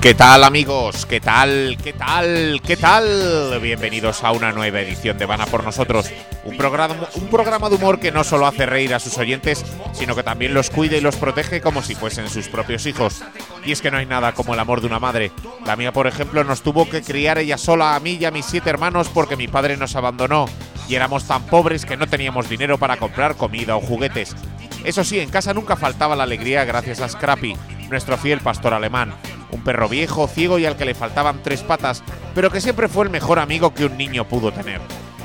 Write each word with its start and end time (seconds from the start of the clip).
¿Qué 0.00 0.14
tal 0.14 0.44
amigos? 0.44 1.04
¿Qué 1.04 1.20
tal? 1.20 1.76
¿Qué 1.84 1.92
tal? 1.92 2.62
¿Qué 2.66 2.78
tal? 2.78 3.60
Bienvenidos 3.60 4.24
a 4.24 4.32
una 4.32 4.50
nueva 4.50 4.80
edición 4.80 5.18
de 5.18 5.26
Vana 5.26 5.44
por 5.44 5.62
nosotros, 5.62 6.10
un 6.42 6.56
programa, 6.56 6.96
un 7.16 7.28
programa 7.28 7.68
de 7.68 7.74
humor 7.74 8.00
que 8.00 8.10
no 8.10 8.24
solo 8.24 8.46
hace 8.46 8.64
reír 8.64 8.94
a 8.94 8.98
sus 8.98 9.18
oyentes, 9.18 9.62
sino 9.92 10.16
que 10.16 10.22
también 10.22 10.54
los 10.54 10.70
cuida 10.70 10.96
y 10.96 11.02
los 11.02 11.16
protege 11.16 11.60
como 11.60 11.82
si 11.82 11.94
fuesen 11.94 12.30
sus 12.30 12.48
propios 12.48 12.86
hijos. 12.86 13.22
Y 13.62 13.72
es 13.72 13.82
que 13.82 13.90
no 13.90 13.98
hay 13.98 14.06
nada 14.06 14.32
como 14.32 14.54
el 14.54 14.60
amor 14.60 14.80
de 14.80 14.86
una 14.86 14.98
madre. 14.98 15.32
La 15.66 15.76
mía, 15.76 15.92
por 15.92 16.06
ejemplo, 16.06 16.44
nos 16.44 16.62
tuvo 16.62 16.88
que 16.88 17.02
criar 17.02 17.36
ella 17.36 17.58
sola 17.58 17.94
a 17.94 18.00
mí 18.00 18.16
y 18.18 18.24
a 18.24 18.30
mis 18.30 18.46
siete 18.46 18.70
hermanos 18.70 19.10
porque 19.12 19.36
mi 19.36 19.48
padre 19.48 19.76
nos 19.76 19.96
abandonó 19.96 20.46
y 20.88 20.94
éramos 20.94 21.24
tan 21.26 21.42
pobres 21.42 21.84
que 21.84 21.98
no 21.98 22.06
teníamos 22.06 22.48
dinero 22.48 22.78
para 22.78 22.96
comprar 22.96 23.36
comida 23.36 23.76
o 23.76 23.82
juguetes. 23.82 24.34
Eso 24.82 25.04
sí, 25.04 25.20
en 25.20 25.28
casa 25.28 25.52
nunca 25.52 25.76
faltaba 25.76 26.16
la 26.16 26.22
alegría 26.22 26.64
gracias 26.64 27.02
a 27.02 27.08
Scrappy, 27.10 27.54
nuestro 27.90 28.16
fiel 28.16 28.40
pastor 28.40 28.72
alemán 28.72 29.12
un 29.52 29.62
perro 29.62 29.88
viejo, 29.88 30.28
ciego 30.28 30.58
y 30.58 30.66
al 30.66 30.76
que 30.76 30.84
le 30.84 30.94
faltaban 30.94 31.42
tres 31.42 31.62
patas, 31.62 32.02
pero 32.34 32.50
que 32.50 32.60
siempre 32.60 32.88
fue 32.88 33.04
el 33.04 33.10
mejor 33.10 33.38
amigo 33.38 33.74
que 33.74 33.84
un 33.84 33.96
niño 33.96 34.26
pudo 34.26 34.52
tener. 34.52 34.80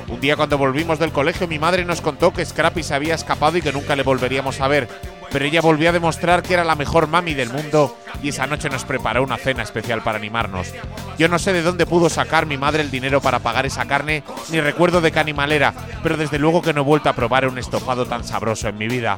Un 0.08 0.22
día 0.22 0.36
cuando 0.36 0.58
volvimos 0.58 1.00
del 1.00 1.12
colegio 1.12 1.48
mi 1.48 1.58
madre 1.58 1.84
nos 1.84 2.02
contó 2.02 2.32
que 2.32 2.46
Scrappy 2.46 2.84
se 2.84 2.94
había 2.94 3.16
escapado 3.16 3.58
y 3.58 3.62
que 3.62 3.74
nunca 3.74 3.96
le 3.96 4.04
volveríamos 4.04 4.62
a 4.62 4.68
ver, 4.68 4.88
pero 5.32 5.46
ella 5.46 5.62
volvió 5.62 5.90
a 5.90 5.94
demostrar 5.94 6.44
que 6.44 6.54
era 6.54 6.64
la 6.64 6.76
mejor 6.76 7.08
mami 7.08 7.34
del 7.34 7.50
mundo 7.50 7.98
y 8.22 8.30
esa 8.30 8.48
noche 8.48 8.70
nos 8.70 8.86
preparó 8.86 9.24
una 9.24 9.38
cena 9.38 9.64
especial 9.64 10.02
para 10.02 10.18
animarnos. 10.18 10.72
Yo 11.18 11.28
no 11.28 11.40
sé 11.40 11.54
de 11.54 11.64
dónde 11.64 11.86
pudo 11.86 12.10
sacar 12.10 12.46
mi 12.46 12.58
madre 12.58 12.84
el 12.84 12.92
dinero 12.92 13.20
para 13.20 13.40
pagar 13.40 13.66
esa 13.66 13.86
carne, 13.86 14.24
ni 14.50 14.62
recuerdo 14.62 15.02
de 15.02 15.12
qué 15.12 15.20
animal 15.20 15.52
era, 15.52 15.74
pero 16.04 16.18
desde 16.18 16.40
luego 16.40 16.62
que 16.62 16.74
no 16.74 16.82
he 16.82 16.86
vuelto 16.86 17.10
a 17.10 17.14
probar 17.14 17.48
un 17.48 17.58
estofado 17.58 18.06
tan 18.06 18.24
sabroso 18.24 18.70
en 18.70 18.78
mi 18.78 18.88
vida. 18.88 19.18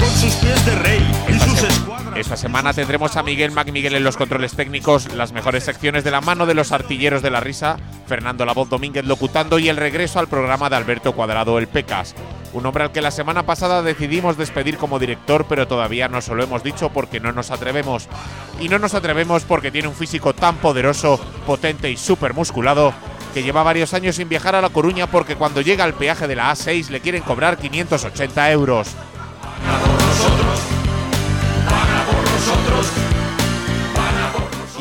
Con 0.00 0.10
sus 0.10 0.34
pies 0.34 0.66
de 0.66 0.74
rey 0.76 1.12
y 1.28 1.32
Esta 2.16 2.36
semana 2.36 2.72
tendremos 2.72 3.16
a 3.16 3.22
Miguel 3.22 3.52
McMiguel 3.52 3.94
en 3.94 4.04
los 4.04 4.16
controles 4.16 4.54
técnicos, 4.54 5.12
las 5.14 5.32
mejores 5.32 5.64
secciones 5.64 6.02
de 6.02 6.10
la 6.10 6.20
mano 6.20 6.44
de 6.44 6.54
los 6.54 6.72
artilleros 6.72 7.22
de 7.22 7.30
la 7.30 7.40
risa, 7.40 7.76
Fernando 8.06 8.44
La 8.44 8.52
Voz 8.52 8.68
Domínguez 8.68 9.04
locutando 9.04 9.58
y 9.58 9.68
el 9.68 9.76
regreso 9.76 10.18
al 10.18 10.28
programa 10.28 10.68
de 10.68 10.76
Alberto 10.76 11.12
Cuadrado 11.12 11.58
El 11.58 11.68
Pecas. 11.68 12.14
Un 12.52 12.66
hombre 12.66 12.84
al 12.84 12.92
que 12.92 13.00
la 13.00 13.10
semana 13.10 13.44
pasada 13.44 13.82
decidimos 13.82 14.36
despedir 14.36 14.76
como 14.76 14.98
director, 14.98 15.46
pero 15.48 15.66
todavía 15.68 16.08
no 16.08 16.20
se 16.20 16.34
lo 16.34 16.42
hemos 16.42 16.62
dicho 16.62 16.90
porque 16.90 17.20
no 17.20 17.32
nos 17.32 17.50
atrevemos. 17.50 18.08
Y 18.60 18.68
no 18.68 18.78
nos 18.78 18.94
atrevemos 18.94 19.44
porque 19.44 19.70
tiene 19.70 19.88
un 19.88 19.94
físico 19.94 20.34
tan 20.34 20.56
poderoso, 20.56 21.18
potente 21.46 21.90
y 21.90 21.96
súper 21.96 22.34
musculado 22.34 22.92
que 23.32 23.42
lleva 23.42 23.62
varios 23.62 23.94
años 23.94 24.16
sin 24.16 24.28
viajar 24.28 24.54
a 24.54 24.60
La 24.60 24.68
Coruña 24.68 25.06
porque 25.06 25.36
cuando 25.36 25.62
llega 25.62 25.84
al 25.84 25.94
peaje 25.94 26.28
de 26.28 26.36
la 26.36 26.52
A6 26.52 26.90
le 26.90 27.00
quieren 27.00 27.22
cobrar 27.22 27.56
580 27.56 28.50
euros. 28.52 28.88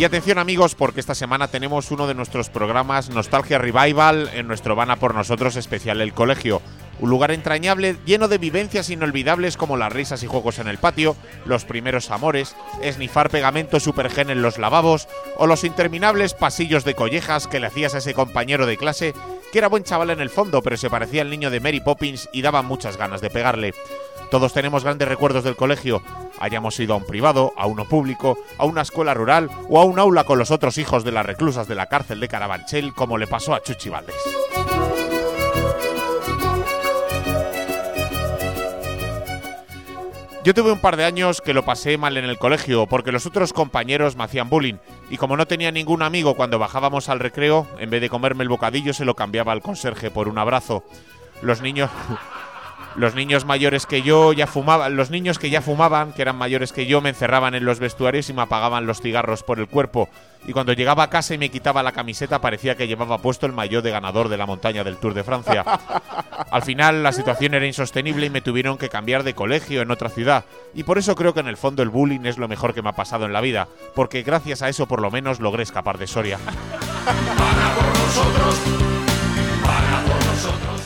Y 0.02 0.04
atención 0.04 0.40
amigos, 0.40 0.74
porque 0.74 1.00
esta 1.00 1.14
semana 1.14 1.48
tenemos 1.48 1.92
uno 1.92 2.08
de 2.08 2.16
nuestros 2.16 2.50
programas 2.50 3.12
Nostalgia 3.12 3.60
Revival 3.60 4.32
en 4.34 4.48
nuestro 4.48 4.76
Vana 4.76 4.96
por 4.96 5.14
Nosotros 5.14 5.56
especial 5.56 6.02
El 6.02 6.16
Colegio. 6.16 6.60
Un 7.00 7.12
lugar 7.12 7.30
entrañable 7.30 7.98
lleno 8.04 8.28
de 8.28 8.40
vivencias 8.40 8.90
inolvidables 8.90 9.58
como 9.58 9.78
las 9.78 9.94
risas 9.94 10.24
y 10.24 10.26
juegos 10.26 10.58
en 10.58 10.68
el 10.68 10.80
patio, 10.80 11.16
los 11.46 11.66
primeros 11.66 12.10
amores, 12.10 12.56
esnifar 12.82 13.30
pegamento 13.30 13.80
supergen 13.80 14.32
en 14.32 14.42
los 14.42 14.58
lavabos 14.58 15.08
o 15.38 15.46
los 15.46 15.64
interminables 15.64 16.34
pasillos 16.34 16.84
de 16.84 16.96
collejas 16.96 17.48
que 17.48 17.60
le 17.60 17.68
hacías 17.68 17.94
a 17.94 18.00
ese 18.00 18.16
compañero 18.16 18.66
de 18.66 18.78
clase 18.78 19.14
que 19.52 19.60
era 19.60 19.68
buen 19.68 19.84
chaval 19.84 20.10
en 20.10 20.22
el 20.22 20.32
fondo 20.32 20.64
pero 20.64 20.78
se 20.78 20.90
parecía 20.90 21.22
al 21.22 21.30
niño 21.30 21.52
de 21.52 21.60
Mary 21.60 21.80
Poppins 21.80 22.28
y 22.34 22.42
daba 22.42 22.64
muchas 22.64 22.98
ganas 22.98 23.22
de 23.22 23.30
pegarle. 23.30 23.76
Todos 24.32 24.54
tenemos 24.54 24.86
grandes 24.86 25.10
recuerdos 25.10 25.44
del 25.44 25.58
colegio, 25.58 26.02
hayamos 26.40 26.80
ido 26.80 26.94
a 26.94 26.98
un 26.98 27.06
privado, 27.06 27.52
a 27.58 27.66
uno 27.66 27.84
público, 27.84 28.38
a 28.58 28.64
una 28.64 28.82
escuela 28.82 29.14
rural 29.14 29.50
o 29.68 29.82
a 29.82 29.84
un 29.84 30.00
aula 30.00 30.24
con 30.24 30.40
los 30.40 30.52
otros 30.52 30.78
hijos 30.78 31.04
de 31.04 31.12
las 31.12 31.26
reclusas 31.26 31.68
de 31.68 31.76
la 31.76 31.88
cárcel 31.88 32.22
de 32.22 32.30
Carabanchel, 32.30 32.94
como 32.94 33.18
le 33.18 33.28
pasó 33.28 33.54
a 33.54 33.62
Chuchi 33.62 33.90
Valdés. 33.90 34.16
Yo 40.46 40.54
tuve 40.54 40.72
un 40.72 40.80
par 40.80 40.96
de 40.96 41.04
años 41.04 41.42
que 41.42 41.54
lo 41.54 41.66
pasé 41.66 41.98
mal 41.98 42.16
en 42.16 42.24
el 42.24 42.38
colegio 42.38 42.88
porque 42.88 43.12
los 43.12 43.26
otros 43.26 43.52
compañeros 43.52 44.16
me 44.16 44.24
hacían 44.24 44.50
bullying 44.50 44.78
y 45.10 45.18
como 45.18 45.36
no 45.36 45.46
tenía 45.46 45.74
ningún 45.74 46.04
amigo 46.04 46.36
cuando 46.36 46.58
bajábamos 46.58 47.10
al 47.10 47.20
recreo, 47.20 47.68
en 47.80 47.90
vez 47.90 48.00
de 48.00 48.10
comerme 48.10 48.44
el 48.44 48.50
bocadillo 48.50 48.94
se 48.94 49.04
lo 49.04 49.14
cambiaba 49.14 49.52
al 49.52 49.62
conserje 49.62 50.10
por 50.10 50.30
un 50.30 50.38
abrazo. 50.38 50.86
Los 51.42 51.62
niños 51.62 51.92
los 52.96 53.16
niños 53.16 53.46
mayores 53.46 53.86
que 53.86 54.02
yo 54.02 54.34
ya 54.34 54.48
fumaban, 54.48 54.96
los 54.96 55.10
niños 55.10 55.40
que 55.40 55.50
ya 55.50 55.62
fumaban, 55.62 56.14
que 56.14 56.22
eran 56.22 56.36
mayores 56.36 56.74
que 56.74 56.86
yo, 56.86 57.02
me 57.02 57.10
encerraban 57.10 57.56
en 57.56 57.66
los 57.66 57.80
vestuarios 57.80 58.30
y 58.30 58.34
me 58.34 58.42
apagaban 58.42 58.86
los 58.86 59.02
cigarros 59.02 59.44
por 59.44 59.60
el 59.60 59.68
cuerpo. 59.68 60.10
Y 60.48 60.54
cuando 60.54 60.74
llegaba 60.74 61.04
a 61.04 61.10
casa 61.10 61.36
y 61.36 61.38
me 61.38 61.50
quitaba 61.50 61.84
la 61.84 61.92
camiseta 61.92 62.42
parecía 62.42 62.76
que 62.76 62.88
llevaba 62.88 63.20
puesto 63.20 63.46
el 63.46 63.54
maillot 63.54 63.84
de 63.84 63.92
ganador 63.92 64.28
de 64.28 64.38
la 64.38 64.48
montaña 64.48 64.84
del 64.84 64.98
Tour 64.98 65.14
de 65.14 65.24
Francia. 65.24 65.64
Al 66.52 66.64
final 66.64 67.04
la 67.04 67.12
situación 67.12 67.54
era 67.54 67.66
insostenible 67.66 68.26
y 68.26 68.32
me 68.32 68.42
tuvieron 68.42 68.78
que 68.78 68.90
cambiar 68.90 69.24
de 69.24 69.36
colegio 69.36 69.82
en 69.82 69.92
otra 69.92 70.10
ciudad. 70.10 70.46
Y 70.74 70.84
por 70.84 70.98
eso 70.98 71.16
creo 71.16 71.34
que 71.34 71.42
en 71.42 71.48
el 71.48 71.58
fondo 71.58 71.84
el 71.84 71.90
bullying 71.90 72.26
es 72.26 72.38
lo 72.38 72.48
mejor 72.48 72.74
que 72.74 72.82
me 72.82 72.90
ha 72.90 72.96
pasado 72.96 73.26
en 73.26 73.34
la 73.34 73.42
vida, 73.42 73.68
porque 73.94 74.24
gracias 74.24 74.62
a 74.62 74.70
eso 74.70 74.88
por 74.88 75.02
lo 75.02 75.12
menos 75.12 75.40
logré 75.40 75.64
escapar 75.64 75.98
de 75.98 76.08
Soria. 76.08 76.40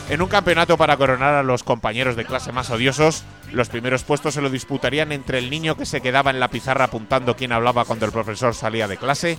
En 0.08 0.22
un 0.22 0.28
campeonato 0.28 0.76
para 0.76 0.96
coronar 0.96 1.34
a 1.34 1.42
los 1.42 1.64
compañeros 1.64 2.14
de 2.14 2.24
clase 2.24 2.52
más 2.52 2.70
odiosos, 2.70 3.24
los 3.52 3.68
primeros 3.68 4.04
puestos 4.04 4.34
se 4.34 4.40
lo 4.40 4.50
disputarían 4.50 5.10
entre 5.10 5.38
el 5.38 5.50
niño 5.50 5.76
que 5.76 5.84
se 5.84 6.00
quedaba 6.00 6.30
en 6.30 6.38
la 6.38 6.48
pizarra 6.48 6.84
apuntando 6.84 7.34
quién 7.34 7.50
hablaba 7.50 7.84
cuando 7.84 8.06
el 8.06 8.12
profesor 8.12 8.54
salía 8.54 8.86
de 8.86 8.98
clase, 8.98 9.36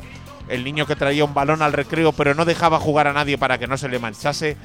el 0.50 0.66
niño 0.66 0.86
que 0.86 0.98
traía 0.98 1.24
un 1.24 1.34
balón 1.34 1.62
al 1.62 1.72
recreo 1.72 2.12
pero 2.12 2.34
no 2.34 2.44
dejaba 2.44 2.80
jugar 2.80 3.08
a 3.08 3.14
nadie 3.14 3.38
para 3.38 3.58
que 3.58 3.68
no 3.68 3.78
se 3.78 3.88
le 3.88 4.00
manchase, 4.00 4.58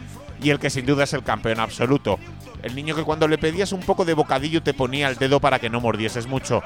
y 0.42 0.50
el 0.50 0.58
que 0.58 0.70
sin 0.70 0.86
duda 0.86 1.04
es 1.04 1.12
el 1.12 1.22
campeón 1.22 1.60
absoluto. 1.60 2.18
El 2.62 2.74
niño 2.74 2.94
que 2.94 3.02
cuando 3.02 3.26
le 3.26 3.38
pedías 3.38 3.72
un 3.72 3.80
poco 3.80 4.04
de 4.04 4.14
bocadillo 4.14 4.62
te 4.62 4.72
ponía 4.72 5.08
el 5.08 5.16
dedo 5.16 5.40
para 5.40 5.58
que 5.58 5.68
no 5.68 5.80
mordieses 5.80 6.26
mucho. 6.26 6.62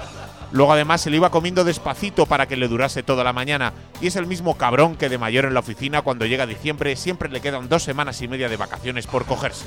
Luego 0.53 0.73
además 0.73 1.01
se 1.01 1.11
lo 1.11 1.17
iba 1.17 1.31
comiendo 1.31 1.65
despacito 1.65 2.27
para 2.27 2.47
que 2.47 2.57
le 2.57 2.69
durase 2.69 3.03
toda 3.03 3.25
la 3.25 3.33
mañana. 3.33 3.73
Y 4.01 4.07
es 4.07 4.17
el 4.17 4.27
mismo 4.27 4.57
cabrón 4.57 4.97
que 4.97 5.09
de 5.09 5.19
mayor 5.19 5.47
en 5.47 5.55
la 5.55 5.61
oficina 5.61 6.03
cuando 6.03 6.27
llega 6.27 6.47
diciembre 6.47 6.97
siempre 6.97 7.31
le 7.31 7.41
quedan 7.41 7.69
dos 7.69 7.83
semanas 7.83 8.21
y 8.21 8.29
media 8.29 8.49
de 8.49 8.57
vacaciones 8.57 9.07
por 9.07 9.25
cogerse. 9.25 9.67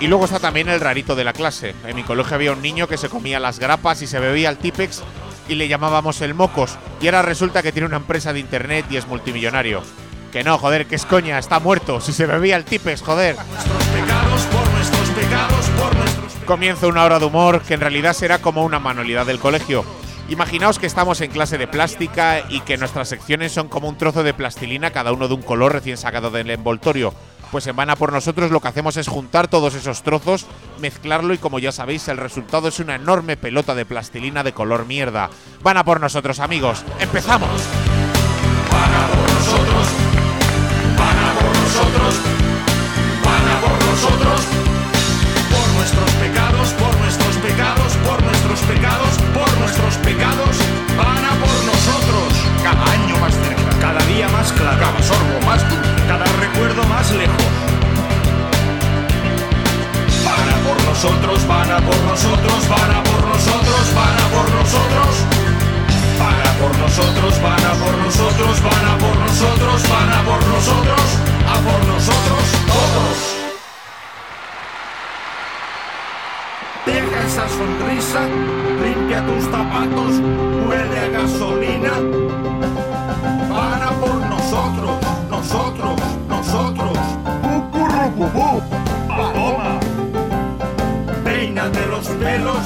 Y 0.00 0.06
luego 0.06 0.26
está 0.26 0.38
también 0.38 0.68
el 0.68 0.80
rarito 0.80 1.16
de 1.16 1.24
la 1.24 1.32
clase. 1.32 1.74
En 1.86 1.96
mi 1.96 2.02
colegio 2.02 2.34
había 2.34 2.52
un 2.52 2.60
niño 2.60 2.86
que 2.86 2.98
se 2.98 3.08
comía 3.08 3.40
las 3.40 3.58
grapas 3.58 4.02
y 4.02 4.06
se 4.06 4.18
bebía 4.18 4.50
el 4.50 4.58
Tipex 4.58 5.02
y 5.48 5.54
le 5.54 5.68
llamábamos 5.68 6.20
el 6.20 6.34
Mocos. 6.34 6.76
Y 7.00 7.06
ahora 7.06 7.22
resulta 7.22 7.62
que 7.62 7.72
tiene 7.72 7.86
una 7.86 7.96
empresa 7.96 8.34
de 8.34 8.40
internet 8.40 8.84
y 8.90 8.98
es 8.98 9.06
multimillonario. 9.06 9.82
Que 10.34 10.42
no, 10.42 10.58
joder, 10.58 10.86
que 10.86 10.96
es 10.96 11.06
coña, 11.06 11.38
está 11.38 11.60
muerto. 11.60 12.00
Si 12.00 12.12
se 12.12 12.26
bebía 12.26 12.56
el 12.56 12.64
Tipex, 12.64 13.02
joder. 13.02 13.36
Comienza 16.44 16.88
una 16.88 17.04
hora 17.04 17.20
de 17.20 17.26
humor 17.26 17.62
que 17.62 17.74
en 17.74 17.80
realidad 17.80 18.14
será 18.14 18.38
como 18.40 18.64
una 18.64 18.80
manualidad 18.80 19.26
del 19.26 19.38
colegio. 19.38 19.84
Imaginaos 20.28 20.80
que 20.80 20.88
estamos 20.88 21.20
en 21.20 21.30
clase 21.30 21.56
de 21.56 21.68
plástica 21.68 22.42
y 22.48 22.62
que 22.62 22.76
nuestras 22.76 23.10
secciones 23.10 23.52
son 23.52 23.68
como 23.68 23.88
un 23.88 23.96
trozo 23.96 24.24
de 24.24 24.34
plastilina, 24.34 24.90
cada 24.90 25.12
uno 25.12 25.28
de 25.28 25.34
un 25.34 25.42
color 25.42 25.72
recién 25.72 25.96
sacado 25.96 26.32
del 26.32 26.50
envoltorio. 26.50 27.14
Pues 27.52 27.68
en 27.68 27.76
Vana 27.76 27.94
por 27.94 28.12
nosotros 28.12 28.50
lo 28.50 28.58
que 28.58 28.66
hacemos 28.66 28.96
es 28.96 29.06
juntar 29.06 29.46
todos 29.46 29.76
esos 29.76 30.02
trozos, 30.02 30.46
mezclarlo 30.80 31.32
y 31.32 31.38
como 31.38 31.60
ya 31.60 31.70
sabéis 31.70 32.08
el 32.08 32.16
resultado 32.16 32.66
es 32.66 32.80
una 32.80 32.96
enorme 32.96 33.36
pelota 33.36 33.76
de 33.76 33.86
plastilina 33.86 34.42
de 34.42 34.52
color 34.52 34.84
mierda. 34.84 35.30
Vana 35.62 35.84
por 35.84 36.00
nosotros 36.00 36.40
amigos, 36.40 36.84
empezamos. 36.98 37.50
Pecados, 48.64 49.18
por 49.32 49.50
nuestros 49.58 49.94
pecados, 49.98 50.56
van 50.96 51.24
a 51.24 51.32
por 51.40 51.56
nosotros. 51.64 52.28
Cada 52.62 52.84
año 52.92 53.16
más 53.18 53.34
cerca, 53.34 53.78
cada 53.80 54.00
día 54.06 54.28
más 54.28 54.52
claro, 54.52 54.78
cada 54.80 55.02
sorbo 55.02 55.40
más 55.46 55.60
dulce, 55.68 56.02
cada 56.06 56.24
recuerdo 56.40 56.82
más 56.84 57.10
lejos. 57.12 57.44
Van 60.24 60.48
a 60.48 60.56
por 60.66 60.78
nosotros, 60.84 61.46
van 61.46 61.70
a 61.70 61.78
por 61.78 62.00
nosotros, 62.08 62.68
van 62.68 62.90
a 62.90 63.02
por 63.04 63.22
nosotros, 63.28 63.84
van 63.94 64.16
a 64.18 64.26
por 64.32 64.46
nosotros. 64.50 65.12
Van 66.18 66.40
a 66.40 66.52
por 66.60 66.78
nosotros, 66.78 67.42
van 67.42 67.64
a 67.64 67.72
por 67.74 67.94
nosotros, 67.98 68.62
van 68.62 68.84
a 68.86 68.98
por 68.98 69.16
nosotros, 69.18 69.82
van 69.90 70.12
a 70.12 70.22
por 70.24 70.46
nosotros, 70.46 71.06
a 71.48 71.56
por 71.60 71.86
nosotros 71.86 72.44
todos. 72.66 73.43
Deja 76.86 77.26
esa 77.26 77.48
sonrisa, 77.48 78.20
limpia 78.82 79.24
tus 79.24 79.44
zapatos, 79.44 80.20
huele 80.66 80.98
a 81.00 81.08
gasolina. 81.08 81.92
Van 83.48 83.82
a 83.82 83.90
por 84.00 84.16
nosotros, 84.26 84.96
nosotros, 85.30 86.00
nosotros. 86.28 86.98
Paloma. 89.08 89.80
Peínate 91.24 91.86
los 91.86 92.06
pelos, 92.08 92.58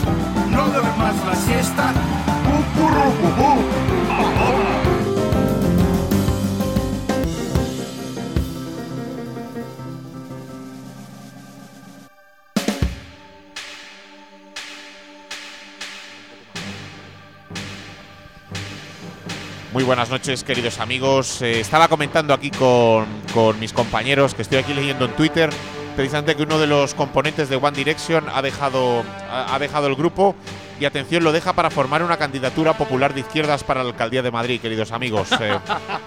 la 1.24 1.34
siesta. 1.36 1.92
Muy 19.78 19.84
buenas 19.84 20.10
noches, 20.10 20.42
queridos 20.42 20.80
amigos. 20.80 21.40
Eh, 21.40 21.60
estaba 21.60 21.86
comentando 21.86 22.34
aquí 22.34 22.50
con, 22.50 23.06
con 23.32 23.60
mis 23.60 23.72
compañeros 23.72 24.34
que 24.34 24.42
estoy 24.42 24.58
aquí 24.58 24.74
leyendo 24.74 25.04
en 25.04 25.12
Twitter 25.12 25.50
precisamente 25.94 26.34
que 26.34 26.42
uno 26.42 26.58
de 26.58 26.66
los 26.66 26.94
componentes 26.94 27.48
de 27.48 27.54
One 27.54 27.76
Direction 27.76 28.24
ha 28.34 28.42
dejado, 28.42 29.04
ha, 29.30 29.56
dejado 29.60 29.86
el 29.86 29.94
grupo 29.94 30.34
y 30.80 30.84
atención, 30.84 31.22
lo 31.22 31.30
deja 31.30 31.52
para 31.52 31.70
formar 31.70 32.02
una 32.02 32.16
candidatura 32.16 32.76
popular 32.76 33.14
de 33.14 33.20
izquierdas 33.20 33.62
para 33.62 33.84
la 33.84 33.90
alcaldía 33.90 34.20
de 34.20 34.32
Madrid, 34.32 34.60
queridos 34.60 34.90
amigos. 34.90 35.28
Eh, 35.38 35.56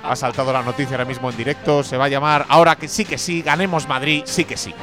ha 0.03 0.15
saltado 0.17 0.51
la 0.51 0.63
noticia 0.63 0.97
ahora 0.97 1.05
mismo 1.05 1.29
en 1.29 1.37
directo. 1.37 1.81
Se 1.81 1.95
va 1.95 2.05
a 2.05 2.09
llamar 2.09 2.45
Ahora 2.49 2.75
que 2.75 2.89
sí 2.89 3.05
que 3.05 3.17
sí, 3.17 3.41
ganemos 3.41 3.87
Madrid, 3.87 4.23
sí 4.25 4.43
que 4.43 4.57
sí. 4.57 4.73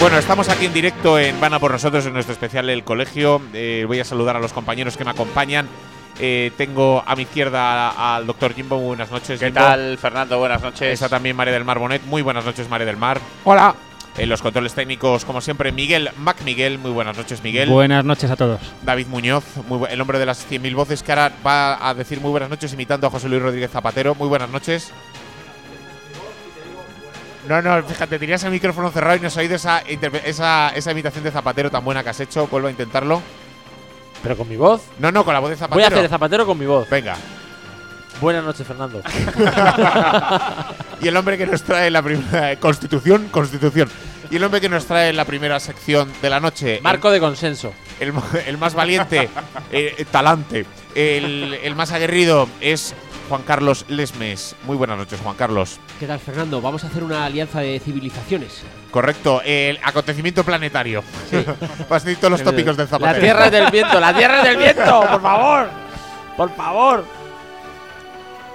Bueno, 0.00 0.16
estamos 0.16 0.48
aquí 0.48 0.64
en 0.64 0.72
directo 0.72 1.18
en 1.18 1.38
Vana 1.38 1.58
por 1.58 1.70
nosotros, 1.70 2.06
en 2.06 2.14
nuestro 2.14 2.32
especial 2.32 2.70
El 2.70 2.82
Colegio. 2.82 3.42
Eh, 3.52 3.84
voy 3.86 4.00
a 4.00 4.06
saludar 4.06 4.36
a 4.36 4.40
los 4.40 4.54
compañeros 4.54 4.96
que 4.96 5.04
me 5.04 5.10
acompañan. 5.10 5.68
Eh, 6.18 6.52
tengo 6.56 7.02
a 7.06 7.16
mi 7.16 7.22
izquierda 7.22 8.14
al 8.16 8.26
doctor 8.26 8.54
Jimbo. 8.54 8.76
Muy 8.78 8.86
buenas 8.88 9.10
noches. 9.10 9.40
¿Qué 9.40 9.46
Jimbo. 9.46 9.60
tal, 9.60 9.98
Fernando? 9.98 10.38
Buenas 10.38 10.62
noches. 10.62 10.92
Está 10.92 11.08
también 11.08 11.34
María 11.36 11.52
del 11.54 11.64
Mar 11.64 11.78
Bonet. 11.78 12.02
Muy 12.04 12.22
buenas 12.22 12.44
noches, 12.44 12.68
María 12.68 12.86
del 12.86 12.96
Mar. 12.96 13.20
Hola. 13.44 13.74
En 14.18 14.28
los 14.28 14.42
controles 14.42 14.74
técnicos, 14.74 15.24
como 15.24 15.40
siempre, 15.40 15.72
Miguel 15.72 16.10
Mac 16.18 16.42
Miguel. 16.44 16.78
Muy 16.78 16.90
buenas 16.90 17.16
noches, 17.16 17.42
Miguel. 17.42 17.70
Buenas 17.70 18.04
noches 18.04 18.30
a 18.30 18.36
todos. 18.36 18.60
David 18.82 19.06
Muñoz, 19.06 19.42
muy 19.66 19.80
el 19.88 19.98
hombre 20.02 20.18
de 20.18 20.26
las 20.26 20.46
100.000 20.50 20.74
voces, 20.74 21.02
que 21.02 21.12
ahora 21.12 21.32
va 21.44 21.88
a 21.88 21.94
decir 21.94 22.20
muy 22.20 22.30
buenas 22.30 22.50
noches 22.50 22.72
imitando 22.74 23.06
a 23.06 23.10
José 23.10 23.30
Luis 23.30 23.40
Rodríguez 23.40 23.70
Zapatero. 23.70 24.14
Muy 24.14 24.28
buenas 24.28 24.50
noches. 24.50 24.92
No, 27.48 27.60
no, 27.62 27.82
fíjate, 27.82 28.18
tenías 28.18 28.44
el 28.44 28.52
micrófono 28.52 28.90
cerrado 28.90 29.16
y 29.16 29.20
no 29.20 29.26
has 29.28 29.36
oído 29.36 29.56
esa, 29.56 29.78
esa, 29.80 30.68
esa 30.76 30.92
imitación 30.92 31.24
de 31.24 31.30
Zapatero 31.30 31.70
tan 31.70 31.82
buena 31.84 32.02
que 32.04 32.10
has 32.10 32.20
hecho. 32.20 32.46
Vuelvo 32.46 32.68
a 32.68 32.70
intentarlo. 32.70 33.22
Pero 34.22 34.36
con 34.36 34.48
mi 34.48 34.56
voz. 34.56 34.82
No, 34.98 35.10
no, 35.10 35.24
con 35.24 35.34
la 35.34 35.40
voz 35.40 35.50
de 35.50 35.56
Zapatero. 35.56 35.76
Voy 35.76 35.84
a 35.84 35.88
hacer 35.88 36.02
de 36.02 36.08
zapatero 36.08 36.46
con 36.46 36.58
mi 36.58 36.66
voz. 36.66 36.88
Venga. 36.88 37.16
Buenas 38.20 38.44
noches, 38.44 38.66
Fernando. 38.66 39.02
Y 41.00 41.08
el 41.08 41.16
hombre 41.16 41.36
que 41.36 41.46
nos 41.46 41.62
trae 41.64 41.90
la 41.90 42.00
primera. 42.00 42.54
Constitución, 42.60 43.26
Constitución. 43.32 43.88
Y 44.30 44.36
el 44.36 44.44
hombre 44.44 44.60
que 44.60 44.68
nos 44.68 44.86
trae 44.86 45.12
la 45.12 45.24
primera 45.24 45.58
sección 45.58 46.12
de 46.22 46.30
la 46.30 46.38
noche. 46.38 46.78
Marco 46.80 47.10
de 47.10 47.18
consenso. 47.18 47.72
el, 47.98 48.12
el 48.46 48.56
más 48.56 48.74
valiente, 48.74 49.28
eh, 49.72 49.94
eh, 49.98 50.04
talante, 50.08 50.64
el, 50.94 51.58
el 51.62 51.74
más 51.74 51.90
aguerrido 51.90 52.48
es 52.60 52.94
Juan 53.28 53.42
Carlos 53.42 53.84
Lesmes. 53.88 54.54
Muy 54.64 54.76
buenas 54.76 54.98
noches, 54.98 55.20
Juan 55.22 55.36
Carlos. 55.36 55.78
¿Qué 55.98 56.06
tal, 56.06 56.18
Fernando? 56.18 56.60
Vamos 56.60 56.84
a 56.84 56.88
hacer 56.88 57.02
una 57.02 57.24
alianza 57.24 57.60
de 57.60 57.80
civilizaciones. 57.80 58.62
Correcto, 58.90 59.40
el 59.44 59.78
acontecimiento 59.82 60.44
planetario. 60.44 61.02
Vas 61.88 62.04
a 62.06 62.28
los 62.28 62.42
tópicos 62.42 62.76
del 62.76 62.86
La 62.86 62.90
zapatero. 62.90 63.20
tierra 63.20 63.46
es 63.46 63.52
del 63.52 63.70
viento, 63.70 63.98
la 64.00 64.14
tierra 64.14 64.38
es 64.38 64.44
del 64.44 64.56
viento, 64.58 65.00
por 65.10 65.22
favor. 65.22 65.68
Por 66.36 66.54
favor. 66.56 67.04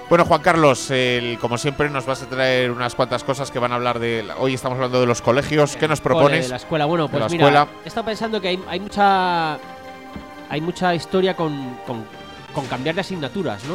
Bueno, 0.08 0.24
Juan 0.24 0.40
Carlos, 0.40 0.90
el- 0.90 1.38
como 1.38 1.58
siempre 1.58 1.90
nos 1.90 2.06
vas 2.06 2.22
a 2.22 2.26
traer 2.26 2.70
unas 2.70 2.94
cuantas 2.94 3.24
cosas 3.24 3.50
que 3.50 3.58
van 3.58 3.72
a 3.72 3.74
hablar 3.74 3.98
de... 3.98 4.26
Hoy 4.38 4.54
estamos 4.54 4.76
hablando 4.76 5.00
de 5.00 5.06
los 5.06 5.20
colegios. 5.20 5.76
¿Qué 5.76 5.86
nos 5.86 6.00
propones? 6.00 6.44
De 6.44 6.48
la 6.50 6.56
escuela. 6.56 6.86
Bueno, 6.86 7.08
pues 7.08 7.20
la 7.20 7.28
mira, 7.28 7.44
escuela. 7.44 7.68
he 7.84 7.88
estado 7.88 8.06
pensando 8.06 8.40
que 8.40 8.48
hay, 8.48 8.64
hay 8.68 8.80
mucha 8.80 9.58
hay 10.50 10.60
mucha 10.62 10.94
historia 10.94 11.36
con, 11.36 11.76
con, 11.86 12.06
con 12.54 12.64
cambiar 12.66 12.94
de 12.94 13.02
asignaturas, 13.02 13.62
¿no? 13.64 13.74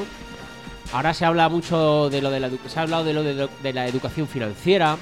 Ahora 0.93 1.13
se 1.13 1.25
habla 1.25 1.49
mucho 1.49 2.09
de 2.09 2.21
lo 2.21 2.29
de 2.31 2.39
la 2.39 2.49
se 2.67 2.79
ha 2.79 2.83
hablado 2.83 3.03
de 3.03 3.13
lo 3.13 3.23
de, 3.23 3.73
la 3.73 3.87
educación 3.87 4.27
financiera. 4.27 4.95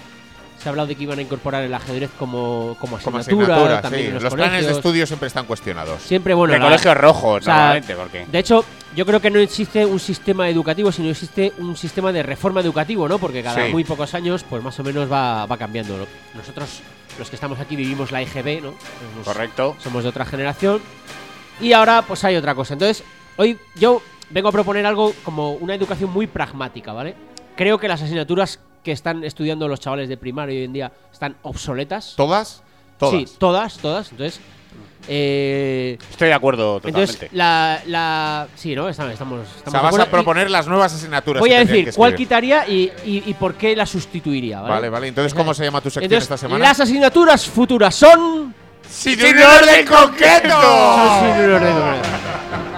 Se 0.57 0.69
ha 0.69 0.71
hablado 0.71 0.87
de 0.87 0.95
que 0.95 1.03
iban 1.03 1.17
a 1.17 1.23
incorporar 1.23 1.63
el 1.63 1.73
ajedrez 1.73 2.11
como, 2.19 2.77
como 2.79 2.97
Como 2.99 3.17
asignatura, 3.17 3.55
asignatura, 3.55 3.81
también 3.81 4.03
sí. 4.03 4.07
en 4.09 4.13
los, 4.13 4.23
Los 4.23 4.33
planes 4.35 4.65
de 4.67 4.71
estudio 4.71 5.07
siempre 5.07 5.27
están 5.27 5.45
cuestionados. 5.47 6.01
Siempre, 6.03 6.35
bueno, 6.35 6.53
de 6.53 6.59
la- 6.59 6.65
colegios 6.65 6.95
rojos, 6.97 7.41
o 7.41 7.45
sea, 7.45 7.53
normalmente, 7.55 7.95
porque. 7.95 8.25
De 8.31 8.39
hecho, 8.39 8.63
yo 8.95 9.03
creo 9.05 9.19
que 9.19 9.31
no 9.31 9.39
existe 9.39 9.83
un 9.85 9.99
sistema 9.99 10.47
educativo, 10.49 10.91
sino 10.91 11.09
existe 11.09 11.51
un 11.57 11.75
sistema 11.75 12.11
de 12.11 12.21
reforma 12.21 12.61
educativo, 12.61 13.09
¿no? 13.09 13.17
Porque 13.17 13.41
cada 13.41 13.65
Sí. 13.65 13.71
muy 13.71 13.83
pocos 13.83 14.13
años, 14.13 14.45
pues 14.47 14.61
más 14.63 14.79
o 14.79 14.83
menos 14.83 15.11
va, 15.11 15.47
va 15.47 15.57
cambiando. 15.57 15.97
¿no? 15.97 16.05
Nosotros, 16.35 16.81
los 17.17 17.27
que 17.29 17.35
estamos 17.37 17.59
aquí, 17.59 17.75
vivimos 17.75 18.11
la 18.11 18.21
EGB, 18.21 18.61
¿no? 18.61 18.75
Somos- 19.15 19.25
Correcto. 19.25 19.75
Somos 19.79 20.03
de 20.03 20.09
otra 20.09 20.25
generación. 20.25 20.79
Y 21.59 21.73
ahora, 21.73 22.03
pues 22.03 22.23
hay 22.23 22.35
otra 22.35 22.53
cosa. 22.53 22.73
Entonces, 22.75 23.03
hoy 23.37 23.57
yo 23.75 24.01
vengo 24.31 24.49
a 24.49 24.51
proponer 24.51 24.85
algo 24.85 25.13
como 25.23 25.53
una 25.53 25.75
educación 25.75 26.11
muy 26.11 26.27
pragmática, 26.27 26.93
¿vale? 26.93 27.15
Creo 27.55 27.77
que 27.77 27.87
las 27.87 28.01
asignaturas 28.01 28.59
que 28.83 28.91
están 28.91 29.23
estudiando 29.23 29.67
los 29.67 29.79
chavales 29.79 30.09
de 30.09 30.17
primaria 30.17 30.57
hoy 30.57 30.63
en 30.65 30.73
día 30.73 30.91
están 31.11 31.35
obsoletas. 31.43 32.13
¿Todas? 32.17 32.63
Todas. 32.97 33.15
Sí, 33.15 33.37
todas, 33.37 33.77
todas. 33.77 34.11
Entonces, 34.11 34.39
eh, 35.07 35.97
Estoy 36.11 36.27
de 36.29 36.33
acuerdo 36.33 36.75
totalmente. 36.79 37.01
entonces, 37.01 37.29
la, 37.33 37.81
la. 37.87 38.47
Sí, 38.55 38.75
¿no? 38.75 38.87
Estamos. 38.87 39.13
estamos, 39.13 39.39
o 39.43 39.71
sea, 39.71 39.79
de 39.79 39.85
vas 39.85 39.99
a 39.99 40.09
proponer 40.09 40.49
las 40.49 40.67
nuevas 40.67 40.93
asignaturas. 40.93 41.41
Y 41.41 41.47
voy 41.47 41.53
a 41.53 41.59
decir 41.59 41.85
que 41.85 41.93
cuál 41.93 42.15
quitaría 42.15 42.67
y, 42.67 42.91
y, 43.05 43.23
y 43.25 43.33
por 43.33 43.55
qué 43.55 43.75
la 43.75 43.85
sustituiría, 43.85 44.61
¿vale? 44.61 44.73
Vale, 44.73 44.89
vale. 44.89 45.07
Entonces, 45.07 45.33
¿cómo 45.33 45.53
se 45.53 45.63
llama 45.63 45.81
tu 45.81 45.89
sección 45.89 46.03
Entonces, 46.05 46.23
esta 46.23 46.37
semana? 46.37 46.63
Las 46.63 46.79
asignaturas 46.79 47.45
futuras 47.47 47.95
son. 47.95 48.53
¡Sin 48.87 49.19
un 49.19 49.41
orden 49.41 49.85
concreto! 49.85 50.61
Son 50.61 51.35
sin 51.35 51.45
un 51.45 51.53
orden 51.53 51.73
concreto. 51.73 52.70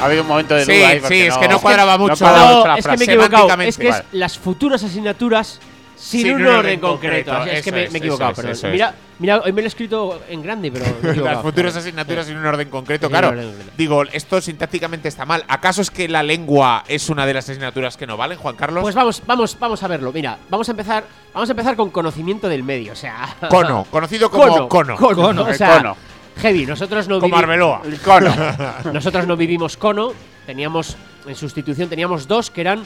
Ha 0.00 0.04
habido 0.04 0.22
un 0.22 0.28
momento 0.28 0.54
de 0.54 0.64
Sí, 0.64 0.76
duda 0.76 0.88
ahí 0.88 1.00
sí, 1.08 1.20
es 1.22 1.36
que 1.38 1.48
no 1.48 1.54
no 1.54 1.60
cuadraba 1.60 1.98
mucho. 1.98 2.16
cuadraba 2.18 2.50
No, 2.50 2.56
mucho 2.58 2.68
la 2.68 2.76
es 2.78 2.84
que 2.86 2.88
me 2.90 2.94
he 2.94 2.98
frase. 2.98 3.12
equivocado. 3.12 3.62
Es 3.62 3.78
que 3.78 3.88
es 3.88 4.02
las 4.12 4.38
futuras 4.38 4.82
asignaturas 4.84 5.60
sin, 5.96 6.22
Sin 6.22 6.34
un 6.36 6.42
un 6.42 6.46
orden, 6.46 6.58
orden 6.58 6.80
concreto. 6.80 7.32
concreto, 7.32 7.56
es 7.58 7.64
que 7.64 7.72
me, 7.72 7.84
es, 7.84 7.90
me 7.90 7.98
he 7.98 8.00
equivocado, 8.00 8.30
eso 8.30 8.48
eso 8.48 8.66
es. 8.68 8.72
Mira, 8.72 8.94
mira, 9.18 9.40
hoy 9.44 9.50
me 9.52 9.62
lo 9.62 9.66
he 9.66 9.68
escrito 9.68 10.22
en 10.28 10.40
grande, 10.42 10.70
pero. 10.70 10.84
me 10.84 11.08
he 11.08 11.10
equivocado. 11.10 11.34
Las 11.34 11.42
futuras 11.42 11.74
asignaturas 11.76 12.26
sin 12.26 12.36
un 12.36 12.46
orden 12.46 12.68
concreto, 12.70 13.08
claro. 13.10 13.30
un 13.30 13.34
orden 13.38 13.48
concreto. 13.48 13.72
Digo, 13.76 14.02
esto 14.04 14.40
sintácticamente 14.40 15.08
está 15.08 15.26
mal. 15.26 15.44
¿Acaso 15.48 15.82
es 15.82 15.90
que 15.90 16.06
la 16.06 16.22
lengua 16.22 16.84
es 16.86 17.08
una 17.08 17.26
de 17.26 17.34
las 17.34 17.48
asignaturas 17.50 17.96
que 17.96 18.06
no 18.06 18.16
valen, 18.16 18.38
Juan 18.38 18.54
Carlos? 18.54 18.82
Pues 18.82 18.94
vamos, 18.94 19.20
vamos, 19.26 19.58
vamos 19.58 19.82
a 19.82 19.88
verlo. 19.88 20.12
Mira, 20.12 20.38
vamos 20.48 20.68
a 20.68 20.70
empezar, 20.70 21.02
vamos 21.34 21.48
a 21.48 21.52
empezar 21.52 21.74
con 21.74 21.90
conocimiento 21.90 22.48
del 22.48 22.62
medio, 22.62 22.92
o 22.92 22.96
sea. 22.96 23.34
cono, 23.50 23.84
conocido 23.90 24.30
como 24.30 24.68
cono. 24.68 24.96
Cono, 24.96 25.42
o 25.42 25.48
El 25.48 25.54
sea, 25.56 25.78
cono. 25.78 25.96
Heavy. 26.38 26.66
Nosotros 26.66 27.08
no 27.08 27.20
Como 27.20 27.36
Arbeloa. 27.36 27.82
El 27.84 27.98
cono. 28.00 28.34
Nosotros 28.92 29.26
no 29.26 29.36
vivimos 29.36 29.76
cono, 29.76 30.12
teníamos 30.46 30.96
en 31.26 31.34
sustitución 31.34 31.88
teníamos 31.90 32.26
dos 32.26 32.50
que 32.50 32.62
eran 32.62 32.82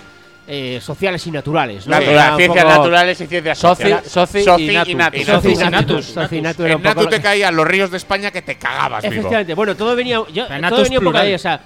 eh, 0.49 0.81
sociales 0.83 1.25
y 1.29 1.31
naturales. 1.31 1.87
¿no? 1.87 1.93
Natural, 1.93 2.15
Era 2.15 2.31
un 2.33 2.37
ciencias 2.39 2.65
naturales 2.65 3.21
y 3.21 3.27
ciencias 3.29 3.59
Soci, 3.59 3.83
sociales. 3.83 4.11
soci, 4.11 4.43
Soci 4.43 4.71
y 4.71 4.75
natu. 4.75 4.91
y 4.91 4.95
natu. 4.97 5.17
Y 5.17 5.25
Soci 5.25 5.49
y 5.49 5.55
Natus, 5.55 5.71
natus. 5.71 5.71
Natus, 5.71 6.07
Soci 6.07 6.37
y 6.37 6.43
natu 6.43 6.63
era 6.65 6.75
En 6.75 6.83
Natu 6.83 7.07
te 7.07 7.21
caían 7.23 7.55
los 7.55 7.67
ríos 7.67 7.91
de 7.93 7.97
España 7.99 8.31
que 8.33 8.43
te 8.43 8.57
cagabas 8.57 9.03
vivo. 9.05 9.15
Efectivamente, 9.15 9.55
bueno, 9.55 9.77
todo 9.77 9.95
venía, 9.95 10.17
yo, 10.33 10.47
todo 10.47 10.59
Natus 10.59 10.83
venía 10.85 10.99
un 10.99 11.05
poco 11.05 11.19
de 11.19 11.23
plural. 11.23 11.27
ahí, 11.29 11.35
o 11.35 11.39
sea, 11.39 11.61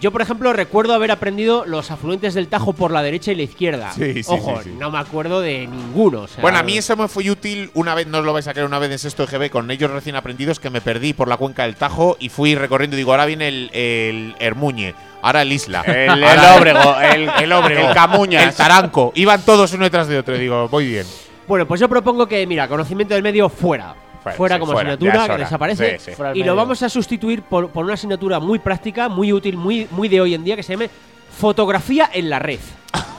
yo 0.00 0.12
por 0.12 0.20
ejemplo 0.22 0.52
recuerdo 0.52 0.94
haber 0.94 1.10
aprendido 1.10 1.64
los 1.66 1.90
afluentes 1.90 2.34
del 2.34 2.48
Tajo 2.48 2.72
por 2.74 2.90
la 2.90 3.02
derecha 3.02 3.32
y 3.32 3.34
la 3.34 3.42
izquierda. 3.42 3.92
Sí, 3.92 4.22
sí, 4.22 4.30
Ojo, 4.32 4.58
sí, 4.62 4.70
sí. 4.70 4.76
no 4.78 4.90
me 4.90 4.98
acuerdo 4.98 5.40
de 5.40 5.66
ninguno. 5.66 6.22
o 6.22 6.26
sea, 6.28 6.42
Bueno, 6.42 6.58
a 6.58 6.62
mí 6.62 6.76
eso 6.76 6.96
me 6.96 7.08
fue 7.08 7.30
útil 7.30 7.70
una 7.74 7.94
vez, 7.94 8.06
no 8.06 8.18
os 8.18 8.24
lo 8.24 8.32
vais 8.32 8.46
a 8.46 8.52
creer, 8.52 8.66
una 8.66 8.78
vez 8.78 8.90
en 8.90 8.98
sexto 8.98 9.24
EGB 9.24 9.50
con 9.50 9.70
ellos 9.70 9.90
recién 9.90 10.16
aprendidos 10.16 10.60
que 10.60 10.70
me 10.70 10.80
perdí 10.80 11.12
por 11.14 11.28
la 11.28 11.36
cuenca 11.36 11.62
del 11.64 11.76
Tajo 11.76 12.16
y 12.20 12.28
fui 12.28 12.54
recorriendo. 12.54 12.96
Digo, 12.96 13.12
ahora 13.12 13.26
viene 13.26 13.48
el, 13.48 13.70
el 13.72 14.34
Hermuñe, 14.38 14.94
ahora 15.22 15.42
el 15.42 15.52
Isla. 15.52 15.80
El, 15.82 16.22
el 16.22 16.38
óbrego, 16.58 16.96
el, 17.00 17.30
el 17.42 17.52
Óbrego, 17.52 17.88
el 17.88 17.94
camuñas. 17.94 18.44
el 18.44 18.54
Taranco. 18.54 19.12
Iban 19.14 19.42
todos 19.44 19.72
uno 19.72 19.84
detrás 19.84 20.08
de 20.08 20.18
otro. 20.18 20.36
Digo, 20.36 20.68
muy 20.70 20.86
bien. 20.86 21.06
Bueno, 21.48 21.66
pues 21.66 21.80
yo 21.80 21.88
propongo 21.88 22.26
que, 22.26 22.46
mira, 22.46 22.66
conocimiento 22.68 23.14
del 23.14 23.22
medio 23.22 23.48
fuera. 23.48 23.94
Fuera, 24.32 24.36
Fuera 24.36 24.54
sí, 24.56 24.60
como 24.60 24.72
fuera, 24.72 24.90
asignatura, 24.94 25.28
que 25.36 25.42
desaparece. 25.42 25.98
Sí, 25.98 26.12
sí. 26.16 26.22
Y 26.34 26.42
lo 26.42 26.56
vamos 26.56 26.82
a 26.82 26.88
sustituir 26.88 27.42
por, 27.42 27.70
por 27.70 27.84
una 27.84 27.94
asignatura 27.94 28.40
muy 28.40 28.58
práctica, 28.58 29.08
muy 29.08 29.32
útil, 29.32 29.56
muy, 29.56 29.86
muy 29.90 30.08
de 30.08 30.20
hoy 30.20 30.34
en 30.34 30.42
día, 30.42 30.56
que 30.56 30.62
se 30.62 30.72
llame 30.72 30.90
fotografía 31.38 32.10
en 32.12 32.30
la 32.30 32.38
red. 32.38 32.58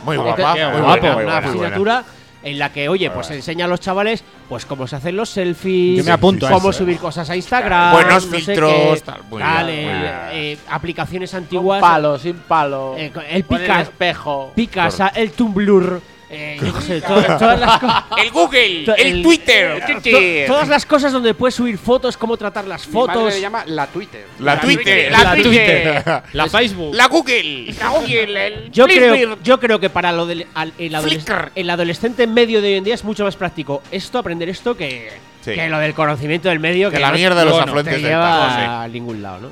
Muy 0.04 0.18
guapa. 0.18 0.54
muy 0.54 0.62
buena, 0.62 0.70
muy 0.72 0.80
una 0.82 0.88
buena, 0.90 1.14
muy 1.16 1.24
buena. 1.24 1.38
asignatura 1.38 2.04
en 2.44 2.60
la 2.60 2.72
que, 2.72 2.88
oye, 2.88 3.10
pues 3.10 3.30
enseña 3.32 3.66
a 3.66 3.68
los 3.68 3.80
chavales 3.80 4.24
pues 4.48 4.66
cómo 4.66 4.88
se 4.88 4.96
hacen 4.96 5.18
los 5.18 5.30
selfies, 5.30 5.98
Yo 5.98 6.04
me 6.04 6.12
apunto 6.12 6.48
a 6.48 6.52
cómo 6.52 6.70
eso, 6.70 6.80
subir 6.80 6.98
cosas 6.98 7.30
a 7.30 7.36
Instagram, 7.36 7.92
Buenos 7.94 8.26
no 8.28 8.38
filtros, 8.38 8.72
qué, 8.72 9.02
tal, 9.06 9.22
muy 9.30 9.42
tal, 9.42 9.66
bien, 9.68 9.84
muy 9.84 9.94
el- 9.94 10.02
bien. 10.02 10.14
eh, 10.32 10.58
aplicaciones 10.70 11.32
Con 11.32 11.40
antiguas, 11.40 11.82
palo, 11.82 12.18
sin 12.20 12.36
palo. 12.38 12.96
eh, 12.98 13.08
el 13.08 13.12
Con 13.12 13.24
el 13.26 13.44
pica, 13.44 13.82
espejo. 13.82 14.52
Picasa, 14.56 15.10
el 15.10 15.32
Tumblr, 15.32 16.00
eh, 16.30 16.60
yo 16.62 16.74
qué 16.74 16.82
sé, 16.82 17.02
to- 17.02 17.08
todas 17.38 17.60
las 17.60 17.80
cosas. 17.80 18.04
El 18.24 18.32
Google, 18.32 18.84
To- 18.86 18.96
el, 18.96 19.08
el- 19.08 19.24
Twitter, 19.24 19.84
To- 19.86 20.48
todas 20.54 20.68
las 20.68 20.86
cosas 20.86 21.14
donde 21.14 21.34
puedes 21.34 21.56
subir 21.56 21.78
fotos, 21.78 22.18
cómo 22.18 22.36
tratar 22.36 22.66
las 22.66 22.86
fotos. 22.86 23.34
se 23.34 23.40
llama 23.42 23.64
la 23.66 23.88
Twitter. 23.88 24.26
la 24.40 24.60
Twitter, 24.60 25.12
La 25.12 25.24
la 25.24 25.36
Twitter. 25.42 26.04
La 26.34 26.48
Facebook. 26.48 26.94
la 26.94 27.08
Google. 27.08 27.74
La 27.80 27.90
Google, 27.90 28.48
el 28.48 28.72
Yo 28.72 28.86
creo, 28.88 29.38
yo 29.42 29.60
creo 29.60 29.80
que 29.80 29.90
para 29.90 30.12
lo 30.12 30.26
del 30.26 30.46
al- 30.54 30.74
el, 30.78 30.94
adoles- 30.96 31.24
Flickr. 31.24 31.52
el 31.56 31.70
adolescente 31.70 32.28
medio 32.28 32.62
de 32.62 32.68
hoy 32.70 32.74
en 32.76 32.84
día 32.84 32.96
es 32.96 33.04
mucho 33.04 33.24
más 33.24 33.36
práctico 33.38 33.82
esto, 33.92 34.20
aprender 34.20 34.50
esto, 34.50 34.76
que, 34.76 35.12
Sí. 35.46 35.54
Que 35.54 35.70
lo 35.70 35.80
del 35.80 35.94
conocimiento 35.94 36.50
del 36.50 36.60
medio. 36.60 36.90
Que 36.90 36.96
Que, 36.98 37.02
la 37.02 37.12
no 37.12 37.16
mierda 37.16 37.40
de 37.40 37.46
los 37.46 37.54
no, 37.54 37.60
no, 37.60 37.64
te 37.66 37.70
afluentes 37.70 37.94
del 37.94 38.04
lleva 38.12 38.38
Tajo, 38.50 38.56
sí. 38.60 38.66
a 38.68 38.88
ningún 38.90 39.22
lado, 39.24 39.40
¿no? 39.40 39.50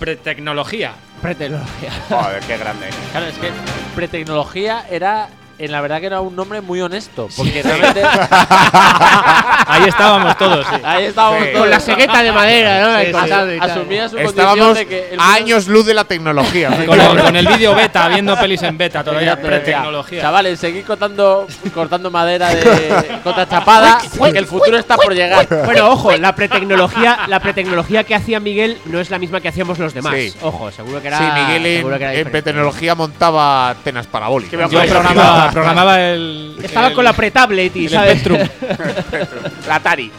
Pretecnología. 0.00 0.92
Pretecnología. 1.22 1.92
Joder, 2.08 2.40
qué 2.48 2.56
grande. 2.56 2.86
Claro, 3.12 3.26
es 3.26 3.38
que 3.38 3.48
pretecnología 3.94 4.86
era, 4.90 5.28
en 5.60 5.72
la 5.72 5.80
verdad 5.80 6.00
que 6.00 6.06
era 6.06 6.20
un 6.20 6.34
nombre 6.34 6.60
muy 6.60 6.80
honesto. 6.80 7.28
Porque 7.36 7.62
realmente. 7.62 8.02
Ahí 9.66 9.84
estábamos 9.88 10.36
todos, 10.36 10.66
sí. 10.66 10.76
ahí 10.82 11.04
estábamos 11.04 11.40
Sí. 11.44 11.48
todos. 11.52 11.60
Con 11.60 11.70
la 11.70 11.80
segueta 11.80 12.22
de 12.22 12.32
madera, 12.32 12.80
¿no? 12.80 12.98
Sí, 13.00 13.06
sí. 13.28 13.58
Asumía 13.60 14.08
su 14.08 14.16
condición 14.16 14.28
Estábamos 14.40 14.76
de 14.76 14.86
que 14.86 15.10
el 15.12 15.20
años 15.20 15.68
luz 15.68 15.86
de 15.86 15.94
la 15.94 16.04
tecnología. 16.04 16.70
Con 16.86 17.00
el, 17.00 17.22
con 17.22 17.36
el 17.36 17.46
vídeo 17.46 17.74
beta, 17.74 18.08
viendo 18.08 18.36
pelis 18.38 18.62
en 18.62 18.76
beta, 18.76 19.04
todavía 19.04 19.40
pretecnología. 19.40 20.22
Chavales, 20.22 20.58
seguid 20.58 20.84
cortando, 20.84 21.46
cortando 21.72 22.10
madera 22.10 22.48
de 22.54 23.20
contra 23.22 23.48
chapada, 23.48 23.98
que 24.32 24.38
el 24.38 24.46
futuro 24.46 24.76
está 24.76 24.96
por 24.96 25.14
llegar. 25.14 25.46
Bueno, 25.64 25.90
ojo, 25.90 26.16
la 26.16 26.34
pretecnología, 26.34 27.20
la 27.28 27.38
pretecnología 27.40 28.02
que 28.04 28.14
hacía 28.14 28.40
Miguel 28.40 28.78
no 28.86 28.98
es 29.00 29.10
la 29.10 29.18
misma 29.18 29.40
que 29.40 29.48
hacíamos 29.48 29.78
los 29.78 29.94
demás. 29.94 30.14
Sí. 30.16 30.34
Ojo, 30.42 30.70
seguro 30.72 31.00
que 31.00 31.08
era. 31.08 31.18
Sí, 31.18 31.24
Miguel 31.24 31.66
en, 31.66 31.86
en 31.86 32.00
diferente. 32.10 32.42
tecnología 32.42 32.94
montaba 32.94 33.70
antenas 33.70 34.06
parabólicas. 34.06 34.50
Que 34.50 34.56
me 34.56 34.68
Yo 34.68 34.80
programaba, 34.92 35.49
programaba 35.54 36.00
el. 36.00 36.56
Estaba 36.62 36.88
el- 36.88 36.94
con 36.94 37.04
la 37.04 37.12
pretablet. 37.12 37.74
La 39.66 39.74
Atari. 39.76 40.10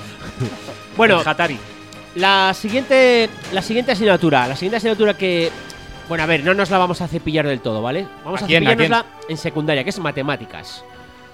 Bueno, 0.97 1.21
Atari. 1.25 1.57
la 2.15 2.53
siguiente, 2.53 3.29
la 3.53 3.61
siguiente 3.61 3.91
asignatura, 3.93 4.47
la 4.47 4.55
siguiente 4.55 4.77
asignatura 4.77 5.13
que. 5.15 5.51
Bueno, 6.09 6.23
a 6.23 6.27
ver, 6.27 6.43
no 6.43 6.53
nos 6.53 6.69
la 6.69 6.77
vamos 6.77 6.99
a 7.01 7.07
cepillar 7.07 7.47
del 7.47 7.61
todo, 7.61 7.81
¿vale? 7.81 8.05
Vamos 8.25 8.41
¿A 8.41 8.45
a, 8.45 8.47
quién, 8.47 8.67
a 8.67 8.71
cepillárnosla 8.71 9.05
en 9.29 9.37
secundaria, 9.37 9.83
que 9.83 9.91
es 9.91 9.99
matemáticas. 9.99 10.83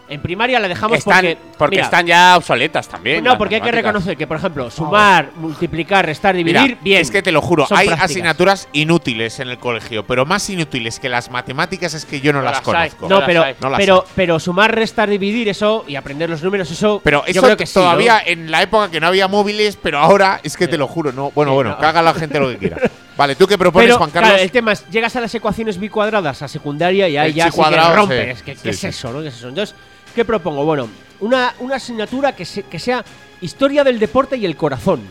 En 0.09 0.21
primaria 0.21 0.59
la 0.59 0.67
dejamos 0.69 0.99
Están, 0.99 1.15
porque. 1.15 1.37
porque 1.57 1.75
mira, 1.75 1.83
están 1.85 2.05
ya 2.07 2.37
obsoletas 2.37 2.87
también. 2.87 3.23
No, 3.23 3.37
porque 3.37 3.55
hay 3.55 3.61
que 3.61 3.71
reconocer 3.71 4.15
que, 4.15 4.25
por 4.25 4.37
ejemplo, 4.37 4.71
sumar, 4.71 5.31
multiplicar, 5.35 6.05
restar, 6.05 6.35
dividir, 6.35 6.61
Mira, 6.61 6.77
bien. 6.81 7.01
es 7.01 7.11
que 7.11 7.21
te 7.21 7.31
lo 7.31 7.41
juro, 7.41 7.63
hay 7.69 7.87
prácticas. 7.87 8.11
asignaturas 8.11 8.69
inútiles 8.71 9.39
en 9.41 9.49
el 9.49 9.57
colegio, 9.57 10.05
pero 10.07 10.25
más 10.25 10.49
inútiles 10.49 10.99
que 10.99 11.09
las 11.09 11.29
matemáticas 11.29 11.93
es 11.93 12.05
que 12.05 12.21
yo 12.21 12.31
no 12.31 12.39
No 12.39 12.45
las 12.45 12.61
conozco. 12.61 13.09
No, 13.09 13.25
pero. 13.25 13.43
No 13.59 13.69
las 13.69 13.77
pero, 13.79 14.05
pero 14.15 14.39
sumar, 14.39 14.73
restar, 14.73 15.09
dividir, 15.09 15.49
eso 15.49 15.83
y 15.87 15.95
aprender 15.95 16.29
los 16.29 16.41
números, 16.41 16.71
eso. 16.71 17.01
Pero 17.03 17.25
yo 17.25 17.31
eso 17.31 17.41
creo 17.41 17.57
que 17.57 17.65
sí, 17.65 17.73
todavía 17.73 18.21
¿no? 18.25 18.31
en 18.31 18.49
la 18.51 18.61
época 18.61 18.89
que 18.89 18.99
no 19.01 19.07
había 19.07 19.27
móviles, 19.27 19.77
pero 19.81 19.99
ahora 19.99 20.39
es 20.43 20.55
que 20.55 20.67
te 20.67 20.77
lo 20.77 20.87
juro, 20.87 21.11
no. 21.11 21.31
Bueno, 21.31 21.51
Sí, 21.51 21.55
bueno, 21.55 21.77
haga 21.79 22.01
la 22.01 22.13
gente 22.13 22.39
lo 22.39 22.49
que 22.49 22.57
quiera. 22.57 22.77
Vale, 23.17 23.35
¿tú 23.35 23.47
qué 23.47 23.57
propones, 23.57 23.87
Pero, 23.87 23.97
Juan 23.97 24.11
claro, 24.11 24.27
Carlos? 24.27 24.41
el 24.43 24.51
tema 24.51 24.71
es, 24.73 24.87
llegas 24.89 25.15
a 25.15 25.21
las 25.21 25.33
ecuaciones 25.33 25.79
bicuadradas 25.79 26.41
a 26.43 26.47
secundaria 26.47 27.09
y 27.09 27.17
ahí 27.17 27.29
El 27.29 27.35
ya 27.35 27.51
sí 27.51 27.59
que 27.61 27.95
rompes. 27.95 28.37
sí. 28.37 28.43
¿Qué, 28.45 28.55
Sí, 28.55 28.61
qué 28.61 28.69
es 28.69 28.79
sí. 28.79 28.87
eso, 28.87 29.11
no? 29.11 29.21
¿Qué 29.21 29.29
es 29.29 29.35
eso? 29.35 29.49
Entonces, 29.49 29.75
¿qué 30.17 30.25
propongo? 30.25 30.65
Bueno, 30.65 30.89
una, 31.19 31.53
una 31.59 31.75
asignatura 31.75 32.35
que, 32.35 32.43
se- 32.43 32.63
que 32.63 32.79
sea 32.79 33.05
historia 33.39 33.83
del 33.83 33.99
deporte 33.99 34.35
y 34.35 34.45
el 34.45 34.57
corazón. 34.57 35.01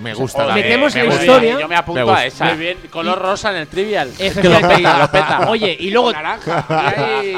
Me 0.00 0.14
gusta 0.14 0.46
la 0.46 0.54
Metemos 0.54 0.94
me 0.94 1.00
la 1.02 1.06
gusta. 1.06 1.22
historia. 1.24 1.60
Yo 1.60 1.68
me 1.68 1.76
apunto 1.76 1.98
Me 2.00 2.04
gusta. 2.04 2.18
a 2.20 2.26
esa. 2.26 2.44
Muy 2.46 2.56
bien, 2.56 2.78
color 2.90 3.18
rosa 3.20 3.50
en 3.50 3.56
el 3.56 3.66
trivial. 3.68 4.08
Efectivamente. 4.18 4.76
Que 4.76 4.98
lo 4.98 5.10
peta. 5.10 5.46
Oye, 5.48 5.76
y 5.78 5.90
luego 5.90 6.12
naranja. 6.12 6.64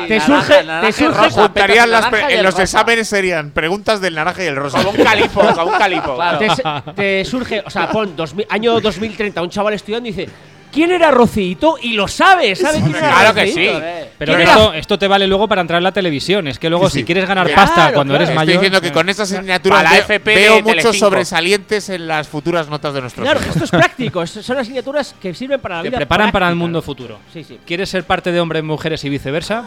Te 0.07 0.21
surge- 0.21 0.81
te 0.83 0.93
surge- 0.93 1.31
Juntarían 1.31 1.91
las 1.91 2.07
pre- 2.09 2.21
en 2.35 2.43
los 2.43 2.59
exámenes 2.59 2.71
exámenes 2.75 3.09
serían 3.09 3.51
preguntas 3.51 4.01
del 4.01 4.15
naranja 4.15 4.45
y 4.45 4.47
el 4.47 4.57
rosa. 4.57 4.79
Como 4.79 4.91
un 4.91 4.97
calipo, 5.05 5.41
como 5.41 5.71
un 5.73 5.79
calipo. 5.79 6.15
Claro. 6.15 6.39
te, 6.39 6.93
te 6.95 7.25
surge, 7.25 7.63
o 7.67 7.71
sea, 7.71 7.89
pon 7.91 8.15
2000 8.17 8.47
año 8.51 8.81
2030, 8.81 9.43
un 9.43 9.51
chaval 9.51 9.75
estudiando 9.75 10.09
y 10.09 10.13
dice, 10.13 10.31
¿quién 10.75 10.91
era 10.91 11.11
Rocito? 11.13 11.77
Y 11.81 11.93
lo 11.95 12.09
sabe, 12.09 12.55
¿sabe 12.57 12.81
quién 12.83 12.97
era 12.97 13.11
Claro 13.11 13.35
que 13.35 13.41
Rocito? 13.47 13.79
sí. 13.79 13.85
Pero 14.19 14.33
¿Quién 14.35 14.37
que 14.39 14.43
era? 14.53 14.53
esto, 14.61 14.73
esto 14.75 14.99
te 14.99 15.09
vale 15.09 15.27
luego 15.27 15.49
para 15.49 15.61
entrar 15.61 15.79
en 15.79 15.85
la 15.85 15.93
televisión. 15.93 16.47
Es 16.49 16.59
que 16.59 16.69
luego, 16.71 16.89
Sí, 16.91 16.99
si 17.01 17.05
quieres 17.05 17.27
ganar 17.27 17.47
Claro, 17.47 17.63
pasta 17.63 17.93
cuando 17.93 18.13
claro. 18.13 18.17
eres 18.17 18.29
Estoy 18.31 18.37
mayor. 18.37 18.53
diciendo 18.55 18.81
que 18.81 18.93
con 18.93 19.09
estas 19.09 19.33
asignaturas 19.33 19.79
Para 19.79 19.89
la 19.91 19.95
veo, 19.97 20.03
FP 20.05 20.35
veo 20.35 20.55
muchos 20.57 20.67
Telecinco. 20.77 20.95
sobresalientes 21.07 21.89
en 21.89 22.07
las 22.07 22.29
futuras 22.29 22.69
notas 22.69 22.95
de 22.95 23.01
nuestros 23.01 23.25
Claro, 23.25 23.41
hijos. 23.41 23.53
esto 23.57 23.65
es 23.65 23.71
práctico, 23.71 24.23
es- 24.23 24.31
son 24.31 24.59
asignaturas 24.59 25.15
que 25.21 25.35
sirven 25.35 25.61
para 25.61 25.77
la 25.77 25.83
Te 25.83 25.89
vida. 25.89 25.97
preparan 25.99 26.31
para 26.33 26.47
el 26.47 26.51
práctica. 26.53 26.63
mundo 26.65 26.83
futuro. 26.83 27.19
Sí, 27.33 27.43
sí. 27.45 27.59
¿Quieres 27.67 27.89
ser 27.89 28.05
parte 28.05 28.31
de 28.33 28.41
hombres, 28.41 28.63
mujeres 28.63 29.03
y 29.05 29.09
viceversa? 29.09 29.65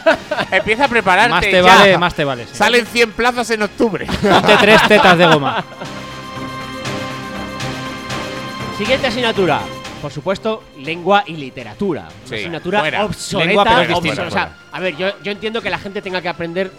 Empieza 0.50 0.84
a 0.84 0.88
prepararte. 0.88 1.30
Más 1.30 1.40
te 1.44 1.52
ya. 1.52 1.62
vale, 1.62 1.98
más 1.98 2.14
te 2.14 2.24
vale. 2.24 2.44
sí. 2.46 2.50
Salen 2.54 2.86
100 2.86 3.12
plazas 3.12 3.50
en 3.50 3.62
octubre. 3.62 4.06
Ponte 4.06 4.56
tres 4.60 4.80
tetas 4.88 5.18
de 5.18 5.26
goma. 5.26 5.64
Siguiente 8.78 9.06
asignatura. 9.08 9.60
Por 10.00 10.10
supuesto, 10.12 10.62
lengua 10.78 11.24
y 11.26 11.34
literatura. 11.36 12.02
Una 12.02 12.28
Sí, 12.28 12.34
asignatura 12.36 12.80
fuera. 12.80 13.04
obsoleta. 13.04 13.46
Lengua, 13.48 13.64
pero 13.64 13.76
obsoleta. 13.98 14.00
distinta, 14.02 14.26
O 14.26 14.30
sea, 14.30 14.56
a 14.72 14.80
ver, 14.80 14.96
yo, 14.96 15.08
yo 15.22 15.32
entiendo 15.32 15.60
que 15.60 15.70
la 15.70 15.78
gente 15.78 16.00
tenga 16.00 16.22
que 16.22 16.28
aprender 16.28 16.70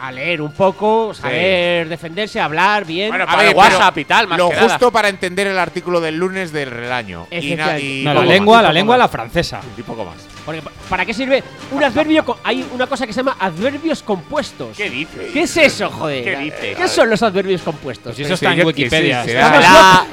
a 0.00 0.12
leer 0.12 0.40
un 0.40 0.52
poco, 0.52 1.12
saber 1.12 1.88
defenderse, 1.88 2.38
hablar 2.38 2.84
bien. 2.84 3.08
Bueno, 3.08 3.24
A 3.24 3.26
para 3.26 3.38
ver, 3.42 3.50
el 3.50 3.56
WhatsApp 3.56 3.98
y 3.98 4.04
tal, 4.04 4.28
más 4.28 4.38
Lo 4.38 4.48
que 4.48 4.54
nada. 4.54 4.68
justo 4.68 4.92
para 4.92 5.08
entender 5.08 5.48
el 5.48 5.58
artículo 5.58 6.00
del 6.00 6.14
lunes 6.16 6.52
del 6.52 6.70
relaño. 6.70 7.26
Y, 7.32 7.54
y 7.54 7.56
No, 8.04 8.14
la 8.14 8.20
más. 8.20 8.28
lengua, 8.28 8.62
la 8.62 8.72
lengua, 8.72 8.96
la 8.96 9.08
francesa. 9.08 9.60
Y 9.76 9.82
poco 9.82 10.04
más. 10.04 10.14
Porque, 10.46 10.62
¿Para 10.88 11.04
qué 11.04 11.12
sirve 11.12 11.42
un 11.72 11.82
adverbio? 11.82 12.24
co- 12.24 12.38
Hay 12.44 12.64
una 12.72 12.86
cosa 12.86 13.08
que 13.08 13.12
se 13.12 13.18
llama 13.24 13.36
adverbios 13.40 14.04
compuestos. 14.04 14.76
¿Qué 14.76 14.88
dices? 14.88 15.32
¿Qué 15.32 15.42
es 15.42 15.56
eso, 15.56 15.90
joder? 15.90 16.22
¿Qué 16.22 16.36
dices? 16.44 16.76
¿Qué 16.76 16.86
son 16.86 17.10
los 17.10 17.20
adverbios 17.24 17.62
compuestos? 17.62 18.04
Pues 18.14 18.16
si 18.18 18.22
eso 18.22 18.36
Sí, 18.36 18.44
está 18.46 18.54
en 18.56 18.64
Wikipedia. 18.68 19.24
sí, 19.24 19.30
sí, 19.30 19.36
Estamos 19.36 19.60
La 19.62 20.06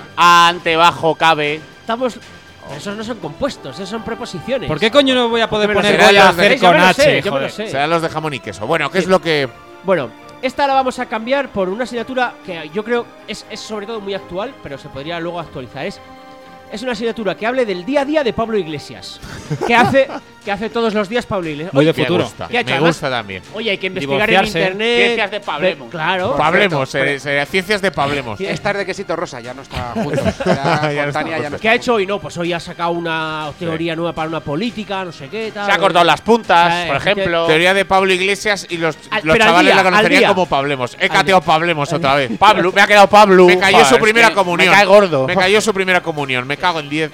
ante, 0.48 0.76
bajo, 0.76 1.14
cabe. 1.14 1.62
Estamos. 1.82 2.18
Esos 2.76 2.96
no 2.98 3.04
son 3.04 3.20
compuestos, 3.20 3.76
esos 3.76 3.90
son 3.90 4.04
preposiciones. 4.04 4.68
¿Por 4.68 4.80
qué 4.80 4.90
coño 4.90 5.14
no 5.16 5.30
voy 5.30 5.42
a 5.42 5.50
poder 5.50 5.72
poner 5.74 5.98
sé, 6.00 6.06
voy 6.08 6.16
a 6.18 6.24
lo 6.24 6.30
hacer 6.30 6.52
sé, 6.54 6.58
yo 6.60 6.68
con 6.68 6.78
me 6.78 6.88
lo 6.88 6.94
sé, 6.94 7.02
H? 7.02 7.22
yo 7.22 7.26
me 7.26 7.30
lo 7.30 7.36
joder? 7.50 7.52
sé. 7.52 7.68
Serán 7.70 7.90
los 7.90 8.02
de 8.02 8.10
jamón 8.10 8.34
y 8.34 8.40
queso. 8.40 8.66
Bueno, 8.68 8.90
¿qué 8.90 8.98
Sí. 9.00 9.04
es 9.04 9.10
lo 9.10 9.22
que. 9.22 9.48
Bueno, 9.84 10.10
esta 10.42 10.66
la 10.68 10.74
vamos 10.74 10.98
a 11.00 11.06
cambiar 11.06 11.50
por 11.50 11.70
una 11.70 11.84
asignatura 11.84 12.34
que 12.46 12.70
yo 12.74 12.84
creo 12.84 13.06
es, 13.28 13.46
es 13.50 13.60
sobre 13.60 13.86
todo 13.86 14.02
muy 14.02 14.14
actual, 14.16 14.54
pero 14.64 14.78
se 14.78 14.90
podría 14.90 15.20
luego 15.20 15.40
actualizar. 15.40 15.86
Es, 15.86 16.00
es 16.72 16.82
una 16.82 16.94
asignatura 16.94 17.36
que 17.38 17.46
hable 17.46 17.66
del 17.66 17.86
día 17.86 18.02
a 18.02 18.06
día 18.06 18.24
de 18.24 18.34
Pablo 18.34 18.58
Iglesias. 18.58 19.20
que 19.68 19.76
hace, 19.76 20.08
que 20.46 20.52
hace 20.52 20.70
todos 20.70 20.94
los 20.94 21.10
días 21.10 21.26
Pablo 21.26 21.50
Iglesias. 21.50 21.74
Muy 21.74 21.84
de 21.84 21.92
Oye, 21.92 22.00
Me 22.02 22.06
futuro. 22.06 22.24
gusta. 22.24 22.48
¿Qué 22.48 22.58
ha 22.58 22.62
hecho? 22.62 22.68
Me 22.70 22.74
Además- 22.76 22.90
gusta 22.92 23.10
también. 23.10 23.44
Oye, 23.54 23.72
hay 23.72 23.78
que 23.78 23.88
investigar 23.88 24.30
en 24.30 24.46
internet. 24.46 24.98
Ciencias 25.06 25.32
de 25.32 25.40
Pablemos. 25.42 25.90
Claro. 25.92 26.36
Pablemos, 26.38 26.96
eh, 26.96 27.20
sería 27.20 27.46
ciencias 27.46 27.82
de 27.82 27.92
Pablemos. 27.92 28.40
Estar 28.56 28.78
de 28.78 28.86
quesito 28.86 29.16
rosa 29.16 29.42
ya 29.42 29.54
no 29.54 29.64
está 29.64 29.92
juntos. 29.96 30.24
Ya 30.46 30.92
Ya, 30.94 31.02
no 31.04 31.08
está 31.10 31.24
ya 31.40 31.50
no. 31.50 31.58
¿Qué 31.58 31.68
ha 31.70 31.74
hecho 31.76 31.96
hoy? 31.96 32.06
No, 32.06 32.20
pues 32.20 32.38
hoy 32.38 32.54
ha 32.54 32.60
sacado 32.60 32.92
una 32.92 33.50
teoría 33.60 33.96
nueva 33.96 34.14
para 34.14 34.30
una 34.30 34.40
política, 34.40 35.04
no 35.04 35.12
sé 35.12 35.28
qué, 35.28 35.52
tal. 35.52 35.66
Se 35.66 35.72
ha 35.72 35.78
cortado 35.80 36.06
las 36.06 36.22
puntas, 36.22 36.72
Ah, 36.72 36.84
por 36.88 36.96
ejemplo. 36.98 37.48
Teoría 37.48 37.74
de 37.74 37.84
Pablo 37.86 38.14
Iglesias 38.14 38.68
y 38.70 38.78
los, 38.78 38.96
Al- 39.10 39.22
los 39.24 39.38
chavales 39.38 39.74
día, 39.74 39.84
la 39.84 39.84
conocerían 39.90 40.26
como 40.34 40.46
Pablemos. 40.46 40.96
He 41.00 41.10
cateado. 41.10 41.42
Pablemos 41.42 41.92
otra 41.92 42.16
vez. 42.16 42.32
Pablo, 42.38 42.72
me 42.72 42.82
ha 42.82 42.88
quedado 42.88 43.08
Pablo. 43.08 43.46
Me 43.48 43.58
cayó 43.58 43.84
su 43.86 43.96
es 43.96 44.02
primera 44.02 44.30
que 44.30 44.36
comunión. 44.36 44.70
Me 44.70 44.76
cae 44.76 44.86
gordo. 44.86 45.26
Me 45.28 45.36
cayó 45.36 45.60
su 45.62 45.74
primera 45.74 46.02
comunión. 46.02 46.46
Me 46.46 46.58
cago 46.58 46.80
en 46.80 46.90
10. 46.90 47.12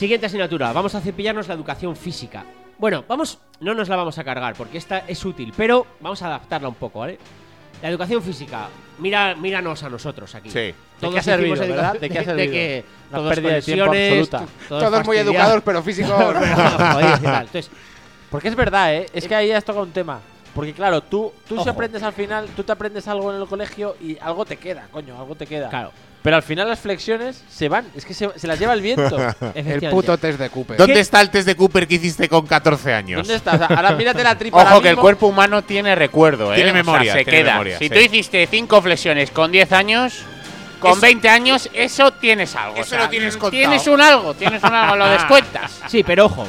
Siguiente 0.00 0.24
asignatura. 0.24 0.72
Vamos 0.72 0.94
a 0.94 1.00
cepillarnos 1.02 1.46
la 1.46 1.52
educación 1.52 1.94
física. 1.94 2.42
Bueno, 2.78 3.04
vamos, 3.06 3.38
no 3.60 3.74
nos 3.74 3.86
la 3.90 3.96
vamos 3.96 4.16
a 4.16 4.24
cargar 4.24 4.54
porque 4.54 4.78
esta 4.78 5.00
es 5.06 5.22
útil, 5.26 5.52
pero 5.54 5.86
vamos 6.00 6.22
a 6.22 6.28
adaptarla 6.28 6.70
un 6.70 6.74
poco, 6.74 7.00
¿vale? 7.00 7.18
La 7.82 7.90
educación 7.90 8.22
física. 8.22 8.68
Mira, 8.98 9.34
míranos 9.34 9.82
a 9.82 9.90
nosotros 9.90 10.34
aquí. 10.34 10.48
Sí. 10.48 10.74
Todos 10.98 11.12
qué 11.12 11.20
ha 11.20 11.22
servido, 11.22 11.54
verdad? 11.54 12.00
¿De 12.00 12.08
qué 12.08 12.18
ha 12.18 12.22
de 12.22 12.24
servido? 12.24 12.50
que 12.50 12.84
Una 13.10 13.18
todos 13.18 13.34
pérdida 13.34 13.52
de 13.52 13.60
tiempo 13.60 13.84
absoluta. 13.84 14.44
todos 14.70 14.84
Todos 14.84 15.06
muy 15.06 15.16
educados, 15.18 15.62
pero 15.62 15.82
físicos. 15.82 16.12
Entonces, 17.20 17.70
Porque 18.30 18.48
es 18.48 18.56
verdad, 18.56 18.94
¿eh? 18.94 19.06
Es 19.12 19.28
que 19.28 19.34
ahí 19.34 19.50
has 19.52 19.66
tocado 19.66 19.84
un 19.84 19.92
tema. 19.92 20.20
Porque 20.54 20.72
claro, 20.72 21.02
tú, 21.02 21.30
tú 21.46 21.62
si 21.62 21.68
aprendes 21.68 22.02
al 22.02 22.14
final, 22.14 22.48
tú 22.56 22.64
te 22.64 22.72
aprendes 22.72 23.06
algo 23.06 23.34
en 23.34 23.42
el 23.42 23.46
colegio 23.46 23.96
y 24.00 24.16
algo 24.18 24.46
te 24.46 24.56
queda, 24.56 24.88
coño, 24.90 25.20
algo 25.20 25.34
te 25.34 25.46
queda. 25.46 25.68
claro, 25.68 25.92
Pero 26.22 26.36
al 26.36 26.42
final 26.42 26.68
las 26.68 26.78
flexiones 26.80 27.42
se 27.50 27.70
van, 27.70 27.86
es 27.96 28.04
que 28.04 28.12
se, 28.12 28.28
se 28.38 28.46
las 28.46 28.58
lleva 28.58 28.74
el 28.74 28.82
viento. 28.82 29.16
El 29.54 29.88
puto 29.88 30.18
test 30.18 30.38
de 30.38 30.50
Cooper. 30.50 30.76
¿Dónde 30.76 30.94
¿Qué? 30.94 31.00
está 31.00 31.20
el 31.22 31.30
test 31.30 31.46
de 31.46 31.56
Cooper 31.56 31.88
que 31.88 31.94
hiciste 31.94 32.28
con 32.28 32.46
14 32.46 32.92
años? 32.92 33.20
¿Dónde 33.22 33.36
estás? 33.36 33.54
O 33.54 33.58
sea, 33.66 33.66
ahora 33.74 33.92
mírate 33.92 34.22
la 34.22 34.36
tripa. 34.36 34.62
Ojo 34.70 34.82
que 34.82 34.90
el 34.90 34.96
cuerpo 34.96 35.28
humano 35.28 35.62
tiene 35.62 35.94
recuerdo, 35.94 36.52
¿eh? 36.52 36.56
Tiene 36.56 36.70
O 36.70 36.74
sea, 36.74 36.82
memoria, 36.82 37.12
se 37.14 37.24
tiene 37.24 37.38
queda. 37.38 37.52
memoria, 37.52 37.78
si 37.78 37.84
sí. 37.88 37.90
tú 37.94 37.98
hiciste 38.00 38.46
cinco 38.50 38.82
flexiones 38.82 39.30
con 39.30 39.50
10 39.50 39.72
años, 39.72 40.22
con 40.78 40.92
Eso- 40.92 41.00
20 41.00 41.28
años, 41.30 41.70
eso 41.72 42.10
tienes 42.12 42.54
algo. 42.54 42.76
Eso 42.76 42.98
lo 42.98 43.08
tienes 43.08 43.34
contado. 43.38 43.50
Tienes 43.52 43.86
un 43.86 44.00
algo, 44.02 44.34
tienes 44.34 44.62
un 44.62 44.74
algo, 44.74 44.96
lo 44.96 45.08
descuentas. 45.10 45.80
Sí, 45.88 46.02
pero 46.04 46.26
ojo. 46.26 46.46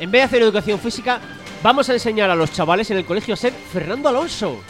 En 0.00 0.10
vez 0.10 0.22
de 0.22 0.24
hacer 0.24 0.42
educación 0.42 0.80
física, 0.80 1.20
vamos 1.62 1.88
a 1.88 1.92
enseñar 1.92 2.28
a 2.28 2.34
los 2.34 2.50
chavales 2.52 2.90
en 2.90 2.96
el 2.96 3.04
colegio 3.04 3.34
a 3.34 3.36
ser 3.36 3.52
Fernando 3.52 4.08
Alonso. 4.08 4.60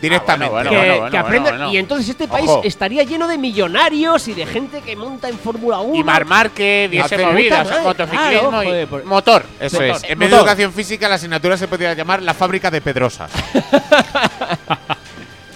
Directamente. 0.00 0.46
Ah, 0.46 0.62
bueno, 0.62 0.70
que, 0.70 0.98
bueno, 1.00 1.18
aprendan. 1.18 1.70
Y 1.70 1.76
entonces 1.78 2.08
este 2.08 2.28
país 2.28 2.48
Ojo. 2.48 2.60
estaría 2.64 3.02
lleno 3.02 3.26
de 3.28 3.38
millonarios 3.38 4.28
y 4.28 4.34
de 4.34 4.46
gente 4.46 4.80
que 4.80 4.94
monta 4.96 5.28
en 5.28 5.38
Fórmula 5.38 5.78
1. 5.80 5.94
Y 5.96 6.04
Mar 6.04 6.24
Márquez, 6.24 6.90
diese 6.90 7.04
Hace 7.04 7.18
movidas, 7.26 7.68
motociclismo 7.82 8.48
claro, 8.50 8.62
y 8.62 8.66
joder, 8.66 8.88
por- 8.88 9.04
motor. 9.04 9.44
Eso 9.60 9.80
motor. 9.80 9.96
es. 9.96 10.04
En 10.10 10.18
vez 10.18 10.30
de 10.30 10.36
educación 10.36 10.72
física, 10.72 11.08
la 11.08 11.16
asignatura 11.16 11.56
se 11.56 11.66
podría 11.68 11.94
llamar 11.94 12.22
la 12.22 12.34
fábrica 12.34 12.70
de 12.70 12.80
pedrosas. 12.80 13.30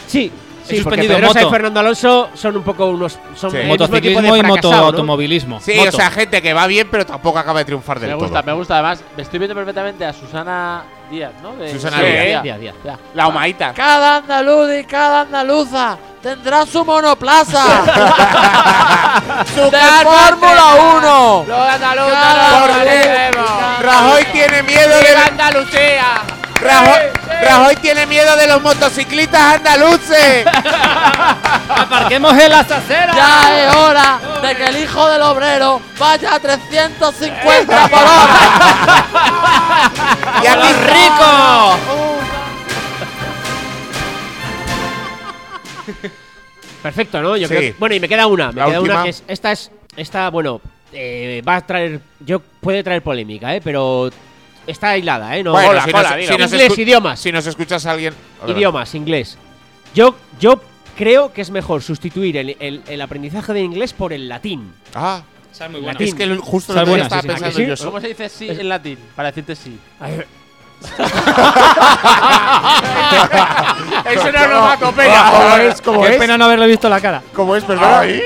Sí, 0.07 0.31
Sí, 0.65 0.77
suspendido 0.77 1.17
Pedrosa 1.17 1.41
y 1.41 1.45
moto. 1.45 1.53
Fernando 1.55 1.81
Alonso 1.81 2.29
son 2.35 2.57
un 2.57 2.63
poco 2.63 2.87
unos. 2.87 3.19
Son 3.35 3.51
Sí. 3.51 3.59
Motociclismo 3.67 4.21
y 4.37 4.41
fracasado, 4.41 4.53
¿no? 4.53 4.79
motoautomovilismo. 4.85 5.61
Sí, 5.61 5.75
Moto. 5.77 5.89
o 5.89 5.93
sea, 5.93 6.11
gente 6.11 6.41
que 6.41 6.53
va 6.55 6.67
bien, 6.67 6.89
pero 6.91 7.05
tampoco 7.05 7.39
acaba 7.39 7.59
de 7.61 7.65
triunfar 7.65 7.99
del 8.01 8.11
Me 8.11 8.17
gusta, 8.17 8.41
todo. 8.41 8.47
me 8.47 8.53
gusta. 8.59 8.75
Además, 8.75 9.03
me 9.17 9.23
estoy 9.23 9.39
viendo 9.39 9.55
perfectamente 9.55 10.05
a 10.05 10.13
Susana 10.13 10.83
Díaz, 11.11 11.33
¿no? 11.43 11.53
De- 11.57 11.71
Susana 11.73 11.99
Sí, 11.99 12.05
Díaz. 12.05 12.43
Día, 12.43 12.59
día. 12.59 12.75
Ya. 12.85 12.99
La 13.15 13.27
humaita. 13.29 13.73
Cada 13.75 14.17
andaluz 14.19 14.71
y 14.81 14.85
cada 14.85 15.23
andaluza 15.23 15.99
tendrá 16.23 16.65
su 16.65 16.85
monoplaza. 16.85 17.63
¡De 19.55 19.79
Fórmula 20.05 20.65
1! 20.97 21.45
Los 21.49 21.59
andaluces. 21.69 22.17
Rajoy 23.81 24.25
tiene 24.33 24.63
miedo 24.63 24.97
de 24.97 25.03
¡Viva 25.09 25.27
Andalucía! 25.29 26.05
Rajoy, 26.61 27.01
Rajoy 27.43 27.77
tiene 27.77 28.07
miedo 28.07 28.37
de 28.37 28.47
los 28.47 28.63
motociclistas 28.63 29.57
andaluces. 29.57 30.47
¡Aparquemos 31.69 32.33
en 32.39 32.51
las 32.51 32.71
aceras! 32.71 33.17
Ya 33.17 33.67
es 33.69 33.75
hora 33.77 34.21
de 34.43 34.55
que 34.57 34.65
el 34.67 34.77
hijo 34.83 35.09
del 35.09 35.23
obrero 35.23 35.81
vaya 35.99 36.35
a 36.35 36.41
350 36.41 37.89
por 37.89 37.99
hora. 37.99 39.13
y 40.43 40.47
aquí 40.47 40.73
rico! 40.87 41.79
Perfecto, 46.83 47.21
¿no? 47.23 47.37
Yo 47.37 47.49
Sí. 47.49 47.55
creo- 47.55 47.75
bueno, 47.79 47.95
y 47.95 48.01
me 48.01 48.09
queda 48.09 48.27
una. 48.27 48.51
Me 48.53 48.61
La 48.61 48.67
queda 48.67 48.81
última. 48.81 48.95
una 48.97 49.05
que 49.05 49.11
es. 49.11 49.23
Esta 49.29 49.53
es. 49.53 49.71
Esta, 49.97 50.31
bueno, 50.31 50.61
eh, 50.93 51.43
va 51.47 51.57
a 51.57 51.67
traer. 51.67 52.01
Yo 52.21 52.41
puede 52.41 52.83
traer 52.83 53.03
polémica, 53.03 53.55
¿eh? 53.55 53.61
Pero 53.63 54.11
está 54.67 54.91
aislada, 54.91 55.37
¿eh? 55.37 55.43
No, 55.43 55.53
Bueno, 55.53 55.69
Cola, 55.69 55.85
si, 55.85 55.93
cola, 55.93 56.17
nos, 56.17 56.27
si 56.27 56.37
nos 56.37 56.53
inglés, 56.53 56.79
idiomas. 56.79 57.21
si 57.21 57.33
nos 57.33 57.47
escuchas 57.47 57.87
a 57.87 57.93
alguien. 57.93 58.15
idiomas, 58.47 58.95
inglés. 58.95 59.39
Yo, 59.95 60.15
yo 60.41 60.61
creo 60.97 61.33
que 61.33 61.41
es 61.43 61.51
mejor 61.51 61.83
sustituir 61.83 62.37
el, 62.37 62.57
el- 62.61 62.83
el 62.89 63.01
aprendizaje 63.01 63.53
de 63.53 63.61
inglés 63.61 63.93
por 63.93 64.13
el 64.13 64.29
latín. 64.29 64.73
Ah, 64.95 65.23
Esa 65.53 65.67
es 65.67 65.71
muy 65.71 65.81
buena. 65.81 65.99
es 66.01 66.15
que 66.15 66.23
el- 66.25 66.39
justo 66.39 66.73
lo 66.75 66.85
que 66.85 66.91
buena, 66.91 67.05
estaba 67.05 67.23
sí, 67.23 67.29
sí. 67.29 67.33
pensando 67.35 67.57
¿A 67.57 67.61
que 67.67 67.77
yo. 67.77 67.85
¿Cómo 67.87 68.01
se 68.01 68.09
dice 68.09 68.29
sí 68.29 68.49
en 68.49 68.69
latín? 68.69 68.99
Para 69.17 69.29
decirte 69.31 69.57
sí. 69.57 69.79
Es 74.05 74.25
una 74.25 74.45
onomatopeya. 74.47 75.15
Ah, 75.15 75.31
¿Cómo 75.33 75.57
es? 75.57 75.81
¿Cómo 75.81 76.03
Qué 76.03 76.13
es? 76.13 76.17
pena 76.19 76.37
no 76.39 76.45
haberle 76.47 76.67
visto 76.67 76.89
la 76.89 77.01
cara. 77.01 77.23
¿Cómo 77.35 77.55
es? 77.57 77.63
Perdón. 77.65 77.85
¿Ahí? 77.89 78.21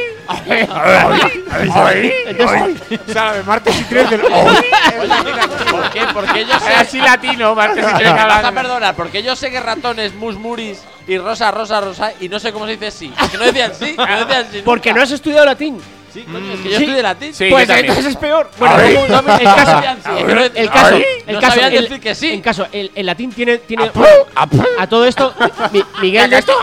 De 2.16 3.42
martes 3.44 3.80
y 3.80 3.84
tres 3.84 4.10
del. 4.10 4.20
¿Por 4.20 5.90
qué? 5.90 6.00
Porque 6.12 6.44
yo 6.44 6.58
sé. 6.60 6.74
Así 6.74 6.98
latino, 6.98 7.54
martes 7.54 7.84
y 7.84 7.92
Me 7.92 7.98
tres 7.98 8.12
vas 8.14 8.44
a 8.44 8.52
perdonar, 8.52 8.94
porque 8.94 9.22
yo 9.22 9.36
sé 9.36 9.50
que 9.50 9.60
ratones, 9.60 10.14
musmuris 10.14 10.82
y 11.06 11.18
rosa, 11.18 11.50
rosa, 11.50 11.80
rosa, 11.80 12.12
y 12.20 12.28
no 12.28 12.38
sé 12.38 12.52
cómo 12.52 12.66
se 12.66 12.72
dice 12.72 12.90
sí. 12.90 13.12
Porque 13.18 13.36
no 13.38 13.44
decían 13.44 13.72
sí, 13.78 13.94
no 13.96 14.18
decían 14.26 14.46
sí. 14.52 14.62
Porque 14.64 14.92
no 14.92 15.02
has 15.02 15.10
estudiado 15.10 15.44
latín. 15.46 15.80
Sí, 16.12 16.22
coño, 16.22 16.52
es 16.54 16.60
que 16.60 16.70
yo 16.70 16.76
Sí. 16.78 16.84
estudié 16.84 17.02
latín. 17.02 17.34
Sí, 17.34 17.48
pues 17.50 17.68
entonces 17.68 18.06
es 18.06 18.16
peor. 18.16 18.50
Bueno, 18.58 18.76
no, 19.08 19.22
no, 19.22 19.36
el 19.36 19.44
caso, 19.44 19.80
que 20.16 20.34
no- 20.34 20.40
el 20.42 20.70
caso, 20.70 20.96
el 20.96 21.34
no 21.34 21.40
caso, 21.40 21.52
sabían 21.52 21.72
el- 21.74 21.82
decir 21.82 22.00
que 22.00 22.14
sí. 22.14 22.30
En 22.32 22.40
caso, 22.40 22.66
el, 22.72 22.90
el 22.94 23.04
latín 23.06 23.32
tiene, 23.32 23.58
tiene 23.58 23.90
a 24.34 24.86
todo 24.86 25.04
esto, 25.04 25.34
Mi- 25.72 25.84
Miguel 26.00 26.30
de 26.30 26.38
esto, 26.38 26.54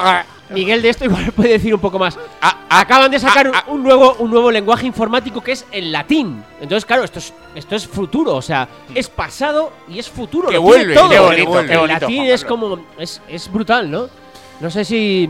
Miguel 0.50 0.82
de 0.82 0.90
esto 0.90 1.06
igual 1.06 1.32
puede 1.36 1.50
decir 1.50 1.74
un 1.74 1.80
poco 1.80 2.00
más. 2.00 2.18
Acaban 2.70 3.12
de 3.12 3.20
sacar 3.20 3.52
un 3.68 3.84
nuevo, 3.84 4.16
un 4.20 4.32
nuevo 4.32 4.50
lenguaje 4.50 4.88
informático 4.88 5.42
que 5.42 5.52
es 5.52 5.66
el 5.72 5.92
latín. 5.92 6.44
Entonces, 6.60 6.86
claro, 6.86 7.04
esto 7.04 7.20
es, 7.20 7.34
esto 7.56 7.76
es 7.76 7.88
futuro, 7.88 8.36
o 8.36 8.42
sea, 8.42 8.68
es 8.96 9.10
pasado 9.10 9.72
y 9.88 10.00
es 10.00 10.10
futuro. 10.10 10.50
Que 10.50 10.58
vuelve, 10.58 10.96
todo. 10.96 11.10
qué 11.10 11.20
bonito, 11.20 11.60
El 11.60 11.68
qué 11.68 11.78
bonito, 11.78 12.00
latín 12.00 12.24
es 12.24 12.44
como 12.44 12.80
es, 12.98 13.22
es 13.28 13.52
brutal, 13.52 13.90
¿no? 13.92 14.10
No 14.60 14.72
sé 14.72 14.86
si 14.86 15.29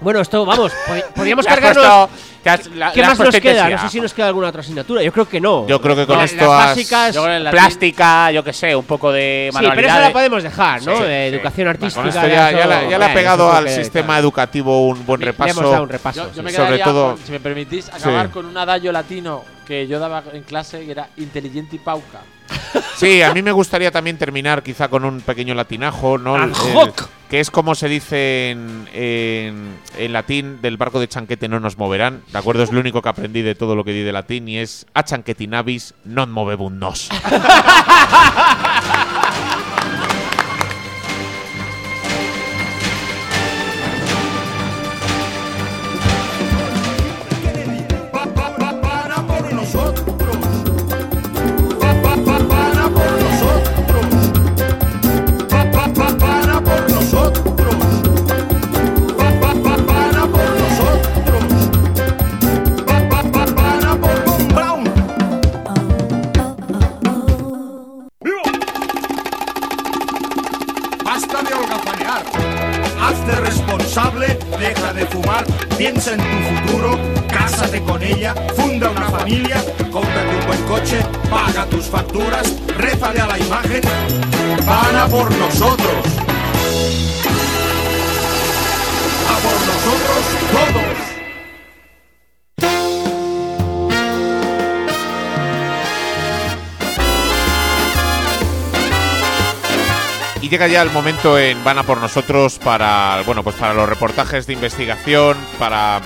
bueno, 0.00 0.20
esto 0.20 0.44
vamos, 0.44 0.72
pod- 0.88 1.04
podríamos 1.14 1.46
cargarnos. 1.46 1.84
has- 2.44 2.66
la- 2.68 2.92
¿Qué 2.92 3.02
más 3.02 3.18
nos 3.18 3.34
queda? 3.40 3.68
No 3.68 3.78
sé 3.78 3.88
si 3.90 4.00
nos 4.00 4.14
queda 4.14 4.28
alguna 4.28 4.48
otra 4.48 4.60
asignatura. 4.62 5.02
Yo 5.02 5.12
creo 5.12 5.28
que 5.28 5.40
no. 5.40 5.66
Yo 5.66 5.80
creo 5.80 5.94
que 5.96 6.06
con 6.06 6.16
No, 6.16 6.22
esto 6.24 6.36
las 6.46 6.66
básicas. 6.68 7.14
Yo 7.14 7.24
Plástica, 7.50 8.30
yo 8.30 8.42
qué 8.42 8.52
sé, 8.52 8.74
un 8.74 8.84
poco 8.84 9.12
de 9.12 9.50
Sí, 9.52 9.58
pero 9.58 9.70
esa 9.70 9.70
manualidades. 9.70 10.06
la 10.08 10.12
podemos 10.12 10.42
dejar, 10.42 10.82
¿no? 10.82 10.96
Sí, 10.96 11.02
De 11.02 11.28
sí. 11.30 11.34
educación 11.34 11.68
artística. 11.68 12.08
Esto 12.08 12.20
ya, 12.26 12.50
ya, 12.50 12.50
eso- 12.60 12.68
la- 12.68 12.88
ya 12.88 12.98
le 12.98 13.04
ha 13.04 13.14
pegado 13.14 13.48
eso 13.48 13.56
al 13.58 13.64
que, 13.66 13.74
sistema 13.74 14.06
claro. 14.06 14.20
educativo 14.20 14.86
un 14.88 15.04
buen 15.04 15.20
Le 15.20 15.26
repaso. 15.26 15.50
hemos 15.60 15.70
dado 15.70 15.82
un 15.82 15.88
repaso. 15.90 16.20
Yo, 16.22 16.28
yo 16.28 16.34
sí. 16.34 16.42
me 16.42 16.52
Sobre 16.52 16.78
todo- 16.78 17.14
con, 17.16 17.24
si 17.26 17.32
me 17.32 17.40
permitís, 17.40 17.88
acabar 17.88 18.26
Sí. 18.26 18.32
con 18.32 18.46
un 18.46 18.56
adagio 18.56 18.92
latino 18.92 19.44
que 19.68 19.86
yo 19.86 20.00
daba 20.00 20.24
en 20.32 20.42
clase 20.42 20.84
que 20.84 20.90
era 20.90 21.10
inteligente 21.18 21.76
y 21.76 21.78
pauca. 21.78 22.22
Sí, 22.96 23.20
a 23.22 23.32
mí 23.34 23.42
me 23.42 23.52
gustaría 23.52 23.90
también 23.92 24.16
terminar 24.18 24.62
quizá 24.62 24.88
con 24.88 25.04
un 25.04 25.20
pequeño 25.20 25.54
latinajo, 25.54 26.16
¿no? 26.18 26.42
El- 26.42 26.52
que 27.28 27.40
es 27.40 27.50
como 27.50 27.74
se 27.74 27.88
dice 27.88 28.50
en, 28.50 28.88
en- 28.94 29.76
en 29.98 30.12
latín, 30.14 30.62
del 30.62 30.78
barco 30.78 30.98
de 30.98 31.08
chanquete 31.08 31.46
no 31.46 31.60
nos 31.60 31.76
moverán, 31.76 32.22
¿de 32.32 32.38
acuerdo? 32.38 32.62
Es 32.62 32.72
lo 32.72 32.80
único 32.80 33.02
que 33.02 33.10
aprendí 33.10 33.42
de 33.42 33.54
todo 33.54 33.76
lo 33.76 33.84
que 33.84 33.92
di 33.92 34.02
de 34.02 34.12
latín 34.12 34.48
y 34.48 34.56
es 34.58 34.86
a 34.94 35.04
chanquetinavis 35.04 35.92
non 36.08 36.32
movebun 36.32 36.80
Y 100.48 100.50
llega 100.50 100.66
ya 100.66 100.80
el 100.80 100.88
momento 100.88 101.38
en 101.38 101.62
Van 101.62 101.76
a 101.76 101.82
por 101.82 101.98
nosotros 101.98 102.58
para, 102.58 103.20
bueno, 103.26 103.44
pues 103.44 103.54
para 103.56 103.74
los 103.74 103.86
reportajes 103.86 104.46
de 104.46 104.54
investigación, 104.54 105.36
para, 105.58 106.00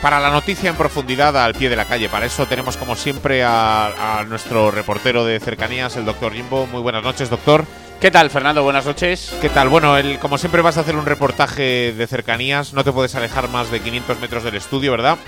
para 0.00 0.18
la 0.18 0.30
noticia 0.30 0.70
en 0.70 0.76
profundidad 0.76 1.36
al 1.36 1.52
pie 1.54 1.68
de 1.68 1.76
la 1.76 1.84
calle. 1.84 2.08
Para 2.08 2.24
eso 2.24 2.46
tenemos 2.46 2.78
como 2.78 2.96
siempre 2.96 3.44
a, 3.44 4.20
a 4.20 4.24
nuestro 4.24 4.70
reportero 4.70 5.26
de 5.26 5.38
cercanías, 5.40 5.94
el 5.98 6.06
doctor 6.06 6.32
Jimbo. 6.32 6.66
Muy 6.68 6.80
buenas 6.80 7.02
noches, 7.02 7.28
doctor. 7.28 7.66
¿Qué 8.00 8.10
tal, 8.10 8.30
Fernando? 8.30 8.62
Buenas 8.62 8.86
noches. 8.86 9.36
¿Qué 9.42 9.50
tal? 9.50 9.68
Bueno, 9.68 9.98
el, 9.98 10.18
como 10.20 10.38
siempre 10.38 10.62
vas 10.62 10.78
a 10.78 10.80
hacer 10.80 10.96
un 10.96 11.04
reportaje 11.04 11.92
de 11.92 12.06
cercanías, 12.06 12.72
no 12.72 12.82
te 12.82 12.92
puedes 12.92 13.14
alejar 13.14 13.50
más 13.50 13.70
de 13.70 13.80
500 13.80 14.20
metros 14.20 14.42
del 14.42 14.54
estudio, 14.54 14.90
¿verdad? 14.90 15.18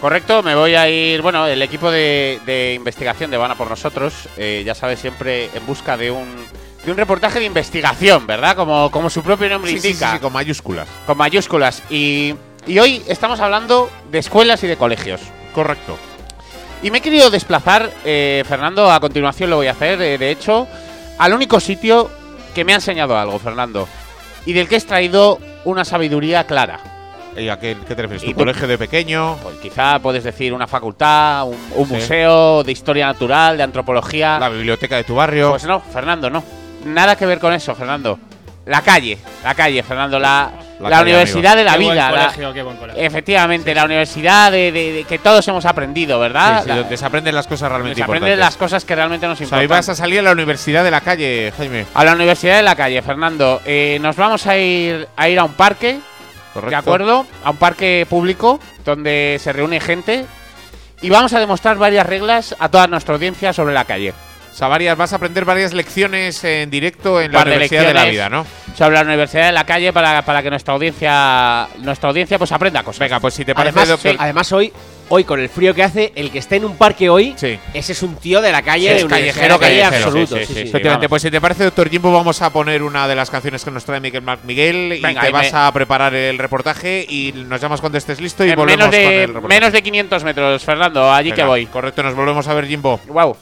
Correcto, 0.00 0.42
me 0.42 0.54
voy 0.54 0.76
a 0.76 0.88
ir. 0.88 1.20
Bueno, 1.20 1.46
el 1.46 1.60
equipo 1.60 1.90
de, 1.90 2.40
de 2.46 2.72
investigación 2.72 3.30
de 3.30 3.36
Van 3.36 3.50
a 3.50 3.54
por 3.54 3.68
nosotros, 3.68 4.30
eh, 4.38 4.62
ya 4.64 4.74
sabes, 4.74 4.98
siempre 4.98 5.50
en 5.52 5.66
busca 5.66 5.98
de 5.98 6.10
un, 6.10 6.26
de 6.84 6.90
un 6.90 6.96
reportaje 6.96 7.38
de 7.38 7.44
investigación, 7.44 8.26
¿verdad? 8.26 8.56
Como, 8.56 8.90
como 8.90 9.10
su 9.10 9.22
propio 9.22 9.48
nombre 9.48 9.70
Sí, 9.72 9.76
sí, 9.76 9.82
sí, 9.82 9.88
indica, 9.88 10.12
sí, 10.14 10.18
con 10.20 10.32
mayúsculas. 10.32 10.88
con 11.06 11.16
mayúsculas. 11.18 11.82
Y, 11.90 12.34
y 12.66 12.78
hoy 12.78 13.02
estamos 13.06 13.40
hablando 13.40 13.90
de 14.10 14.18
escuelas 14.18 14.62
y 14.64 14.66
de 14.66 14.76
colegios. 14.76 15.20
Correcto. 15.54 15.96
Y 16.82 16.90
me 16.90 16.98
he 16.98 17.00
querido 17.02 17.30
desplazar, 17.30 17.90
eh, 18.04 18.42
Fernando, 18.48 18.90
a 18.90 19.00
continuación 19.00 19.50
lo 19.50 19.56
voy 19.56 19.66
a 19.66 19.72
hacer, 19.72 20.00
eh, 20.00 20.16
de 20.16 20.30
hecho, 20.30 20.66
al 21.18 21.34
único 21.34 21.60
sitio 21.60 22.10
que 22.54 22.64
me 22.64 22.72
ha 22.72 22.76
enseñado 22.76 23.18
algo, 23.18 23.38
Fernando, 23.38 23.86
y 24.46 24.54
del 24.54 24.66
que 24.66 24.76
he 24.76 24.78
extraído 24.78 25.38
una 25.64 25.84
sabiduría 25.84 26.44
clara. 26.44 26.80
¿Y 27.36 27.48
a 27.48 27.58
qué, 27.60 27.76
qué 27.86 27.94
te 27.94 28.02
refieres? 28.02 28.22
¿Tu 28.24 28.30
Y 28.30 28.32
tú- 28.32 28.40
colegio 28.40 28.66
de 28.66 28.78
pequeño? 28.78 29.36
Pues 29.42 29.56
quizá 29.58 29.98
puedes 29.98 30.24
decir 30.24 30.54
una 30.54 30.66
facultad, 30.66 31.46
un, 31.46 31.58
un 31.76 31.86
Sí. 31.86 31.92
museo 31.94 32.64
de 32.64 32.72
historia 32.72 33.06
natural, 33.06 33.58
de 33.58 33.62
antropología. 33.62 34.38
¿La 34.40 34.48
biblioteca 34.48 34.96
de 34.96 35.04
tu 35.04 35.14
barrio? 35.14 35.50
Pues 35.50 35.64
no, 35.64 35.80
Fernando, 35.80 36.30
no. 36.30 36.42
Nada 36.84 37.16
que 37.16 37.26
ver 37.26 37.38
con 37.38 37.52
eso, 37.52 37.74
Fernando. 37.74 38.18
La 38.66 38.82
calle, 38.82 39.18
la 39.42 39.54
calle, 39.54 39.82
Fernando, 39.82 40.18
la, 40.18 40.50
La 40.78 40.88
la 40.90 40.96
calle, 40.98 41.10
universidad 41.10 41.56
de 41.56 41.64
la 41.64 41.72
Qué 41.72 41.78
buen 41.84 41.90
vida. 41.96 42.10
la- 42.10 42.18
colegio, 42.26 42.52
qué 42.52 42.62
buen 42.62 42.76
colegio. 42.76 43.02
efectivamente, 43.02 43.74
la 43.74 43.84
universidad 43.84 44.52
de, 44.52 44.70
de- 44.70 44.92
de 44.92 45.04
que 45.04 45.18
todos 45.18 45.48
hemos 45.48 45.64
aprendido, 45.64 46.20
¿verdad? 46.20 46.58
Sí, 46.58 46.62
sí, 46.64 46.68
La- 46.68 46.76
donde 46.76 46.96
se 46.96 47.04
aprenden 47.04 47.34
las 47.34 47.46
cosas 47.46 47.60
donde 47.62 47.74
realmente 47.76 47.98
se 47.98 48.04
aprenden 48.04 48.28
importantes. 48.32 48.46
las 48.46 48.56
cosas 48.56 48.84
que 48.84 48.94
realmente 48.94 49.26
nos 49.26 49.34
O 49.34 49.38
sea, 49.38 49.44
importan. 49.46 49.64
ibas 49.64 49.88
a 49.88 49.94
salir 49.94 50.20
a 50.20 50.22
la 50.22 50.32
universidad 50.32 50.84
de 50.84 50.90
la 50.90 51.00
calle, 51.00 51.52
Jaime. 51.56 51.86
A 51.94 52.04
la 52.04 52.12
Universidad 52.12 52.56
de 52.56 52.62
la 52.62 52.76
Calle, 52.76 53.02
Fernando. 53.02 53.60
Eh, 53.64 53.98
nos 54.00 54.14
vamos 54.16 54.46
a 54.46 54.56
ir 54.58 55.08
a 55.16 55.28
ir 55.28 55.38
a 55.38 55.44
un 55.44 55.54
parque 55.54 55.98
Correcto. 56.52 56.70
¿De 56.70 56.76
acuerdo? 56.76 57.26
A 57.44 57.50
un 57.50 57.56
parque 57.56 58.06
público 58.10 58.60
donde 58.84 59.38
se 59.40 59.52
reúne 59.52 59.80
gente 59.80 60.26
y 61.00 61.08
vamos 61.08 61.32
a 61.32 61.40
demostrar 61.40 61.78
varias 61.78 62.04
reglas 62.06 62.54
a 62.58 62.68
toda 62.68 62.86
nuestra 62.88 63.14
audiencia 63.14 63.52
sobre 63.52 63.72
la 63.72 63.84
calle. 63.84 64.12
O 64.52 64.54
sea, 64.60 64.68
varias, 64.68 64.96
vas 64.96 65.12
a 65.12 65.16
aprender 65.16 65.44
varias 65.44 65.72
lecciones 65.72 66.42
en 66.44 66.68
directo 66.70 67.20
en 67.20 67.32
la 67.32 67.44
de 67.44 67.50
Universidad 67.52 67.86
de 67.86 67.94
la 67.94 68.04
Vida, 68.04 68.28
¿no? 68.28 68.44
Sobre 68.76 68.96
la 68.96 69.02
universidad 69.02 69.46
de 69.46 69.52
la 69.52 69.64
calle 69.64 69.92
para, 69.92 70.22
para 70.22 70.42
que 70.42 70.50
nuestra 70.50 70.74
audiencia 70.74 71.68
nuestra 71.78 72.08
audiencia 72.10 72.38
pues 72.38 72.52
aprenda 72.52 72.82
cosas. 72.82 73.00
Venga, 73.00 73.20
pues 73.20 73.34
si 73.34 73.44
te 73.44 73.54
parece, 73.54 73.78
Además, 73.78 73.88
doctor. 73.88 74.16
además 74.18 74.52
hoy, 74.52 74.72
hoy 75.08 75.24
con 75.24 75.40
el 75.40 75.48
frío 75.48 75.74
que 75.74 75.82
hace, 75.82 76.12
el 76.14 76.30
que 76.30 76.38
esté 76.40 76.56
en 76.56 76.64
un 76.66 76.76
parque 76.76 77.08
hoy, 77.08 77.34
Sí. 77.38 77.58
ese 77.72 77.92
es 77.92 78.02
un 78.02 78.16
tío 78.16 78.40
de 78.42 78.52
la 78.52 78.60
calle, 78.62 78.88
Sí, 78.88 78.94
de 78.94 79.00
es 79.00 79.04
callejero, 79.06 79.54
de 79.54 79.60
calle 79.60 79.80
callejero, 79.80 80.04
absoluto. 80.06 80.36
sí. 80.36 80.60
Efectivamente, 80.60 81.08
pues 81.08 81.22
si 81.22 81.30
te 81.30 81.40
parece, 81.40 81.64
doctor 81.64 81.88
Jimbo, 81.88 82.12
vamos 82.12 82.42
a 82.42 82.50
poner 82.50 82.82
una 82.82 83.08
de 83.08 83.14
las 83.14 83.30
canciones 83.30 83.64
que 83.64 83.70
nos 83.70 83.84
trae 83.84 84.00
Miguel 84.00 84.22
Marc 84.22 84.44
Miguel 84.44 84.94
y 84.98 85.00
Venga, 85.00 85.22
te 85.22 85.28
y 85.30 85.32
vas 85.32 85.52
me- 85.52 85.58
a 85.58 85.72
preparar 85.72 86.14
el 86.14 86.36
reportaje 86.38 87.06
y 87.08 87.32
nos 87.46 87.60
llamas 87.60 87.80
cuando 87.80 87.98
estés 87.98 88.20
listo 88.20 88.44
y 88.44 88.50
En 88.50 88.56
volvemos 88.56 88.88
menos 88.88 88.94
con 88.94 89.12
el 89.12 89.20
de 89.20 89.26
reportaje. 89.28 89.54
menos 89.60 89.72
de 89.72 89.82
500 89.82 90.24
metros, 90.24 90.64
Fernando, 90.64 91.10
allí 91.12 91.32
que 91.32 91.44
voy. 91.44 91.66
Correcto, 91.66 92.02
nos 92.02 92.14
volvemos 92.14 92.46
a 92.46 92.54
ver, 92.54 92.66
Jimbo. 92.66 93.00
Wow. 93.08 93.36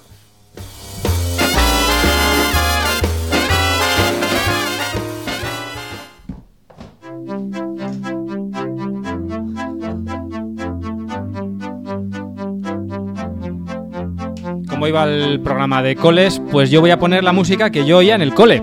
Como 14.79 14.87
iba 14.87 15.03
el 15.07 15.41
programa 15.41 15.83
de 15.83 15.97
coles, 15.97 16.41
pues 16.53 16.71
yo 16.71 16.81
voy 16.81 16.93
a 16.93 17.01
poner 17.01 17.25
la 17.25 17.33
música 17.33 17.69
que 17.71 17.85
yo 17.85 17.97
oía 17.97 18.15
en 18.15 18.23
el 18.23 18.33
cole. 18.33 18.63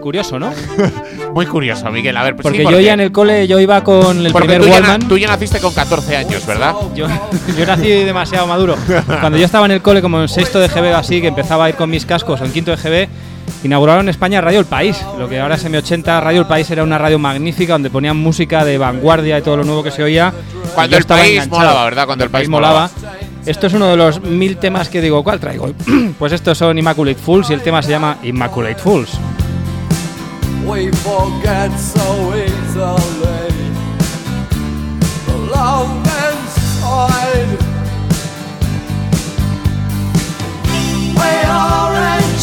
Curioso, 0.00 0.38
¿no? 0.38 0.50
Muy 1.34 1.44
curioso, 1.44 1.90
Miguel. 1.90 2.16
A 2.16 2.22
ver, 2.22 2.34
pues 2.34 2.44
Porque 2.44 2.64
sí, 2.64 2.64
yo 2.64 2.78
oía 2.78 2.94
en 2.94 3.00
el 3.00 3.12
cole, 3.12 3.46
yo 3.46 3.60
iba 3.60 3.84
con 3.84 4.24
el 4.24 4.32
porque 4.32 4.48
primer 4.48 4.62
tú 4.62 4.68
ya, 4.68 4.80
Wallman. 4.80 5.00
na- 5.00 5.08
tú 5.08 5.18
ya 5.18 5.28
naciste 5.28 5.60
con 5.60 5.74
14 5.74 6.16
años, 6.16 6.46
¿verdad? 6.46 6.74
Yo, 6.94 7.06
yo 7.58 7.66
nací 7.66 7.88
demasiado 7.90 8.46
maduro. 8.46 8.74
Cuando 9.20 9.36
yo 9.36 9.44
estaba 9.44 9.66
en 9.66 9.72
el 9.72 9.82
cole, 9.82 10.00
como 10.00 10.18
en 10.22 10.28
sexto 10.30 10.58
de 10.58 10.68
GB 10.68 10.94
o 10.94 10.96
así, 10.96 11.20
que 11.20 11.26
empezaba 11.28 11.66
a 11.66 11.68
ir 11.68 11.74
con 11.74 11.90
mis 11.90 12.06
cascos, 12.06 12.40
o 12.40 12.44
en 12.46 12.50
quinto 12.52 12.74
de 12.74 12.78
GB, 12.78 13.08
inauguraron 13.64 14.06
en 14.06 14.08
España 14.08 14.40
Radio 14.40 14.60
El 14.60 14.66
País. 14.66 14.98
Lo 15.18 15.28
que 15.28 15.38
ahora 15.38 15.56
es 15.56 15.66
M80, 15.66 16.22
Radio 16.22 16.40
El 16.40 16.46
País 16.46 16.70
era 16.70 16.82
una 16.82 16.96
radio 16.96 17.18
magnífica 17.18 17.74
donde 17.74 17.90
ponían 17.90 18.16
música 18.16 18.64
de 18.64 18.78
vanguardia 18.78 19.38
y 19.38 19.42
todo 19.42 19.58
lo 19.58 19.64
nuevo 19.64 19.82
que 19.82 19.90
se 19.90 20.02
oía. 20.02 20.32
Cuando 20.74 20.96
el 20.96 21.04
país 21.04 21.32
enganchado. 21.32 21.58
molaba, 21.60 21.84
¿verdad? 21.84 22.06
Cuando 22.06 22.24
el 22.24 22.30
país 22.30 22.48
molaba. 22.48 22.90
Esto 23.44 23.66
es 23.66 23.74
uno 23.74 23.88
de 23.88 23.96
los 23.96 24.22
mil 24.22 24.56
temas 24.56 24.88
que 24.88 25.00
digo, 25.00 25.24
¿cuál 25.24 25.40
traigo? 25.40 25.72
pues 26.18 26.32
estos 26.32 26.58
son 26.58 26.78
Immaculate 26.78 27.18
Fools 27.18 27.50
y 27.50 27.54
el 27.54 27.62
tema 27.62 27.82
se 27.82 27.90
llama 27.90 28.18
Immaculate 28.22 28.76
Fools. 28.76 29.18
We 30.64 30.92
forget 30.92 31.72
so 31.76 32.32
easily 32.36 33.42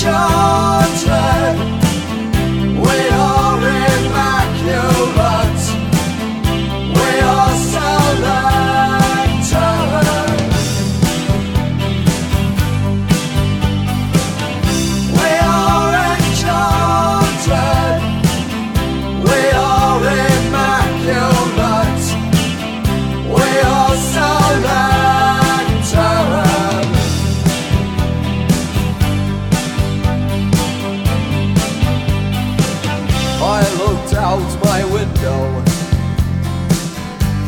enchanted. 0.02 0.79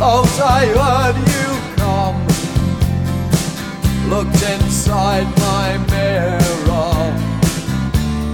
Thought 0.02 0.40
I 0.42 0.62
heard 0.82 1.18
you 1.36 1.50
come. 1.78 2.18
Looked 4.10 4.42
inside 4.56 5.30
my 5.38 5.78
mirror 5.94 6.98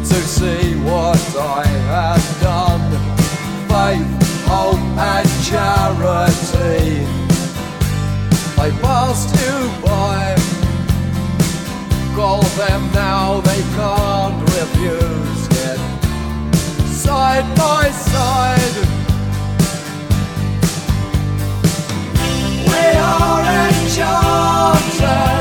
to 0.09 0.17
see 0.35 0.75
what 0.87 1.21
I 1.35 1.65
had 1.91 2.23
done. 2.39 2.87
Faith, 3.67 4.07
hope, 4.47 4.87
and 5.13 5.29
charity. 5.49 7.03
I 8.65 8.67
passed 8.79 9.35
you 9.43 9.57
by. 9.83 10.35
Call 12.15 12.43
them 12.61 12.81
now, 12.93 13.41
they 13.41 13.61
can't 13.75 14.39
refuse 14.55 15.43
it. 15.67 15.79
Side 17.03 17.47
by 17.57 17.91
side. 17.91 19.06
We 22.87 22.93
are 22.93 23.67
enchanted. 23.67 25.36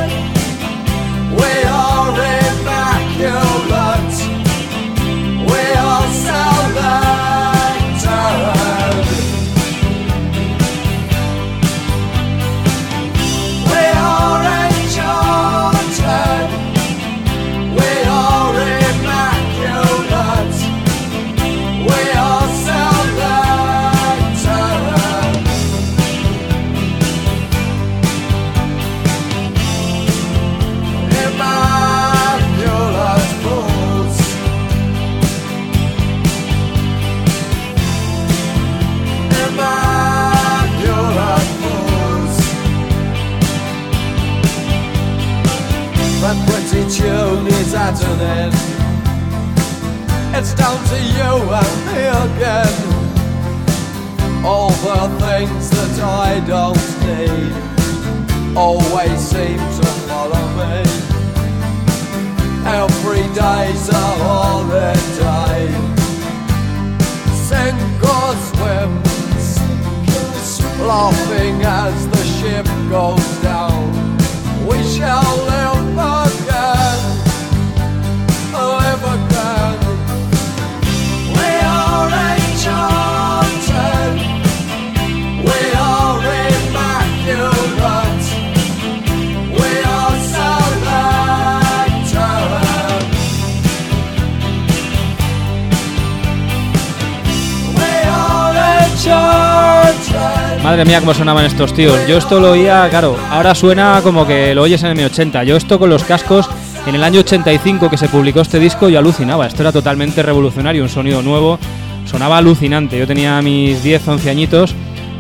Cómo 101.01 101.15
sonaban 101.15 101.45
estos 101.45 101.75
tíos. 101.75 101.99
Yo 102.09 102.19
esto 102.19 102.41
lo 102.41 102.53
oía, 102.53 102.87
claro, 102.91 103.17
ahora 103.31 103.55
suena 103.55 104.01
como 104.03 104.27
que 104.27 104.55
lo 104.55 104.63
oyes 104.63 104.83
en 104.83 104.97
M80. 104.97 105.45
Yo 105.45 105.57
esto 105.57 105.79
con 105.79 105.91
los 105.91 106.05
cascos, 106.05 106.49
en 106.87 106.95
el 106.95 107.05
año 107.05 107.21
85 107.21 107.91
que 107.91 107.97
se 107.97 108.09
publicó 108.09 108.41
este 108.41 108.59
disco, 108.59 108.89
yo 108.89 108.99
alucinaba. 108.99 109.47
Esto 109.47 109.63
era 109.63 109.73
totalmente 109.73 110.23
revolucionario, 110.23 110.83
un 110.83 110.89
sonido 110.89 111.23
nuevo. 111.23 111.59
Sonaba 112.05 112.39
alucinante. 112.39 112.99
Yo 112.99 113.07
tenía 113.07 113.43
mis 113.43 113.83
10, 113.83 114.09
11 114.09 114.31
añitos 114.31 114.75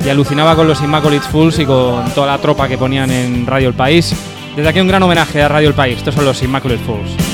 y 0.04 0.08
alucinaba 0.08 0.54
con 0.54 0.68
los 0.68 0.80
Immaculate 0.80 1.26
Fools 1.28 1.58
y 1.58 1.66
con 1.66 2.08
toda 2.10 2.28
la 2.28 2.38
tropa 2.38 2.68
que 2.68 2.78
ponían 2.78 3.10
en 3.10 3.46
Radio 3.46 3.68
El 3.68 3.74
País. 3.74 4.14
Desde 4.54 4.68
aquí 4.68 4.80
un 4.80 4.88
gran 4.88 5.02
homenaje 5.02 5.42
a 5.42 5.48
Radio 5.48 5.68
El 5.68 5.74
País. 5.74 5.98
Estos 5.98 6.14
son 6.14 6.24
los. 6.24 6.42
Immaculate 6.42 6.82
fools. 6.84 7.25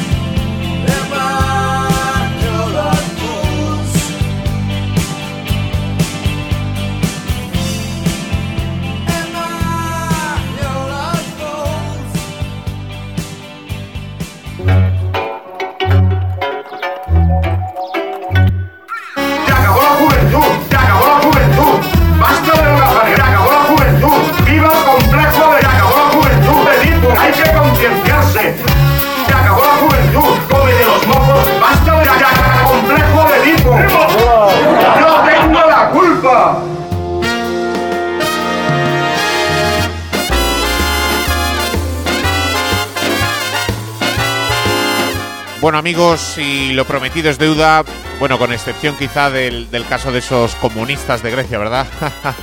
Amigos, 45.82 46.38
y 46.38 46.72
lo 46.74 46.84
prometido 46.84 47.28
es 47.28 47.38
deuda, 47.38 47.82
bueno, 48.20 48.38
con 48.38 48.52
excepción 48.52 48.96
quizá 48.96 49.30
del, 49.30 49.68
del 49.68 49.84
caso 49.84 50.12
de 50.12 50.20
esos 50.20 50.54
comunistas 50.54 51.24
de 51.24 51.32
Grecia, 51.32 51.58
¿verdad? 51.58 51.88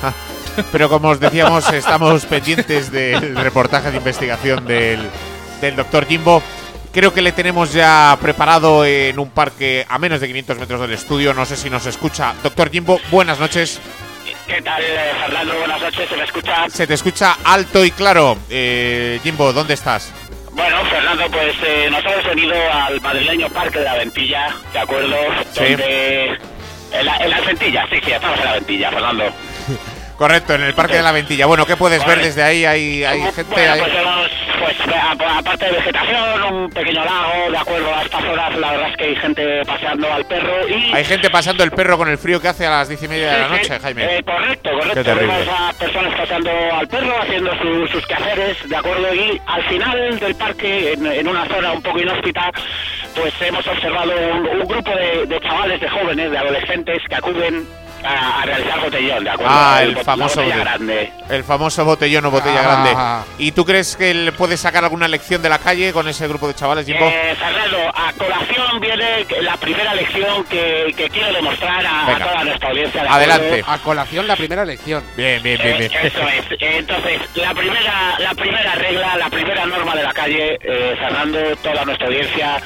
Pero 0.73 0.89
como 0.89 1.07
os 1.07 1.21
decíamos, 1.21 1.71
estamos 1.71 2.25
pendientes 2.25 2.91
del 2.91 3.37
reportaje 3.37 3.91
de 3.91 3.97
investigación 3.97 4.65
del, 4.65 5.09
del 5.61 5.75
doctor 5.77 6.05
Jimbo. 6.05 6.43
Creo 6.91 7.13
que 7.13 7.21
le 7.21 7.31
tenemos 7.31 7.71
ya 7.71 8.17
preparado 8.21 8.83
en 8.83 9.17
un 9.17 9.29
parque 9.29 9.85
a 9.87 9.97
menos 9.97 10.19
de 10.19 10.27
500 10.27 10.59
metros 10.59 10.81
del 10.81 10.91
estudio. 10.91 11.33
No 11.33 11.45
sé 11.45 11.55
si 11.55 11.69
nos 11.69 11.85
escucha. 11.85 12.33
Doctor 12.43 12.69
Jimbo, 12.69 12.99
buenas 13.09 13.39
noches. 13.39 13.79
¿Qué 14.47 14.61
tal, 14.61 14.83
eh, 14.83 15.13
Fernando? 15.17 15.57
Buenas 15.59 15.81
noches, 15.81 16.09
¿se 16.09 16.17
me 16.17 16.23
escucha? 16.25 16.69
Se 16.69 16.85
te 16.85 16.93
escucha 16.93 17.37
alto 17.45 17.85
y 17.85 17.91
claro. 17.91 18.37
Eh, 18.49 19.21
Jimbo, 19.23 19.53
¿dónde 19.53 19.75
estás? 19.75 20.11
Bueno, 20.59 20.83
Fernando, 20.89 21.23
pues 21.31 21.55
eh, 21.65 21.87
nos 21.89 22.03
hemos 22.03 22.25
venido 22.25 22.53
al 22.73 22.99
madrileño 22.99 23.47
Parque 23.47 23.79
de 23.79 23.85
la 23.85 23.95
Ventilla, 23.95 24.53
¿de 24.73 24.79
acuerdo? 24.79 25.15
Sí. 25.53 25.63
Donde... 25.63 26.37
En 26.91 27.05
la, 27.05 27.15
en 27.15 27.29
la 27.29 27.39
Ventilla, 27.39 27.87
sí, 27.89 27.97
sí, 28.03 28.11
estamos 28.11 28.37
en 28.39 28.45
la 28.45 28.53
Ventilla, 28.55 28.91
Fernando. 28.91 29.23
Correcto, 30.19 30.53
en 30.53 30.63
el 30.63 30.73
Parque 30.73 30.97
de 30.97 31.01
la 31.01 31.13
Ventilla. 31.13 31.45
Bueno, 31.45 31.65
¿qué 31.65 31.77
puedes 31.77 32.05
ver 32.05 32.19
desde 32.21 32.43
ahí? 32.43 32.65
Hay, 32.65 33.05
hay 33.05 33.21
gente. 33.31 33.43
Bueno, 33.55 33.71
hay- 33.71 33.79
pues, 34.59 34.75
pues 34.75 34.93
a- 34.93 35.37
aparte 35.37 35.65
de 35.65 35.71
vegetación, 35.71 36.43
un 36.53 36.69
pequeño 36.71 37.05
lago, 37.05 37.49
de 37.49 37.57
acuerdo 37.57 37.95
a 37.95 38.01
estas 38.03 38.23
horas, 38.25 38.57
la 38.57 38.71
verdad 38.71 38.89
es 38.91 38.97
que 38.97 39.03
hay 39.05 39.15
gente 39.15 39.61
paseando 39.65 40.11
al 40.11 40.25
perro 40.25 40.67
y... 40.67 40.91
Hay 40.93 41.05
gente 41.05 41.29
pasando 41.29 41.63
el 41.63 41.71
perro 41.71 41.97
con 41.97 42.09
el 42.09 42.17
frío 42.17 42.41
que 42.41 42.49
hace 42.49 42.65
a 42.67 42.69
las 42.69 42.89
diez 42.89 43.01
y 43.01 43.07
media 43.07 43.31
de 43.31 43.39
la 43.39 43.47
Sí, 43.47 43.53
sí, 43.63 43.69
noche, 43.69 43.79
Jaime. 43.81 44.03
eh, 44.17 44.23
correcto, 44.25 44.69
correcto. 44.77 45.15
Vemos 45.15 45.47
a 45.47 45.71
personas 45.79 46.13
pasando 46.19 46.51
al 46.73 46.87
perro, 46.89 47.21
haciendo 47.21 47.51
su- 47.57 47.87
sus 47.87 48.05
quehaceres, 48.05 48.57
¿de 48.67 48.75
acuerdo? 48.75 49.15
Y 49.15 49.41
al 49.47 49.63
final 49.69 50.19
del 50.19 50.35
parque, 50.35 50.93
en, 50.93 51.05
en 51.07 51.27
una 51.29 51.45
zona 51.45 51.71
un 51.71 51.81
poco 51.81 51.97
inhóspita, 52.01 52.51
pues 53.15 53.33
hemos 53.41 53.65
observado 53.65 54.11
un, 54.33 54.47
un 54.61 54.67
grupo 54.67 54.91
de, 54.91 55.25
de 55.27 55.39
chavales, 55.39 55.79
de 55.79 55.87
jóvenes, 55.87 56.29
de 56.29 56.37
adolescentes 56.37 57.01
que 57.07 57.15
acuden 57.15 57.65
a, 58.03 58.41
a 58.41 58.45
realizar 58.45 58.79
botellón, 58.81 59.23
¿de 59.23 59.29
acuerdo? 59.29 59.53
Ah, 59.55 59.79
El 59.81 59.97
famoso 59.97 60.41
la 60.41 60.45
botella 60.45 60.63
botellón. 60.63 60.87
grande. 60.87 61.13
El 61.29 61.43
famoso 61.43 61.85
botellón 61.85 62.25
o 62.25 62.31
botella 62.31 62.59
Ah. 62.59 62.63
grande. 62.63 63.43
¿Y 63.43 63.51
tú 63.51 63.65
crees 63.65 63.95
que 63.95 64.11
él 64.11 64.33
puede 64.37 64.57
sacar 64.57 64.83
alguna 64.83 65.07
lección 65.07 65.41
de 65.41 65.49
la 65.49 65.59
calle 65.59 65.91
con 65.93 66.07
ese 66.07 66.27
grupo 66.27 66.47
de 66.47 66.53
chavales, 66.55 66.85
Jimbo? 66.85 67.05
Eh, 67.05 67.35
Fernando, 67.37 67.77
a 67.95 68.11
colación 68.13 68.79
viene 68.79 69.25
la 69.41 69.57
primera 69.57 69.93
lección 69.95 70.43
que, 70.45 70.93
que 70.95 71.09
quiero 71.09 71.33
demostrar 71.33 71.85
a, 71.85 72.17
toda 72.19 72.43
nuestra 72.43 72.69
audiencia. 72.69 73.03
¿de 73.03 73.09
Adelante. 73.09 73.63
A 73.67 73.77
colación 73.79 74.27
la 74.27 74.35
primera 74.35 74.65
lección. 74.65 75.03
Bien, 75.15 75.41
bien, 75.43 75.57
bien, 75.61 75.75
Eh, 75.75 75.89
bien. 75.89 76.05
Eso 76.05 76.21
es. 76.27 76.51
Eh, 76.61 76.77
Entonces, 76.79 77.19
la 77.35 77.53
primera, 77.53 78.17
la 78.19 78.33
primera 78.33 78.75
regla, 78.75 79.17
la 79.17 79.29
primera 79.29 79.65
norma 79.65 79.95
de 79.95 80.03
la 80.03 80.13
calle, 80.13 80.59
eh, 80.61 80.95
Fernando, 80.99 81.39
toda 81.61 81.85
nuestra 81.85 82.07
audiencia, 82.07 82.61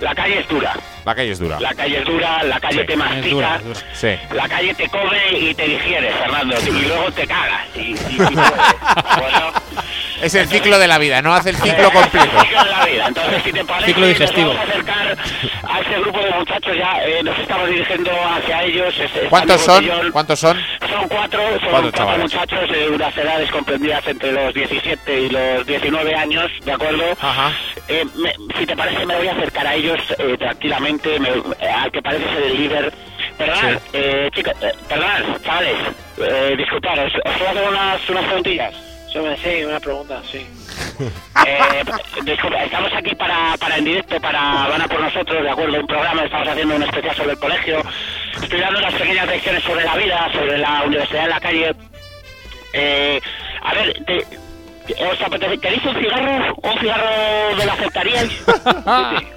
la 0.00 0.14
calle 0.14 0.40
es 0.40 0.48
dura. 0.48 0.74
La 1.04 1.14
calle 1.14 1.30
es 1.32 1.38
dura. 1.38 1.58
La 1.60 1.74
calle 1.74 1.98
es 1.98 2.04
dura, 2.04 2.42
la 2.44 2.60
calle 2.60 2.84
te 2.84 2.96
mastica, 2.96 3.60
Sí. 3.92 4.08
la 4.34 4.48
calle 4.48 4.74
te 4.74 4.88
come 4.88 5.18
y 5.32 5.54
te 5.54 5.64
digiere, 5.66 6.12
Fernando, 6.12 6.56
y 6.66 6.70
luego 6.86 7.10
te 7.12 7.26
cagas. 7.26 7.66
Y, 7.74 7.80
y- 7.80 7.94
y. 7.94 7.96
Bueno, 9.20 9.52
Es 10.22 10.34
el 10.34 10.46
ciclo 10.48 10.78
de 10.78 10.86
la 10.86 10.98
vida, 10.98 11.22
no 11.22 11.34
hace 11.34 11.50
el 11.50 11.56
ciclo 11.56 11.90
completo. 11.90 12.26
el 12.38 12.46
ciclo 12.46 12.64
de 12.64 12.70
la 12.70 12.84
vida. 12.84 13.06
Entonces, 13.08 13.42
si 13.42 13.52
te 13.52 13.64
parece, 13.64 13.86
Ciclo 13.86 14.06
digestivo. 14.06 14.48
nos 14.52 14.56
vamos 14.56 14.68
a 14.68 14.72
acercar 14.72 15.16
a 15.64 15.80
ese 15.80 16.00
grupo 16.00 16.18
de 16.20 16.30
muchachos 16.32 16.76
ya, 16.76 16.92
eh, 17.06 17.22
nos 17.22 17.38
estamos 17.38 17.68
dirigiendo 17.70 18.10
hacia 18.28 18.62
ellos. 18.64 18.94
es- 18.96 19.00
están 19.14 19.28
¿Cuántos 19.30 19.60
son? 19.62 19.84
botellón. 19.86 20.12
¿Cuántos 20.12 20.38
son? 20.40 20.58
Son 20.90 21.08
cuatro, 21.08 21.40
son 21.60 21.70
Cuatro 21.70 21.92
cuatro, 21.96 22.18
muchachos 22.18 22.70
de 22.70 22.88
unas 22.90 23.16
edades 23.16 23.50
comprendidas 23.50 24.06
entre 24.06 24.32
los 24.32 24.52
17 24.52 25.20
y 25.20 25.28
los 25.30 25.66
19 25.66 26.14
años, 26.14 26.50
¿de 26.64 26.72
acuerdo? 26.72 27.04
Ajá. 27.20 27.52
Eh, 27.88 28.04
me- 28.16 28.34
si 28.58 28.66
te 28.66 28.76
parece, 28.76 29.06
me 29.06 29.16
voy 29.16 29.28
a 29.28 29.32
acercar 29.32 29.66
a 29.66 29.74
ellos 29.74 29.98
eh, 30.18 30.36
tranquilamente, 30.38 30.89
me- 30.94 31.66
al 31.68 31.90
que 31.92 32.02
parece 32.02 32.24
ser 32.24 32.42
el 32.44 32.56
líder. 32.56 32.92
Perdonad, 33.38 33.78
eh, 33.92 34.30
chicos, 34.34 34.52
eh, 34.60 34.72
perdonad, 34.88 35.40
chavales, 35.42 35.76
eh, 36.18 36.54
disculpad, 36.58 36.98
¿os, 37.06 37.14
os 37.14 37.32
puedo 37.38 37.50
hacer 37.50 37.68
unas, 37.68 38.08
unas 38.10 38.24
preguntillas? 38.24 38.74
Sí, 39.42 39.64
una 39.64 39.80
pregunta, 39.80 40.22
sí. 40.30 40.46
Eh, 41.46 41.82
disculpa, 42.24 42.62
estamos 42.62 42.92
aquí 42.94 43.14
para, 43.14 43.56
para 43.58 43.78
en 43.78 43.84
directo, 43.86 44.20
para 44.20 44.68
Van 44.68 44.82
a 44.82 44.86
por 44.88 45.00
nosotros, 45.00 45.42
de 45.42 45.48
acuerdo, 45.48 45.80
un 45.80 45.86
programa, 45.86 46.22
estamos 46.24 46.46
haciendo 46.46 46.76
un 46.76 46.82
especial 46.82 47.16
sobre 47.16 47.30
el 47.32 47.38
colegio. 47.38 47.82
Estoy 48.42 48.60
dando 48.60 48.78
unas 48.78 48.92
pequeñas 48.94 49.26
lecciones 49.26 49.62
sobre 49.64 49.84
la 49.84 49.96
vida, 49.96 50.28
sobre 50.32 50.58
la 50.58 50.82
universidad 50.84 51.24
en 51.24 51.30
la 51.30 51.40
calle. 51.40 51.74
Eh, 52.74 53.20
a 53.62 53.74
ver, 53.74 54.04
te- 54.04 54.26
¿os 54.98 55.20
apetece? 55.22 55.58
¿queréis 55.58 55.84
un 55.84 55.94
cigarro? 55.96 56.54
¿Un 56.62 56.78
cigarro 56.78 57.56
me 57.56 57.64
lo 57.66 57.72
aceptaríais? 57.72 58.30
sí, 58.44 58.44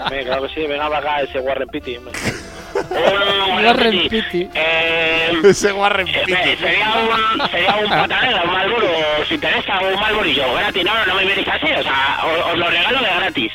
sí, 0.09 0.25
claro 0.25 0.41
que 0.47 0.53
sí, 0.53 0.67
venga 0.67 0.89
para 0.89 0.97
acá 0.99 1.21
ese 1.21 1.39
Warren 1.39 1.67
Pitty. 1.69 1.97
Un 1.97 3.65
Warren 3.65 4.09
Pitty. 4.09 4.49
Eh, 4.53 5.31
Ese 5.43 5.71
Warren 5.73 6.07
eh, 6.07 6.23
Pitty. 6.25 6.55
sería 6.57 6.91
un, 6.95 7.49
sería 7.49 7.75
un 7.75 7.89
patanera, 7.89 8.43
un 8.43 8.51
Malboro, 8.51 8.87
os 9.21 9.31
interesa, 9.31 9.79
un 9.79 9.99
Malborillo, 9.99 10.53
gratis, 10.55 10.83
no, 10.83 11.05
no 11.05 11.15
me 11.15 11.25
miréis 11.25 11.47
así, 11.47 11.67
o 11.71 11.83
sea, 11.83 12.19
os, 12.25 12.51
os 12.53 12.57
lo 12.57 12.67
regalo 12.69 12.99
de 12.99 13.05
gratis. 13.15 13.53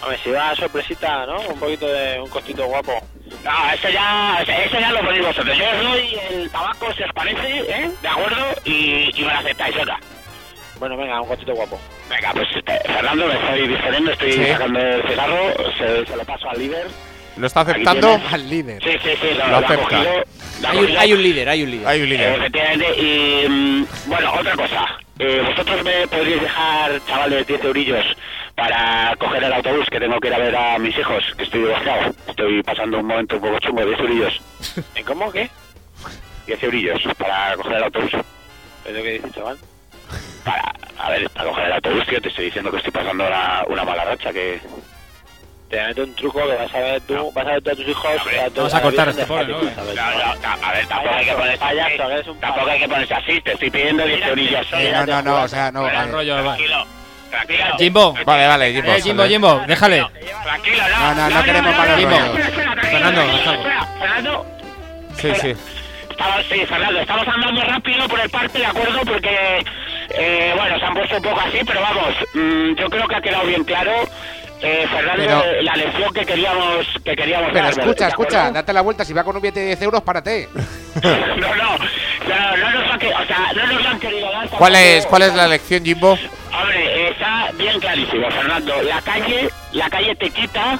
Hombre, 0.00 0.18
si 0.22 0.30
va 0.30 0.54
sorpresita, 0.54 1.26
¿no? 1.26 1.40
Un 1.40 1.58
poquito 1.58 1.86
de 1.88 2.20
un 2.20 2.28
costito 2.30 2.64
guapo. 2.66 2.92
No, 3.44 3.70
eso 3.74 3.88
ya, 3.90 4.38
eso 4.42 4.78
ya 4.78 4.92
lo 4.92 5.00
ponéis 5.00 5.26
vosotros. 5.26 5.56
Yo 5.58 5.64
os 5.70 5.82
doy 5.82 6.18
el 6.30 6.50
tabaco, 6.50 6.92
si 6.94 7.02
os 7.02 7.12
parece, 7.12 7.60
¿eh? 7.68 7.90
¿De 8.00 8.08
acuerdo? 8.08 8.46
Y, 8.64 9.10
y 9.14 9.24
me 9.24 9.32
lo 9.32 9.38
aceptáis, 9.40 9.76
otra. 9.76 9.98
Bueno, 10.78 10.96
venga, 10.96 11.20
un 11.20 11.28
costito 11.28 11.54
guapo. 11.54 11.78
Venga, 12.08 12.32
pues 12.32 12.48
eh, 12.66 12.78
Fernando, 12.86 13.26
me 13.26 13.34
estoy 13.34 13.68
diferendo, 13.68 14.12
estoy 14.12 14.32
Sí. 14.32 14.44
sacando 14.46 14.78
el 14.80 15.02
cigarro, 15.08 15.54
se, 15.76 16.06
se 16.06 16.16
lo 16.16 16.24
paso 16.24 16.48
al 16.50 16.58
líder. 16.58 16.86
¿Lo 17.36 17.46
está 17.46 17.60
aceptando? 17.60 18.20
Al 18.30 18.50
líder. 18.50 18.82
Sí, 18.82 18.90
sí, 19.02 19.10
sí, 19.20 19.28
lo, 19.36 19.46
Lo 19.48 19.56
acepta. 19.58 19.76
cogido. 19.84 20.02
lo 20.62 20.68
Hay 20.68 20.76
un, 20.76 20.82
cogido. 20.84 21.00
hay 21.00 21.12
un 21.12 21.22
líder, 21.22 21.48
hay 21.48 21.62
un 21.62 21.70
líder. 21.70 21.86
Hay 21.88 22.00
un 22.00 22.06
Eh, 22.06 22.10
líder. 22.10 22.32
Efectivamente, 22.34 23.00
y 23.00 23.48
mm, 23.48 23.86
bueno, 24.06 24.32
otra 24.34 24.56
cosa. 24.56 24.86
Eh, 25.20 25.42
¿Vosotros 25.48 25.82
me 25.84 26.06
podríais 26.08 26.42
dejar, 26.42 27.00
chavales, 27.06 27.46
10 27.46 27.64
eurillos 27.64 28.04
para 28.54 29.14
coger 29.18 29.42
el 29.44 29.52
autobús 29.52 29.86
que 29.90 29.98
tengo 30.00 30.18
que 30.20 30.28
ir 30.28 30.34
a 30.34 30.38
ver 30.38 30.56
a 30.56 30.78
mis 30.78 30.96
hijos? 30.98 31.24
Que 31.36 31.42
estoy 31.44 31.60
divorciado. 31.60 32.12
Estoy 32.28 32.62
pasando 32.62 32.98
un 32.98 33.06
momento 33.06 33.36
un 33.36 33.40
poco 33.42 33.58
chungo, 33.60 33.84
10 33.84 33.98
eurillos. 34.00 34.40
¿En 34.94 35.04
cómo? 35.04 35.30
¿Qué? 35.32 35.48
10 36.46 36.62
eurillos 36.62 37.00
para 37.18 37.56
coger 37.56 37.76
el 37.78 37.84
autobús. 37.84 38.12
¿Es 38.84 38.94
lo 38.94 39.02
que 39.02 39.10
dices, 39.12 39.32
chaval? 39.32 39.58
Para, 40.50 40.72
a 41.06 41.10
ver, 41.10 41.28
para 41.30 41.48
coger 41.48 41.64
el 41.66 41.72
autobús, 41.72 42.06
tío, 42.06 42.20
te 42.20 42.28
estoy 42.28 42.46
diciendo 42.46 42.70
que 42.70 42.76
estoy 42.78 42.92
pasando 42.92 43.26
una, 43.26 43.64
una 43.68 43.84
mala 43.84 44.04
racha, 44.04 44.32
que... 44.32 44.60
Te 45.68 45.84
meto 45.86 46.02
un 46.02 46.14
truco 46.14 46.46
que 46.48 46.54
vas 46.54 46.74
a 46.74 46.78
ver 46.78 47.00
tú, 47.02 47.30
vas 47.32 47.46
a 47.46 47.50
ver 47.50 47.62
tú 47.62 47.70
a 47.70 47.74
tus 47.74 47.86
hijos... 47.88 48.10
Vamos 48.56 48.74
a 48.74 48.80
cortar 48.80 49.08
este 49.10 49.26
pobre, 49.26 49.48
¿no? 49.48 49.60
No, 49.60 49.68
no, 49.68 50.66
a 50.66 50.72
ver, 50.72 50.86
tampoco 50.86 51.14
hay 51.14 51.26
que 51.26 51.32
ponerse 51.34 51.62
así. 51.64 52.30
Tampoco 52.40 52.70
hay 52.70 52.78
que 52.80 52.88
ponerse 52.88 53.14
así. 53.14 53.40
Te 53.42 53.52
estoy 53.52 53.70
pidiendo 53.70 54.04
10 54.06 54.26
eurillos. 54.28 54.66
No, 54.72 55.04
no, 55.06 55.22
no, 55.22 55.42
o 55.42 55.48
sea, 55.48 55.70
no. 55.70 55.82
Vale. 55.82 56.10
rollo. 56.10 56.42
Tranquilo, 56.42 56.86
tranquilo. 57.28 57.64
Jimbo. 57.76 58.14
Vale, 58.24 58.46
vale, 58.46 58.72
Jimbo. 58.72 58.92
Eh, 58.92 59.02
Jimbo, 59.02 59.24
Jimbo, 59.26 59.60
déjale. 59.66 60.06
Tranquilo, 60.42 60.82
No, 60.88 61.14
no, 61.14 61.28
no 61.28 61.42
queremos 61.44 61.76
malos 61.76 61.98
Jimbo. 61.98 62.18
rollos. 62.18 62.46
Fernando, 62.88 63.22
Fernando, 64.00 64.46
Sí, 65.18 65.34
sí. 65.42 65.54
estamos, 66.10 66.46
sí, 66.50 66.64
Fernando, 66.64 67.00
estamos 67.00 67.28
andando 67.28 67.60
rápido 67.62 68.08
por 68.08 68.20
el 68.20 68.30
parque, 68.30 68.58
¿de 68.58 68.66
acuerdo? 68.66 69.00
Porque, 69.04 69.64
eh, 70.10 70.52
bueno, 70.56 70.78
se 70.78 70.84
han 70.84 70.94
puesto 70.94 71.16
un 71.16 71.22
poco 71.22 71.40
así, 71.40 71.58
pero 71.66 71.80
vamos, 71.80 72.14
mm, 72.34 72.74
yo 72.74 72.88
creo 72.90 73.06
que 73.08 73.14
ha 73.16 73.20
quedado 73.20 73.46
bien 73.46 73.64
claro, 73.64 73.92
eh, 74.60 74.86
Fernando, 74.90 75.42
Pero- 75.44 75.62
la 75.62 75.76
lección 75.76 76.12
que 76.12 76.26
queríamos, 76.26 76.86
que 77.04 77.14
queríamos 77.16 77.50
Pero 77.52 77.64
dar, 77.64 77.74
¿de 77.74 77.80
escucha, 77.80 78.08
escucha, 78.08 78.50
date 78.50 78.72
la 78.72 78.80
vuelta. 78.80 79.04
Si 79.04 79.12
va 79.12 79.22
con 79.22 79.36
un 79.36 79.42
billete 79.42 79.60
de 79.60 79.66
10 79.66 79.82
euros, 79.82 80.02
párate. 80.02 80.48
No, 81.02 81.54
no, 81.54 81.78
no, 82.28 82.56
no 82.56 82.70
nos 82.72 82.90
han, 82.90 82.98
o 82.98 83.26
sea, 83.26 83.52
no 83.54 83.66
nos 83.72 83.86
han 83.86 84.00
querido 84.00 84.32
dar. 84.32 84.48
¿Cuál 84.48 84.74
es, 84.74 85.06
¿Cuál 85.06 85.22
es 85.22 85.34
la 85.34 85.46
lección, 85.46 85.84
Jimbo? 85.84 86.18
Hombre, 86.52 87.10
está 87.10 87.50
bien 87.54 87.78
clarísimo, 87.78 88.28
Fernando. 88.30 88.82
La 88.82 89.00
calle, 89.02 89.48
la 89.72 89.88
calle 89.88 90.16
te 90.16 90.30
quita, 90.30 90.76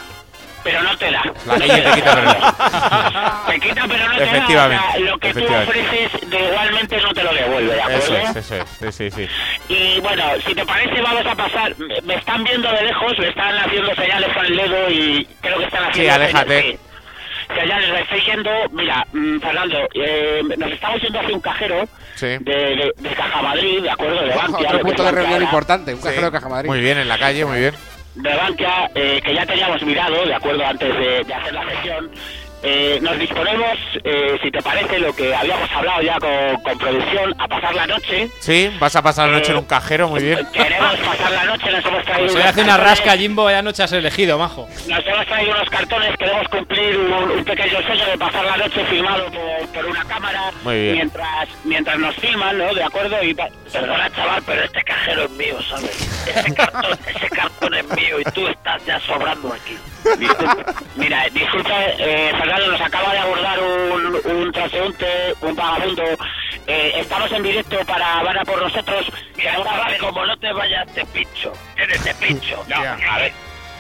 pero 0.65 0.83
no 0.83 0.97
te 0.99 1.11
da. 1.11 1.23
La 1.47 1.59
calle 1.59 1.83
te 1.83 1.91
quita, 1.93 2.15
pero 2.15 2.23
no. 2.25 3.47
Te 3.49 3.61
quita, 3.61 3.85
pero 3.89 4.09
no 4.09 4.15
te 4.17 4.25
da. 4.25 4.31
Efectivamente, 4.31 4.85
O 4.89 4.93
sea, 4.93 5.01
lo 5.01 5.19
que 5.19 5.35
tú 5.35 5.45
ofreces, 5.45 6.31
de 6.31 6.39
igualmente 6.49 7.01
no 7.01 7.15
te 7.15 7.23
lo 7.25 7.33
devuelve, 7.35 7.75
¿de 7.75 7.81
acuerdo? 7.83 7.99
Eso 7.99 8.17
es, 8.17 8.37
eso 8.37 8.55
es. 8.57 8.95
Sí, 8.95 9.11
sí, 9.11 9.11
sí. 9.11 9.29
Y 9.75 10.01
bueno, 10.01 10.25
si 10.47 10.55
te 10.55 10.65
parece, 10.67 11.01
vamos 11.01 11.25
a 11.27 11.35
pasar. 11.35 11.75
Me- 12.05 12.15
están 12.15 12.45
viendo 12.45 12.71
de 12.71 12.83
lejos, 12.83 13.19
me 13.19 13.29
están 13.29 13.57
haciendo 13.59 13.95
señales 13.95 14.29
con 14.35 14.45
el 14.47 14.57
dedo 14.57 14.91
y 14.91 15.27
creo 15.41 15.59
que 15.59 15.65
están 15.65 15.85
haciendo. 15.85 16.13
aléjate. 16.15 16.49
señales, 16.61 16.79
sí. 16.81 17.55
Señales, 17.59 17.91
me 17.93 18.01
estoy 18.03 18.21
yendo. 18.21 18.51
Mira, 18.73 19.07
mm, 19.13 19.39
Fernando, 19.41 19.89
eh, 19.95 20.43
nos 20.59 20.71
estamos 20.71 21.01
yendo 21.01 21.19
hacia 21.21 21.35
un 21.35 21.41
cajero 21.41 21.89
Sí. 22.17 22.27
de, 22.27 22.37
de, 22.41 22.93
de 22.97 23.09
Caja 23.15 23.41
Madrid, 23.41 23.81
¿de 23.83 23.91
acuerdo? 23.91 24.21
De 24.23 24.35
Bankia, 24.35 24.67
Otro 24.69 24.79
que 24.79 24.85
punto 24.85 25.05
de 25.05 25.11
reunión 25.13 25.43
importante. 25.43 25.95
Un 25.95 26.01
Sí. 26.03 26.09
cajero 26.09 26.27
de 26.27 26.33
Caja 26.33 26.49
Madrid. 26.51 26.69
Muy 26.69 26.81
bien, 26.81 26.99
en 26.99 27.09
la 27.09 27.17
calle, 27.17 27.45
muy 27.47 27.59
bien. 27.61 27.75
De 28.23 28.35
Bankia, 28.35 28.91
eh, 28.95 29.21
que 29.25 29.35
ya 29.35 29.47
teníamos 29.47 29.83
mirado, 29.83 30.25
de 30.27 30.35
acuerdo, 30.35 30.65
antes 30.65 30.93
de, 30.99 31.25
de 31.25 31.35
hacer 31.35 31.55
la 31.55 31.65
gestión. 31.67 32.11
Eh, 32.63 32.99
nos 33.03 33.19
disponemos, 33.19 33.77
eh, 34.05 34.39
si 34.43 34.51
te 34.51 34.61
parece, 34.63 34.99
lo 34.99 35.15
que 35.15 35.35
habíamos 35.35 35.71
hablado 35.73 36.03
ya 36.03 36.19
con, 36.19 36.57
con 36.63 36.79
producción, 36.79 37.35
a 37.39 37.47
pasar 37.49 37.75
la 37.75 37.87
noche. 37.87 38.29
Sí, 38.41 38.71
vas 38.81 38.95
a 38.97 39.03
pasar 39.03 39.29
la 39.29 39.39
noche 39.39 39.53
en 39.53 39.59
un 39.59 39.65
cajero, 39.65 40.09
muy 40.09 40.23
bien. 40.23 40.47
Queremos 40.53 40.97
pasar 40.97 41.31
la 41.31 41.45
noche, 41.45 41.71
nos 41.71 41.85
hemos 41.85 42.05
traído 42.05 42.33
Pues 42.33 42.45
hace 42.45 42.61
una 42.63 42.73
cartones, 42.77 42.99
rasca, 42.99 43.17
Jimbo, 43.17 43.45
vaya 43.45 43.63
noche 43.63 43.83
has 43.83 43.93
elegido, 43.93 44.39
majo. 44.39 44.69
Nos 44.89 45.07
hemos 45.07 45.27
traído 45.27 45.53
unos 45.53 45.71
cartones, 45.71 46.17
queremos 46.17 46.49
cumplir 46.49 46.97
un, 46.99 47.13
un 47.31 47.45
pequeño 47.45 47.83
sueño 47.83 48.07
de 48.07 48.19
pasar 48.19 48.45
la 48.45 48.57
noche 48.57 48.85
filmado 48.87 49.27
por, 49.31 49.69
por 49.75 49.87
una 49.87 50.05
cámara 50.05 50.51
Muy 50.65 50.75
bien. 50.81 50.95
mientras 50.95 51.49
mientras 51.65 51.99
nos 51.99 52.15
filman, 52.17 52.59
¿no? 52.59 52.75
De 52.75 52.83
acuerdo 52.83 53.23
y 53.23 53.35
pa- 53.35 53.49
perdona 53.73 54.11
chaval, 54.11 54.43
pero 54.47 54.65
este 54.65 54.83
cajero 54.83 55.25
es 55.25 55.31
mío, 55.33 55.57
¿sabes? 55.69 56.27
Ese 56.27 56.55
cartón, 56.55 56.99
ese 57.15 57.29
cartón 57.29 57.75
es 57.75 57.85
mío 57.91 58.21
y 58.21 58.25
tú 58.33 58.47
estás 58.49 58.85
ya 58.85 58.99
sobrando 59.01 59.53
aquí. 59.53 59.77
Disculpa, 60.19 60.75
mira, 60.97 61.27
disculpa, 61.33 61.75
eh, 61.99 62.33
Fernando, 62.49 62.73
nos 62.73 62.81
acaba 62.81 63.13
de 63.13 63.19
abordar 63.19 63.59
un, 63.61 64.21
un 64.37 64.53
transeúnte, 64.53 65.07
un 65.43 65.55
vagabundo. 65.55 66.03
Eh, 66.67 66.93
estamos 66.97 67.31
en 67.33 67.43
directo 67.43 67.77
para 67.85 68.23
Van 68.23 68.39
a 68.39 68.45
por 68.45 68.63
nosotros. 68.63 69.13
Y 69.37 69.47
ahora 69.47 69.77
vale, 69.77 69.99
como 69.99 70.25
no 70.25 70.35
te 70.39 70.51
vayas, 70.53 70.87
te 70.95 71.05
pincho. 71.07 71.53
Eres 71.77 72.03
de 72.03 72.15
pincho. 72.15 72.65
No, 72.69 72.77
a 72.77 73.19
ver. 73.19 73.33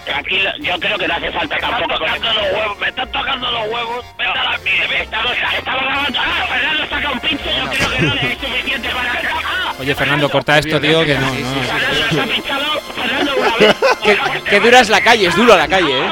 Tranquilo, 0.04 0.50
yo 0.60 0.78
creo 0.80 0.98
que 0.98 1.08
no 1.08 1.14
hace 1.14 1.32
falta 1.32 1.56
tampoco. 1.58 1.98
Me 1.98 2.06
están 2.08 2.20
tocando 2.20 2.32
los 2.42 2.52
huevos, 2.52 2.78
me 2.78 2.88
están 2.88 3.12
tocando 3.12 3.50
los 3.50 3.68
huevos. 3.68 4.04
Vete 4.18 4.30
a 4.38 4.44
la 4.44 4.58
mierda. 4.58 4.94
Estamos, 4.98 5.32
estamos 5.56 5.82
grabando. 5.82 6.18
Ah, 6.20 6.46
Fernando 6.48 6.86
saca 6.88 7.10
un 7.10 7.20
pincho. 7.20 7.44
Yo 7.44 7.70
creo 7.70 7.90
que 7.90 8.02
no 8.02 8.14
le 8.14 8.32
es 8.32 8.38
suficiente 8.38 8.88
para. 8.90 9.12
Ah, 9.12 9.72
Oye, 9.80 9.94
Fernando, 9.94 10.30
corta 10.30 10.58
esto, 10.58 10.78
tío, 10.78 11.04
que 11.06 11.14
no, 11.14 11.26
no. 11.26 11.62
Fernando 11.62 12.08
se 12.10 12.20
ha 12.20 12.24
pinchado. 12.24 12.80
Fernando, 12.94 13.32
una 13.38 13.56
vez. 13.60 13.76
Que, 14.02 14.42
que 14.50 14.60
dura 14.60 14.80
es 14.80 14.88
la 14.90 15.00
calle, 15.00 15.26
es 15.26 15.36
duro 15.36 15.56
la 15.56 15.68
calle, 15.68 16.06
¿eh? 16.06 16.10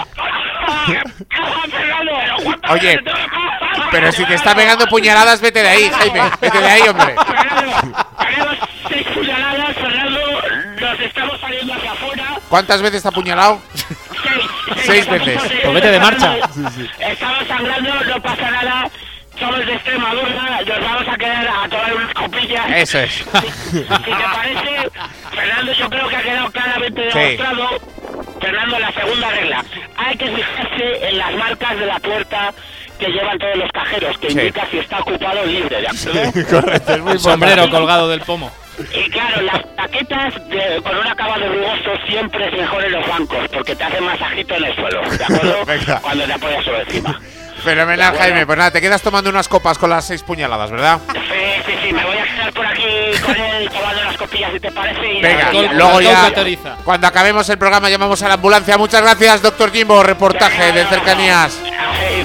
Oye, 2.70 3.00
pero 3.90 4.12
si 4.12 4.24
te 4.24 4.34
está 4.34 4.54
pegando 4.54 4.86
puñaladas, 4.86 5.40
vete 5.40 5.62
de 5.62 5.68
ahí, 5.68 5.90
Jaime. 5.90 6.20
Vete 6.40 6.58
de 6.60 6.66
ahí, 6.66 6.82
hombre. 6.88 7.14
Seis 8.88 9.06
puñaladas, 9.14 9.76
Fernando. 9.76 10.20
Nos 10.80 11.00
estamos 11.00 11.40
saliendo 11.40 11.74
hacia 11.74 11.92
afuera. 11.92 12.24
¿Cuántas 12.48 12.82
veces 12.82 13.02
te 13.02 13.08
ha 13.08 13.10
apuñalado? 13.10 13.60
Seis. 14.74 14.84
Seis 14.84 15.08
veces. 15.08 15.40
Pues 15.62 15.74
vete 15.74 15.90
de 15.90 16.00
marcha. 16.00 16.36
Estamos 16.98 17.46
sangrando, 17.48 18.04
no 18.04 18.22
pasa 18.22 18.50
nada. 18.50 18.90
Somos 19.38 19.66
de 19.66 19.74
Extremadura, 19.74 20.60
nos 20.66 20.80
vamos 20.80 21.08
a 21.08 21.18
quedar 21.18 21.46
a 21.46 21.68
tomar 21.68 21.94
unas 21.94 22.14
copillas. 22.14 22.64
Eso 22.74 22.98
es. 23.00 23.12
Si 23.12 23.24
te 23.82 23.84
parece, 23.84 24.90
Fernando, 25.30 25.72
yo 25.72 25.90
creo 25.90 26.08
que 26.08 26.16
ha 26.16 26.22
quedado 26.22 26.50
claramente 26.50 27.10
Sí. 27.12 27.36
Fernando, 28.46 28.78
la 28.78 28.92
segunda 28.92 29.30
regla. 29.30 29.64
Hay 29.96 30.16
que 30.16 30.26
fijarse 30.28 31.08
en 31.08 31.18
las 31.18 31.34
marcas 31.34 31.78
de 31.78 31.86
la 31.86 31.98
puerta 31.98 32.52
que 32.98 33.06
llevan 33.08 33.38
todos 33.38 33.56
los 33.56 33.70
cajeros, 33.72 34.16
que 34.18 34.30
Sí. 34.30 34.38
indica 34.38 34.66
si 34.70 34.78
está 34.78 35.00
ocupado 35.00 35.40
o 35.40 35.46
libre, 35.46 35.80
¿de 35.80 35.88
acuerdo? 35.88 36.32
Correcto, 36.50 36.92
es 36.94 37.00
muy 37.00 37.18
sombrero 37.18 37.68
colgado 37.70 38.08
del 38.08 38.20
pomo. 38.20 38.50
Y 38.94 39.10
claro, 39.10 39.40
las 39.42 39.74
taquetas 39.74 40.34
de- 40.48 40.80
con 40.82 40.96
un 40.96 41.06
acabado 41.06 41.46
rugoso 41.48 41.90
siempre 42.06 42.46
es 42.46 42.52
mejor 42.52 42.84
en 42.84 42.92
los 42.92 43.08
bancos, 43.08 43.38
porque 43.52 43.74
te 43.74 43.82
hacen 43.84 44.04
masajito 44.04 44.54
en 44.54 44.64
el 44.64 44.74
suelo, 44.76 45.00
¿de 45.10 45.24
acuerdo? 45.24 45.64
Venga. 45.66 46.00
Cuando 46.00 46.24
te 46.24 46.32
apoyas 46.34 46.64
sobre 46.64 46.82
encima. 46.82 47.20
Fenomenal, 47.66 48.16
Jaime. 48.16 48.46
Pues 48.46 48.58
nada, 48.58 48.70
te 48.70 48.80
quedas 48.80 49.02
tomando 49.02 49.28
unas 49.28 49.48
copas 49.48 49.76
con 49.76 49.90
las 49.90 50.04
seis 50.06 50.22
puñaladas, 50.22 50.70
¿verdad? 50.70 51.00
Sí, 51.12 51.18
sí, 51.66 51.72
sí, 51.84 51.92
me 51.92 52.04
voy 52.04 52.16
a 52.16 52.24
quedar 52.24 52.52
por 52.52 52.64
aquí 52.64 52.84
con 53.24 53.34
él 53.36 53.68
tomando 53.70 54.04
las 54.04 54.16
copillas, 54.16 54.52
si 54.52 54.60
te 54.60 54.70
parece. 54.70 55.14
Y 55.14 55.20
Venga, 55.20 55.52
y- 55.52 55.68
luego 55.74 56.00
ya, 56.00 56.32
cuando 56.84 57.06
acabemos 57.08 57.48
el 57.48 57.58
programa, 57.58 57.90
llamamos 57.90 58.22
a 58.22 58.28
la 58.28 58.34
ambulancia. 58.34 58.78
Muchas 58.78 59.02
gracias, 59.02 59.42
doctor 59.42 59.72
Jimbo. 59.72 60.00
Reportaje 60.04 60.70
de 60.72 60.84
cercanías. 60.86 61.54
Sí, 61.54 62.24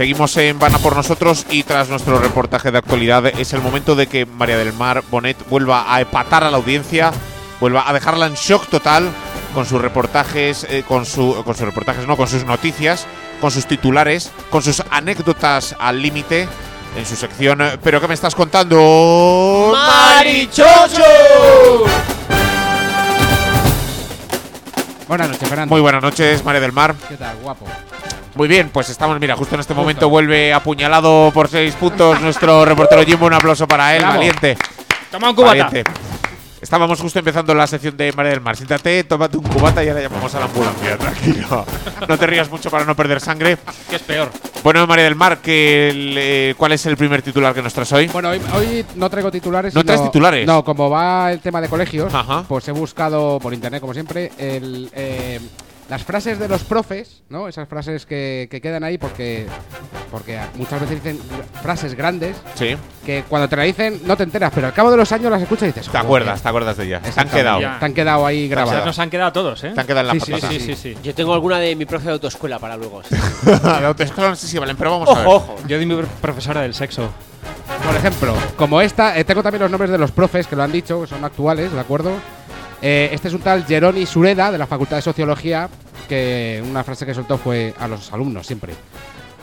Seguimos 0.00 0.34
en 0.38 0.58
Van 0.58 0.74
a 0.74 0.78
por 0.78 0.96
nosotros 0.96 1.44
y 1.50 1.62
tras 1.62 1.90
nuestro 1.90 2.18
reportaje 2.18 2.70
de 2.70 2.78
actualidad 2.78 3.26
es 3.26 3.52
el 3.52 3.60
momento 3.60 3.94
de 3.94 4.06
que 4.06 4.24
María 4.24 4.56
del 4.56 4.72
Mar 4.72 5.04
Bonet 5.10 5.36
vuelva 5.50 5.94
a 5.94 6.00
empatar 6.00 6.42
a 6.42 6.50
la 6.50 6.56
audiencia, 6.56 7.12
vuelva 7.60 7.86
a 7.86 7.92
dejarla 7.92 8.24
en 8.24 8.32
shock 8.32 8.66
total 8.68 9.10
con 9.52 9.66
sus 9.66 9.78
reportajes, 9.78 10.66
eh, 10.70 10.84
con, 10.88 11.04
su, 11.04 11.42
con 11.44 11.54
sus 11.54 11.66
reportajes, 11.66 12.06
no, 12.06 12.16
con 12.16 12.28
sus 12.28 12.46
noticias, 12.46 13.06
con 13.42 13.50
sus 13.50 13.66
titulares, 13.66 14.32
con 14.48 14.62
sus 14.62 14.82
anécdotas 14.90 15.76
al 15.78 16.00
límite 16.00 16.48
en 16.96 17.04
su 17.04 17.14
sección. 17.14 17.58
¿Pero 17.84 18.00
qué 18.00 18.08
me 18.08 18.14
estás 18.14 18.34
contando? 18.34 19.74
¡Marichocho! 19.74 21.04
Buenas 25.06 25.28
noches, 25.28 25.46
Fernando. 25.46 25.74
Muy 25.74 25.82
buenas 25.82 26.02
noches, 26.02 26.42
María 26.42 26.62
del 26.62 26.72
Mar. 26.72 26.94
¿Qué 27.06 27.18
tal, 27.18 27.36
guapo? 27.42 27.66
Muy 28.40 28.48
bien, 28.48 28.70
pues 28.70 28.88
estamos, 28.88 29.20
mira, 29.20 29.36
justo 29.36 29.54
en 29.54 29.60
este 29.60 29.74
momento 29.74 30.08
vuelve 30.08 30.54
apuñalado 30.54 31.30
por 31.34 31.46
seis 31.46 31.74
puntos 31.74 32.22
nuestro 32.22 32.64
reportero 32.64 33.02
Jimbo. 33.02 33.26
Un 33.26 33.34
aplauso 33.34 33.68
para 33.68 33.94
él, 33.94 34.00
Bravo. 34.00 34.16
valiente. 34.16 34.56
Toma 35.10 35.28
un 35.28 35.36
cubata. 35.36 35.64
Valiente. 35.66 35.84
Estábamos 36.58 36.98
justo 36.98 37.18
empezando 37.18 37.54
la 37.54 37.66
sección 37.66 37.98
de 37.98 38.10
María 38.14 38.30
del 38.30 38.40
Mar. 38.40 38.56
Siéntate, 38.56 39.04
tómate 39.04 39.36
un 39.36 39.44
cubata 39.44 39.84
y 39.84 39.88
ahora 39.90 40.00
llamamos 40.00 40.34
a 40.34 40.38
la 40.38 40.46
ambulancia. 40.46 40.96
Tranquilo. 40.96 41.66
No 42.08 42.16
te 42.18 42.26
rías 42.26 42.50
mucho 42.50 42.70
para 42.70 42.86
no 42.86 42.96
perder 42.96 43.20
sangre. 43.20 43.58
Que 43.90 43.96
es 43.96 44.02
peor. 44.02 44.30
Bueno, 44.64 44.86
María 44.86 45.04
del 45.04 45.16
Mar, 45.16 45.38
que 45.42 45.90
el, 45.90 46.14
eh, 46.16 46.54
¿cuál 46.56 46.72
es 46.72 46.86
el 46.86 46.96
primer 46.96 47.20
titular 47.20 47.52
que 47.54 47.60
nos 47.60 47.74
traes 47.74 47.92
hoy? 47.92 48.06
Bueno, 48.08 48.30
hoy, 48.30 48.40
hoy 48.54 48.86
no 48.94 49.10
traigo 49.10 49.30
titulares. 49.30 49.74
¿No 49.74 49.82
sino- 49.82 49.92
traes 49.92 50.10
titulares? 50.10 50.46
No, 50.46 50.64
como 50.64 50.88
va 50.88 51.30
el 51.30 51.40
tema 51.40 51.60
de 51.60 51.68
colegios, 51.68 52.12
Ajá. 52.14 52.44
pues 52.48 52.66
he 52.68 52.72
buscado 52.72 53.38
por 53.38 53.52
internet, 53.52 53.82
como 53.82 53.92
siempre, 53.92 54.32
el, 54.38 54.90
eh, 54.94 55.40
las 55.90 56.04
frases 56.04 56.38
de 56.38 56.48
los 56.48 56.62
profes, 56.64 57.22
¿no? 57.28 57.48
Esas 57.48 57.68
frases 57.68 58.06
que, 58.06 58.46
que 58.50 58.60
quedan 58.60 58.84
ahí 58.84 58.96
porque, 58.96 59.46
porque 60.10 60.38
muchas 60.54 60.80
veces 60.80 61.02
dicen 61.02 61.20
frases 61.62 61.94
grandes 61.94 62.36
Sí. 62.54 62.76
que 63.04 63.24
cuando 63.28 63.48
te 63.48 63.56
la 63.56 63.64
dicen 63.64 64.00
no 64.06 64.16
te 64.16 64.22
enteras, 64.22 64.52
pero 64.54 64.68
al 64.68 64.72
cabo 64.72 64.90
de 64.92 64.96
los 64.96 65.10
años 65.10 65.30
las 65.30 65.42
escuchas 65.42 65.64
y 65.64 65.66
dices. 65.72 65.88
Te 65.88 65.98
acuerdas, 65.98 66.40
te 66.42 66.48
acuerdas 66.48 66.76
de 66.76 66.84
ella. 66.86 67.00
Te 67.00 67.20
han 67.20 67.28
quedado. 67.28 67.60
Ya. 67.60 67.78
Te 67.80 67.84
han 67.86 67.92
quedado 67.94 68.24
ahí 68.24 68.44
O 68.44 68.48
sea, 68.48 68.56
grabadas. 68.56 68.86
nos 68.86 68.98
han 69.00 69.10
quedado 69.10 69.32
todos, 69.32 69.64
¿eh? 69.64 69.72
Te 69.74 69.80
han 69.80 69.86
quedado 69.86 70.10
en 70.12 70.18
la 70.18 70.24
Sí, 70.24 70.32
sí. 70.32 70.40
Sí, 70.48 70.60
sí, 70.60 70.74
sí. 70.76 70.96
Yo 71.02 71.14
tengo 71.14 71.34
alguna 71.34 71.58
de 71.58 71.74
mi 71.74 71.84
profe 71.86 72.06
de 72.06 72.12
autoescuela 72.12 72.58
para 72.60 72.76
luego. 72.76 73.02
La 73.64 73.88
autoescuela 73.88 74.30
no 74.30 74.36
sé 74.36 74.46
si 74.46 74.58
valen, 74.58 74.76
pero 74.76 74.92
vamos 74.92 75.08
a 75.08 75.18
ver. 75.18 75.26
Ojo, 75.26 75.36
ojo. 75.54 75.56
Yo 75.66 75.78
di 75.78 75.86
mi 75.86 76.00
profesora 76.20 76.60
del 76.62 76.72
sexo. 76.74 77.10
Por 77.84 77.96
ejemplo, 77.96 78.34
como 78.56 78.80
esta, 78.80 79.18
eh, 79.18 79.24
tengo 79.24 79.42
también 79.42 79.62
los 79.62 79.70
nombres 79.70 79.90
de 79.90 79.98
los 79.98 80.12
profes 80.12 80.46
que 80.46 80.54
lo 80.54 80.62
han 80.62 80.70
dicho, 80.70 81.00
que 81.00 81.06
son 81.08 81.24
actuales, 81.24 81.72
¿de 81.72 81.80
acuerdo? 81.80 82.12
Eh, 82.82 83.10
este 83.12 83.28
es 83.28 83.34
un 83.34 83.40
tal 83.40 83.64
Geroni 83.66 84.06
Sureda, 84.06 84.50
de 84.50 84.58
la 84.58 84.66
Facultad 84.66 84.96
de 84.96 85.02
Sociología, 85.02 85.68
que 86.08 86.62
una 86.68 86.82
frase 86.84 87.06
que 87.06 87.14
soltó 87.14 87.38
fue 87.38 87.74
a 87.78 87.86
los 87.88 88.12
alumnos 88.12 88.46
siempre. 88.46 88.74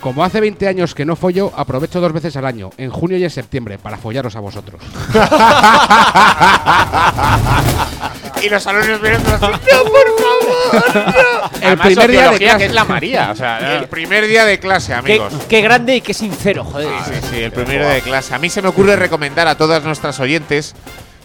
Como 0.01 0.23
hace 0.23 0.39
20 0.39 0.67
años 0.67 0.93
que 0.93 1.05
no 1.05 1.15
follo, 1.15 1.51
aprovecho 1.55 1.99
dos 1.99 2.13
veces 2.13 2.35
al 2.37 2.45
año, 2.45 2.69
en 2.77 2.91
junio 2.91 3.17
y 3.17 3.23
en 3.23 3.29
septiembre, 3.31 3.79
para 3.79 3.97
follaros 3.97 4.35
a 4.35 4.39
vosotros. 4.39 4.79
y 8.43 8.49
los 8.49 8.67
alumnos 8.67 9.01
mirando 9.01 9.29
así. 9.33 9.45
¡No, 9.45 9.83
por 9.83 10.19
favor! 10.19 10.83
El 11.61 11.67
Además, 11.67 11.87
primer 11.87 12.11
día 12.11 12.31
de 12.31 12.37
clase. 12.37 12.57
que 12.59 12.65
es 12.65 12.73
la 12.73 12.85
María. 12.85 13.29
O 13.31 13.35
sea, 13.35 13.75
El 13.77 13.87
primer 13.87 14.27
día 14.27 14.45
de 14.45 14.59
clase, 14.59 14.93
Qué, 15.03 15.13
amigos. 15.13 15.33
qué 15.49 15.61
grande 15.61 15.95
y 15.95 16.01
qué 16.01 16.13
sincero, 16.13 16.63
joder. 16.63 16.87
Sí, 17.05 17.11
sí, 17.21 17.27
sí, 17.31 17.39
el 17.41 17.51
primer 17.51 17.79
día 17.79 17.89
de 17.89 18.01
clase. 18.01 18.35
A 18.35 18.39
mí 18.39 18.49
se 18.49 18.61
me 18.61 18.67
ocurre 18.69 18.95
recomendar 18.95 19.47
a 19.47 19.55
todas 19.57 19.83
nuestras 19.83 20.19
oyentes, 20.19 20.75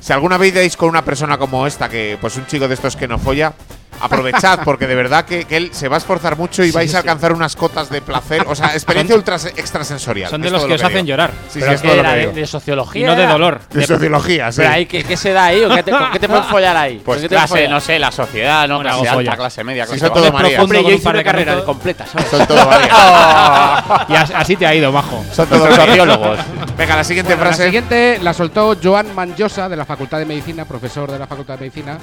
si 0.03 0.13
alguna 0.13 0.37
vez 0.37 0.53
dais 0.53 0.77
con 0.77 0.89
una 0.89 1.05
persona 1.05 1.39
como 1.39 1.65
esta, 1.65 1.89
que 1.89 2.19
pues 2.21 2.37
un 2.37 2.45
chico 2.47 2.67
de 2.67 2.75
estos 2.75 2.97
que 2.97 3.07
no 3.07 3.21
folla, 3.21 3.55
aprovechad, 4.03 4.61
porque 4.65 4.87
de 4.87 4.95
verdad 4.95 5.25
que, 5.25 5.45
que 5.45 5.57
él 5.57 5.71
se 5.73 5.89
va 5.89 5.97
a 5.97 5.99
esforzar 5.99 6.37
mucho 6.37 6.65
y 6.65 6.71
vais 6.71 6.95
a 6.95 6.99
alcanzar 6.99 7.33
unas 7.33 7.57
cotas 7.57 7.89
de 7.91 8.01
placer, 8.03 8.45
o 8.49 8.55
sea, 8.55 8.73
experiencia 8.75 9.15
ultra 9.17 9.37
extrasensorial. 9.37 10.31
Son 10.31 10.41
de 10.43 10.51
los 10.51 10.63
que 10.63 10.69
lo 10.69 10.75
os 10.75 10.83
hacen 10.83 10.97
digo. 11.05 11.07
llorar. 11.09 11.31
Sí, 11.49 11.61
Pero 11.61 11.73
es 11.73 11.81
que 11.83 11.99
era 11.99 12.13
de, 12.15 12.47
sociología. 12.47 13.03
Y 13.03 13.05
no 13.05 13.15
de 13.17 13.27
dolor. 13.27 13.61
De 13.71 13.87
sociología, 13.87 14.51
sí. 14.53 14.61
Pero 14.63 14.71
ahí, 14.73 14.87
¿qué, 14.87 15.05
qué 15.05 15.17
se 15.17 15.33
da 15.33 15.47
ahí? 15.47 15.63
¿O 15.65 15.69
qué 15.75 15.83
te, 15.83 15.91
¿Con 15.91 16.11
qué 16.13 16.19
te 16.19 16.29
pueden 16.29 16.45
follar 16.51 16.77
ahí? 16.77 17.01
Pues 17.05 17.17
¿Con 17.19 17.23
qué 17.23 17.29
te 17.29 17.35
clase, 17.37 17.69
no 17.69 17.81
sé, 17.81 17.99
la 17.99 18.11
sociedad, 18.13 18.67
¿no? 18.69 18.81
Clase 18.81 19.09
alta, 19.09 19.37
clase 19.37 19.65
media, 19.65 19.85
Sí, 19.85 19.91
clase 19.93 20.07
son 20.07 20.15
todo 20.15 20.33
María. 20.33 20.63
Hombre, 20.63 20.81
yo 20.83 20.89
un 20.89 20.95
hice 20.95 21.05
par 21.05 21.15
una 21.15 21.19
de 21.19 21.25
carrera 21.25 21.65
completa, 21.65 22.07
¿sabes? 22.07 22.29
Son 22.29 22.47
todo 22.47 22.65
María. 22.67 22.93
Y 24.09 24.15
as- 24.15 24.33
así 24.35 24.57
te 24.57 24.67
ha 24.67 24.75
ido, 24.75 24.91
majo. 24.93 25.25
Son 25.33 25.47
todos 25.49 25.75
sociólogos. 25.75 26.39
Venga, 26.77 26.97
la 26.97 27.05
siguiente 27.05 27.35
Bueno, 27.35 27.45
la 27.51 27.57
frase. 27.57 27.65
siguiente 27.67 28.19
la 28.23 28.33
soltó 28.35 28.77
Joan 28.83 29.15
Manjosa 29.15 29.69
de 29.69 29.77
la 29.77 29.85
Facultad 29.85 30.19
de 30.19 30.25
Medicina, 30.27 30.65
profesor 30.65 31.11
de 31.11 31.19
la 31.19 31.27
Facultad 31.27 31.55
de 31.55 31.61
Medicina, 31.61 31.99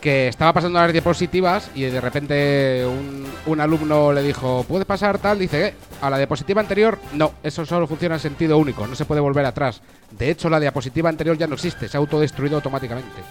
que 0.00 0.28
estaba 0.28 0.52
pasando 0.52 0.78
las 0.78 0.92
diapositivas 0.92 1.70
y 1.74 1.82
de 1.82 2.00
repente 2.00 2.86
un, 3.46 3.60
alumno 3.60 4.12
le 4.12 4.22
dijo, 4.22 4.64
¿puedes 4.66 4.86
pasar 4.86 5.18
tal? 5.18 5.38
Dice, 5.38 5.68
"Eh, 5.68 5.74
a 6.00 6.08
la 6.08 6.16
diapositiva 6.16 6.60
anterior, 6.60 6.98
no, 7.12 7.34
eso 7.42 7.66
solo 7.66 7.86
funciona 7.86 8.14
en 8.14 8.20
sentido 8.20 8.58
único, 8.58 8.86
no 8.86 8.94
se 8.94 9.04
puede 9.04 9.20
volver 9.20 9.44
atrás. 9.44 9.82
De 10.10 10.30
hecho, 10.30 10.48
la 10.48 10.58
diapositiva 10.58 11.08
anterior 11.08 11.36
ya 11.36 11.46
no 11.46 11.54
existe, 11.54 11.88
se 11.88 11.96
ha 11.96 12.00
autodestruido 12.00 12.56
automáticamente. 12.56 13.22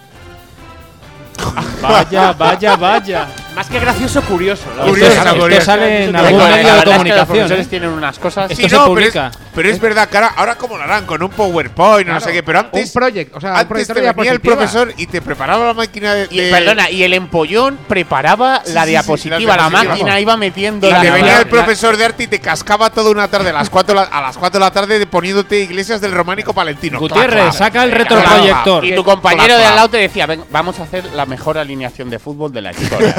Vaya, 1.82 2.32
vaya, 2.32 2.76
vaya. 2.76 3.26
Más 3.54 3.66
que 3.68 3.80
gracioso, 3.80 4.22
curioso. 4.22 4.64
¿no? 4.76 4.84
Curioso, 4.84 5.12
esto, 5.12 5.28
esto 5.28 5.40
curioso. 5.40 5.64
sale 5.64 6.04
en 6.04 6.14
algún 6.16 6.38
la 6.38 6.44
medio 6.44 6.56
de 6.56 6.60
es 6.60 6.66
que 6.68 6.84
los 6.86 6.94
comunicación. 6.94 7.52
¿eh? 7.52 7.66
tienen 7.68 7.88
unas 7.90 8.18
cosas. 8.18 8.50
Esto 8.50 8.62
Sí, 8.62 8.68
se 8.70 8.76
no, 8.76 8.86
publica. 8.86 9.30
Pero 9.32 9.40
es, 9.40 9.50
pero 9.54 9.68
es 9.70 9.80
verdad 9.80 10.08
que 10.08 10.16
ahora, 10.18 10.32
ahora 10.36 10.54
como 10.56 10.76
lo 10.76 10.82
harán, 10.84 11.04
con 11.06 11.22
un 11.22 11.30
PowerPoint, 11.30 12.06
no 12.06 12.12
Claro, 12.14 12.24
sé 12.24 12.32
qué, 12.32 12.42
pero 12.42 12.60
antes. 12.60 12.86
un 12.86 12.92
project, 12.92 13.34
o 13.36 13.40
sea, 13.40 13.50
un 13.50 13.56
antes 13.56 13.68
proyector 13.68 13.96
te 13.96 14.02
de 14.02 14.12
venía 14.12 14.32
el 14.32 14.38
diapositiva. 14.38 14.56
profesor 14.56 14.94
y 14.96 15.06
te 15.08 15.20
preparaba 15.22 15.66
la 15.66 15.74
máquina 15.74 16.14
de. 16.14 16.28
Y, 16.30 16.50
perdona, 16.50 16.90
y 16.90 17.02
el 17.02 17.12
empollón 17.14 17.78
preparaba 17.88 18.62
Sí, 18.64 18.72
la 18.72 18.82
sí, 18.82 18.86
sí, 18.86 18.90
diapositiva, 18.90 19.38
la 19.38 19.42
diapositivas. 19.56 19.88
máquina 19.88 20.20
iba 20.20 20.36
metiendo 20.36 20.86
Y 20.88 20.90
la 20.92 21.00
te 21.00 21.10
venía 21.10 21.32
la- 21.34 21.40
el 21.40 21.46
profesor 21.48 21.96
de 21.96 22.04
arte 22.04 22.22
y 22.22 22.26
te 22.28 22.38
cascaba 22.38 22.90
toda 22.90 23.10
una 23.10 23.26
tarde 23.28 23.50
a 23.50 23.54
las 23.54 23.68
4 23.68 23.98
a 23.98 24.20
las 24.20 24.38
4 24.38 24.60
de 24.60 24.64
la 24.66 24.70
tarde 24.70 25.06
poniéndote 25.06 25.58
iglesias 25.60 26.00
del 26.00 26.12
románico 26.12 26.52
palentino. 26.54 27.00
Gutiérrez, 27.00 27.56
saca 27.56 27.82
el 27.82 27.90
retroproyector. 27.90 28.84
Y 28.84 28.94
tu 28.94 29.02
compañero 29.02 29.56
de 29.58 29.64
al 29.64 29.74
lado 29.76 29.88
te 29.88 29.96
decía, 29.96 30.26
"Ven, 30.26 30.44
vamos 30.50 30.78
a 30.78 30.84
hacer 30.84 31.04
la 31.14 31.26
mejor 31.26 31.39
alineación 31.48 32.10
de 32.10 32.18
fútbol 32.18 32.52
de 32.52 32.62
la 32.62 32.70
historia. 32.72 33.14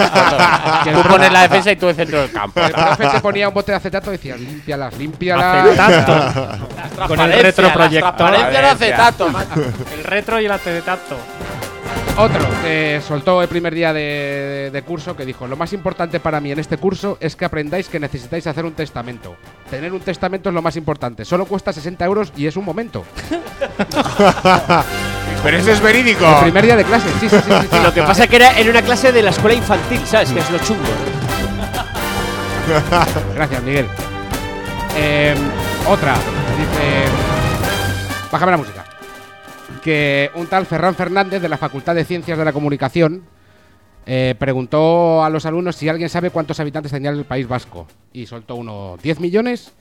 tú 0.93 1.09
pones 1.09 1.32
la 1.32 1.41
defensa 1.43 1.72
y 1.72 1.76
tú 1.76 1.89
el 1.89 1.95
centro 1.95 2.22
del 2.22 2.32
campo. 2.32 2.59
El 2.59 2.72
profe 2.72 3.07
te 3.07 3.19
ponía 3.19 3.47
un 3.47 3.53
bote 3.53 3.72
de 3.72 3.78
acetato 3.78 4.09
y 4.11 4.17
decía, 4.17 4.36
límpialas, 4.36 4.97
límpialas. 4.97 5.80
Acetato. 5.80 7.07
Con 7.07 7.19
el 7.19 7.41
retroproyector. 7.41 8.11
la 8.11 8.15
transparencia 8.15 8.61
no 8.61 8.67
hace 8.67 8.91
tato, 8.91 9.30
macho. 9.30 9.61
El 9.93 10.03
retro 10.03 10.39
y 10.39 10.45
el 10.45 10.51
acetato. 10.51 11.17
Otro 12.17 12.45
que 12.61 13.01
soltó 13.07 13.41
el 13.41 13.47
primer 13.47 13.74
día 13.74 13.93
de, 13.93 14.69
de 14.72 14.82
curso 14.84 15.15
que 15.15 15.26
dijo, 15.26 15.47
lo 15.47 15.55
más 15.55 15.72
importante 15.74 16.19
para 16.19 16.41
mí 16.41 16.51
en 16.51 16.59
este 16.59 16.78
curso 16.78 17.17
es 17.19 17.36
que 17.36 17.45
aprendáis 17.45 17.88
que 17.88 17.99
necesitáis 17.99 18.45
hacer 18.47 18.65
un 18.65 18.74
testamento. 18.74 19.36
Tener 19.69 19.93
un 19.93 20.01
testamento 20.01 20.49
es 20.49 20.55
lo 20.55 20.61
más 20.61 20.76
importante. 20.76 21.24
Solo 21.26 21.45
cuesta 21.45 21.72
60 21.72 22.05
euros 22.05 22.34
y 22.36 22.47
es 22.47 22.57
un 22.57 22.65
momento. 22.65 23.05
Pero 25.43 25.57
eso 25.57 25.71
es 25.71 25.81
verídico. 25.81 26.25
El 26.27 26.43
primer 26.43 26.65
día 26.65 26.75
de 26.75 26.83
clase, 26.83 27.09
sí, 27.19 27.29
sí, 27.29 27.29
sí. 27.29 27.51
sí, 27.61 27.67
sí. 27.71 27.79
Lo 27.83 27.93
que 27.93 28.01
pasa 28.03 28.23
es 28.23 28.29
que 28.29 28.35
era 28.35 28.59
en 28.59 28.69
una 28.69 28.81
clase 28.81 29.11
de 29.11 29.21
la 29.21 29.31
escuela 29.31 29.55
infantil, 29.55 30.01
¿sabes? 30.05 30.31
Que 30.31 30.39
es 30.39 30.49
lo 30.51 30.59
chungo. 30.59 30.83
Gracias, 33.35 33.63
Miguel. 33.63 33.87
Eh, 34.95 35.35
otra, 35.87 36.13
dice... 36.13 37.05
Bájame 38.31 38.51
la 38.51 38.57
música. 38.57 38.85
Que 39.83 40.29
un 40.35 40.47
tal 40.47 40.65
Ferran 40.65 40.95
Fernández 40.95 41.41
de 41.41 41.49
la 41.49 41.57
Facultad 41.57 41.95
de 41.95 42.05
Ciencias 42.05 42.37
de 42.37 42.45
la 42.45 42.53
Comunicación 42.53 43.23
eh, 44.05 44.35
preguntó 44.37 45.23
a 45.23 45.29
los 45.29 45.45
alumnos 45.45 45.75
si 45.75 45.89
alguien 45.89 46.09
sabe 46.09 46.29
cuántos 46.29 46.59
habitantes 46.59 46.91
tenía 46.91 47.09
el 47.09 47.25
País 47.25 47.47
Vasco. 47.47 47.87
Y 48.13 48.25
soltó 48.25 48.55
uno, 48.55 48.97
¿10 49.03 49.19
millones? 49.19 49.73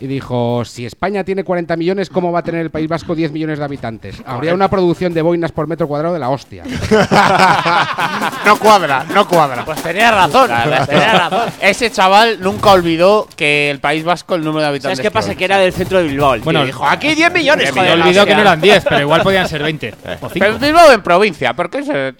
Y 0.00 0.06
dijo, 0.06 0.64
si 0.64 0.86
España 0.86 1.24
tiene 1.24 1.42
40 1.42 1.76
millones, 1.76 2.08
¿cómo 2.08 2.30
va 2.30 2.38
a 2.38 2.42
tener 2.42 2.60
el 2.60 2.70
País 2.70 2.88
Vasco 2.88 3.16
10 3.16 3.32
millones 3.32 3.58
de 3.58 3.64
habitantes? 3.64 4.22
Habría 4.24 4.54
una 4.54 4.68
producción 4.68 5.12
de 5.12 5.22
boinas 5.22 5.50
por 5.50 5.66
metro 5.66 5.88
cuadrado 5.88 6.14
de 6.14 6.20
la 6.20 6.30
hostia. 6.30 6.62
no 8.46 8.58
cuadra, 8.58 9.04
no 9.12 9.26
cuadra. 9.26 9.64
Pues 9.64 9.82
tenía 9.82 10.10
razón, 10.12 10.50
tenía 10.86 11.28
razón. 11.28 11.48
Ese 11.60 11.90
chaval 11.90 12.40
nunca 12.40 12.70
olvidó 12.70 13.26
que 13.36 13.70
el 13.70 13.80
País 13.80 14.04
Vasco, 14.04 14.36
el 14.36 14.44
número 14.44 14.60
de 14.62 14.66
habitantes. 14.68 14.98
¿Sabes 14.98 15.08
qué 15.08 15.12
pasa? 15.12 15.34
Que 15.34 15.44
era 15.44 15.58
del 15.58 15.72
centro 15.72 15.98
de 15.98 16.04
Bilbao. 16.04 16.34
el 16.34 16.40
tío, 16.40 16.44
Bueno, 16.44 16.62
y 16.62 16.66
dijo, 16.66 16.86
aquí 16.86 17.14
10 17.14 17.32
millones, 17.32 17.74
Me 17.74 17.92
olvidado 17.92 18.26
que 18.26 18.34
no 18.34 18.38
hostia". 18.38 18.40
eran 18.40 18.60
10, 18.60 18.84
pero 18.84 19.00
igual 19.00 19.22
podían 19.22 19.48
ser 19.48 19.62
20. 19.62 19.94
O 20.20 20.28
5. 20.28 20.30
Pero 20.38 20.58
Bilbao 20.58 20.92
en 20.92 21.02
provincia, 21.02 21.54
¿por 21.54 21.70
qué 21.70 21.82
se.? 21.82 22.14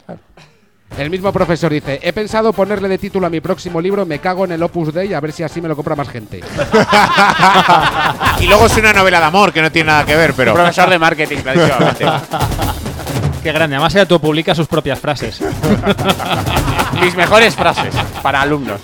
El 0.96 1.10
mismo 1.10 1.32
profesor 1.32 1.72
dice, 1.72 2.00
he 2.02 2.12
pensado 2.12 2.52
ponerle 2.52 2.88
de 2.88 2.98
título 2.98 3.26
a 3.26 3.30
mi 3.30 3.40
próximo 3.40 3.80
libro 3.80 4.04
Me 4.04 4.18
cago 4.18 4.44
en 4.44 4.52
el 4.52 4.62
Opus 4.62 4.92
Dei 4.92 5.14
a 5.14 5.20
ver 5.20 5.32
si 5.32 5.44
así 5.44 5.60
me 5.60 5.68
lo 5.68 5.76
compra 5.76 5.94
más 5.94 6.08
gente. 6.08 6.40
y 8.40 8.46
luego 8.46 8.66
es 8.66 8.76
una 8.76 8.92
novela 8.92 9.20
de 9.20 9.26
amor 9.26 9.52
que 9.52 9.62
no 9.62 9.70
tiene 9.70 9.88
nada 9.88 10.04
que 10.04 10.16
ver, 10.16 10.34
pero. 10.34 10.54
Profesor 10.54 10.90
de 10.90 10.98
marketing, 10.98 11.38
clarísimamente. 11.38 12.04
Qué 13.42 13.52
grande. 13.52 13.76
Además, 13.76 13.94
ella 13.94 14.06
tú 14.06 14.20
publica 14.20 14.54
sus 14.54 14.66
propias 14.66 14.98
frases. 14.98 15.40
Mis 17.00 17.14
mejores 17.14 17.54
frases 17.54 17.94
para 18.20 18.40
alumnos. 18.40 18.80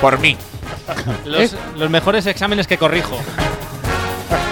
Por 0.00 0.18
mí. 0.18 0.36
Los, 1.26 1.54
los 1.76 1.90
mejores 1.90 2.24
exámenes 2.26 2.66
que 2.66 2.78
corrijo. 2.78 3.18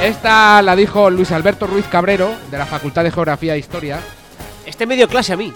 Esta 0.02 0.60
la 0.60 0.76
dijo 0.76 1.08
Luis 1.08 1.32
Alberto 1.32 1.66
Ruiz 1.66 1.86
Cabrero, 1.86 2.34
de 2.50 2.58
la 2.58 2.66
Facultad 2.66 3.04
de 3.04 3.10
Geografía 3.10 3.54
e 3.54 3.58
Historia. 3.58 4.00
Este 4.66 4.86
medio 4.86 5.08
clase 5.08 5.32
a 5.32 5.36
mí. 5.36 5.52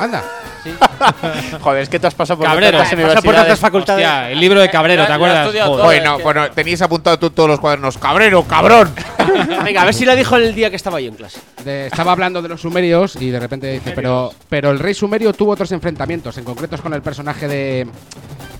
Anda, 0.00 0.22
Joder, 1.60 1.82
es 1.82 1.88
que 1.88 1.98
te 1.98 2.06
has 2.06 2.14
pasado 2.14 2.38
por 2.38 2.46
Cabrero, 2.46 2.78
tantas 2.78 2.90
Pasa 2.94 2.96
por 2.96 3.04
tantas 3.06 3.24
universidades. 3.24 3.58
facultades. 3.58 4.06
Hostia, 4.06 4.30
el 4.30 4.40
libro 4.40 4.60
de 4.60 4.70
Cabrero, 4.70 5.06
¿te 5.06 5.12
acuerdas? 5.12 5.52
Bueno, 5.68 6.18
bueno, 6.20 6.50
teníais 6.52 6.80
apuntado 6.82 7.18
tú 7.18 7.30
todos 7.30 7.48
los 7.48 7.60
cuadernos. 7.60 7.98
Cabrero, 7.98 8.42
cabrón. 8.44 8.92
Venga, 9.64 9.82
a 9.82 9.84
ver 9.84 9.94
si 9.94 10.04
lo 10.04 10.14
dijo 10.14 10.36
el 10.36 10.54
día 10.54 10.70
que 10.70 10.76
estaba 10.76 11.00
yo 11.00 11.08
en 11.08 11.14
clase. 11.16 11.40
de- 11.64 11.86
estaba 11.86 12.12
hablando 12.12 12.40
de 12.42 12.48
los 12.48 12.60
sumerios 12.60 13.16
y 13.16 13.30
de 13.30 13.40
repente 13.40 13.66
dice, 13.72 13.92
pero, 13.92 14.32
pero 14.48 14.70
el 14.70 14.78
rey 14.78 14.94
sumerio 14.94 15.32
tuvo 15.32 15.52
otros 15.52 15.72
enfrentamientos, 15.72 16.38
en 16.38 16.44
concreto 16.44 16.76
con 16.78 16.94
el 16.94 17.02
personaje 17.02 17.48
de... 17.48 17.86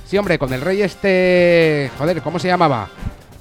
Sí, 0.06 0.18
hombre, 0.18 0.38
con 0.38 0.52
el 0.52 0.60
rey 0.60 0.82
este... 0.82 1.90
Joder, 1.98 2.20
¿cómo 2.22 2.38
se 2.38 2.48
llamaba? 2.48 2.88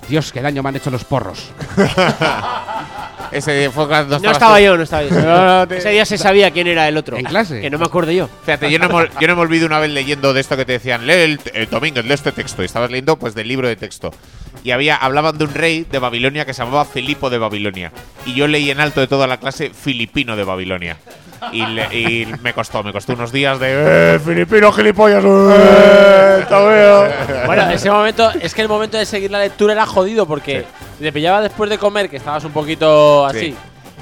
Dios, 0.07 0.31
qué 0.31 0.41
daño 0.41 0.61
me 0.63 0.69
han 0.69 0.75
hecho 0.75 0.89
los 0.91 1.03
porros. 1.03 1.49
Ese 3.31 3.69
fue 3.69 3.87
cuando 3.87 4.19
No 4.19 4.31
estaba 4.31 4.57
tú. 4.57 4.63
yo, 4.63 4.77
no 4.77 4.83
estaba 4.83 5.03
yo. 5.03 5.75
Ese 5.75 5.89
día 5.89 6.05
se 6.05 6.17
sabía 6.17 6.51
quién 6.51 6.67
era 6.67 6.87
el 6.87 6.97
otro. 6.97 7.17
¿En 7.17 7.25
clase? 7.25 7.61
Que 7.61 7.69
no 7.69 7.77
me 7.79 7.85
acuerdo 7.85 8.11
yo. 8.11 8.29
Fíjate, 8.45 8.69
yo 8.69 8.77
no, 8.79 8.89
me, 8.89 9.07
yo 9.19 9.27
no 9.27 9.35
me 9.35 9.41
olvido 9.41 9.65
una 9.65 9.79
vez 9.79 9.91
leyendo 9.91 10.33
de 10.33 10.41
esto 10.41 10.57
que 10.57 10.65
te 10.65 10.73
decían, 10.73 11.07
lee 11.07 11.13
el, 11.13 11.39
el 11.53 11.69
domingo, 11.69 12.01
lee 12.01 12.13
este 12.13 12.31
texto. 12.31 12.61
Y 12.61 12.65
estabas 12.65 12.91
leyendo 12.91 13.17
pues 13.17 13.33
del 13.33 13.47
libro 13.47 13.67
de 13.67 13.75
texto. 13.75 14.11
Y 14.63 14.71
había, 14.71 14.95
hablaban 14.95 15.37
de 15.37 15.45
un 15.45 15.53
rey 15.53 15.85
de 15.89 15.99
Babilonia 15.99 16.45
que 16.45 16.53
se 16.53 16.63
llamaba 16.63 16.85
Filipo 16.85 17.29
de 17.29 17.37
Babilonia. 17.37 17.91
Y 18.25 18.33
yo 18.33 18.47
leí 18.47 18.69
en 18.69 18.79
alto 18.79 18.99
de 18.99 19.07
toda 19.07 19.27
la 19.27 19.37
clase 19.37 19.71
Filipino 19.71 20.35
de 20.35 20.43
Babilonia. 20.43 20.97
Y, 21.51 21.65
le- 21.65 21.87
y 21.99 22.25
me 22.41 22.53
costó, 22.53 22.83
me 22.83 22.91
costó 22.93 23.13
unos 23.13 23.31
días 23.31 23.59
de 23.59 24.15
¡Eh, 24.15 24.19
Filipino 24.23 24.71
gilipollas! 24.71 25.23
¡Eh, 25.25 26.45
te 26.47 26.55
veo". 26.55 27.09
Bueno, 27.45 27.69
ese 27.71 27.89
momento, 27.89 28.31
es 28.39 28.53
que 28.53 28.61
el 28.61 28.67
momento 28.69 28.97
de 28.97 29.05
seguir 29.05 29.31
la 29.31 29.39
lectura 29.39 29.73
era 29.73 29.85
jodido 29.85 30.25
porque 30.27 30.65
le 30.99 31.11
pillaba 31.11 31.41
después 31.41 31.69
de 31.69 31.77
comer, 31.77 32.09
que 32.09 32.17
estabas 32.17 32.43
un 32.43 32.51
poquito 32.51 33.25
así. 33.25 33.39
Sí. 33.39 33.55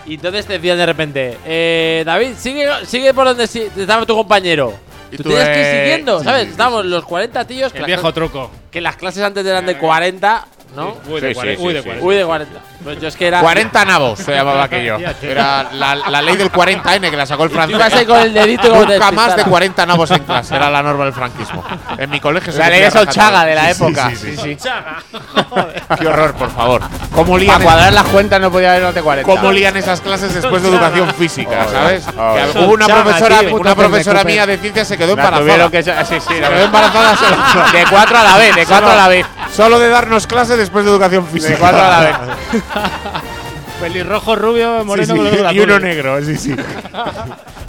Y 0.05 0.13
entonces 0.15 0.45
te 0.45 0.53
decían 0.53 0.77
de 0.77 0.85
repente, 0.85 1.37
eh, 1.45 2.03
David, 2.05 2.31
sigue, 2.37 2.67
sigue 2.85 3.13
por 3.13 3.25
donde 3.25 3.47
si- 3.47 3.69
estaba 3.77 4.05
tu 4.05 4.15
compañero. 4.15 4.73
Y 5.11 5.17
tú 5.17 5.23
tú, 5.23 5.29
tienes 5.29 5.47
que 5.49 5.59
ir 5.59 5.65
eh, 5.65 5.81
siguiendo, 5.83 6.19
sí, 6.19 6.25
¿sabes? 6.25 6.41
sí, 6.41 6.45
sí, 6.47 6.51
Estábamos 6.51 6.85
los 6.85 7.03
40 7.05 7.45
tíos, 7.45 7.71
que, 7.71 7.79
El 7.79 7.85
viejo 7.85 8.13
truco. 8.13 8.51
que 8.69 8.79
las 8.81 8.95
clases 8.95 9.23
antes 9.23 9.45
eran 9.45 9.65
de 9.65 9.77
40, 9.77 10.45
¿no? 10.75 10.97
Uy, 11.07 11.19
de 11.21 11.29
Sí, 11.29 11.35
cuare- 11.35 11.55
sí, 11.55 11.61
uy, 11.61 11.67
sí, 11.69 11.73
de 11.73 11.81
sí. 11.83 11.89
cuare- 11.89 12.01
Uy, 12.01 12.15
de 12.15 12.25
40. 12.25 12.59
Pues 12.83 13.01
yo 13.01 13.07
es 13.09 13.15
que 13.17 13.27
era. 13.27 13.41
40 13.41 13.83
nabos 13.85 14.19
se 14.19 14.31
llamaba 14.33 14.63
aquello. 14.63 14.97
Era 15.21 15.63
la, 15.73 15.95
la 15.95 16.21
ley 16.21 16.37
del 16.37 16.49
40N 16.51 17.09
que 17.09 17.17
la 17.17 17.25
sacó 17.25 17.43
el 17.43 17.59
ahí 17.59 18.05
con 18.05 18.19
el 18.21 18.33
dedito 18.33 18.69
Nunca 18.69 19.11
más 19.11 19.25
de 19.27 19.31
despistara. 19.33 19.43
40 19.49 19.85
nabos 19.85 20.11
en 20.11 20.19
clase, 20.23 20.55
era 20.55 20.69
la 20.69 20.81
norma 20.81 21.03
del 21.05 21.13
franquismo. 21.13 21.63
En 21.97 22.09
mi 22.09 22.19
colegio 22.21 22.53
se 22.53 22.59
La 22.59 22.69
ley 22.69 22.81
de 22.81 22.91
Solchaga 22.91 23.43
de 23.45 23.55
la 23.55 23.69
época. 23.71 24.09
Sí, 24.11 24.35
sí, 24.37 24.37
sí. 24.37 24.57
Qué 25.99 26.07
horror, 26.07 26.33
por 26.35 26.51
favor. 26.51 26.81
¿Cómo 27.13 27.33
Para 27.33 27.43
lían, 27.43 27.61
cuadrar 27.63 27.93
las 27.93 28.05
cuentas 28.05 28.39
no 28.39 28.51
podía 28.51 28.71
haber 28.71 28.83
más 28.83 28.95
de 28.95 29.01
40. 29.01 29.29
cómo 29.29 29.51
lían 29.51 29.75
esas 29.75 29.99
clases 30.01 30.33
después 30.33 30.61
de 30.63 30.69
educación 30.69 31.13
física, 31.15 31.65
¿sabes? 31.71 32.05
Hubo 32.55 32.73
una 32.73 32.85
profesora, 32.87 33.39
tío. 33.39 33.55
una 33.55 33.75
profesora 33.75 34.23
mía 34.23 34.45
de 34.45 34.57
ciencias 34.57 34.87
se 34.87 34.97
quedó 34.97 35.11
embarazada. 35.13 35.69
sí, 36.05 36.15
sí, 36.19 36.19
Se 36.21 36.39
quedó 36.39 36.63
embarazada. 36.65 37.15
De 37.73 37.85
cuatro 37.89 38.17
a 38.17 38.23
la 38.23 38.37
vez, 38.37 38.55
de 38.55 38.65
cuatro 38.65 38.91
a 38.91 38.95
la 38.95 39.07
vez. 39.07 39.25
Solo 39.53 39.79
de 39.79 39.89
darnos 39.89 40.27
clases 40.27 40.57
después 40.59 40.85
de 40.85 40.91
educación 40.91 41.25
física. 41.27 41.53
De 41.53 41.59
cuatro 41.59 41.81
a 41.81 41.89
la 41.89 41.99
vez. 41.99 42.15
Pelirrojo, 43.81 44.35
rubio, 44.35 44.83
moreno, 44.83 45.15
sí, 45.15 45.21
y 45.53 45.59
uno 45.61 45.79
negro, 45.79 46.21
sí, 46.23 46.35
sí. 46.35 46.53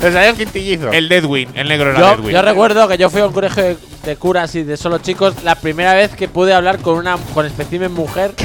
Les 0.03 0.13
salían 0.15 0.35
quintillizos. 0.35 0.93
El 0.93 1.09
Deadwin, 1.09 1.49
el 1.55 1.69
negro 1.69 1.91
era 1.91 2.01
Yo, 2.01 2.07
Deadwin. 2.07 2.31
yo 2.31 2.43
recuerdo 2.43 2.89
que 2.89 2.99
yo 2.99 3.11
fui 3.11 3.21
a 3.21 3.27
un 3.27 3.33
colegio 3.33 3.63
de, 3.63 3.77
de 4.05 4.17
curas 4.17 4.53
y 4.55 4.63
de 4.65 4.77
solo 4.77 4.99
chicos 4.99 5.35
la 5.45 5.55
primera 5.57 5.95
vez 5.95 6.11
que 6.17 6.27
pude 6.27 6.53
hablar 6.55 6.79
con 6.79 6.95
una 6.97 7.17
con 7.35 7.45
espécimen 7.47 7.93
mujer. 7.93 8.33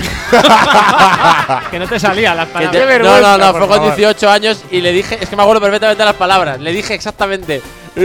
Que 1.71 1.79
no 1.79 1.87
te 1.87 1.99
salía 1.99 2.33
las 2.35 2.47
palabras. 2.47 2.85
te- 2.87 2.99
no, 2.99 3.21
no, 3.21 3.37
no, 3.37 3.53
fue 3.53 3.67
con 3.67 3.83
18 3.83 4.29
años 4.29 4.63
y 4.71 4.81
le 4.81 4.91
dije, 4.91 5.17
es 5.21 5.29
que 5.29 5.35
me 5.35 5.43
acuerdo 5.43 5.61
perfectamente 5.61 6.03
las 6.03 6.15
palabras. 6.15 6.59
Le 6.59 6.71
dije 6.71 6.93
exactamente, 6.95 7.61
es 7.95 8.03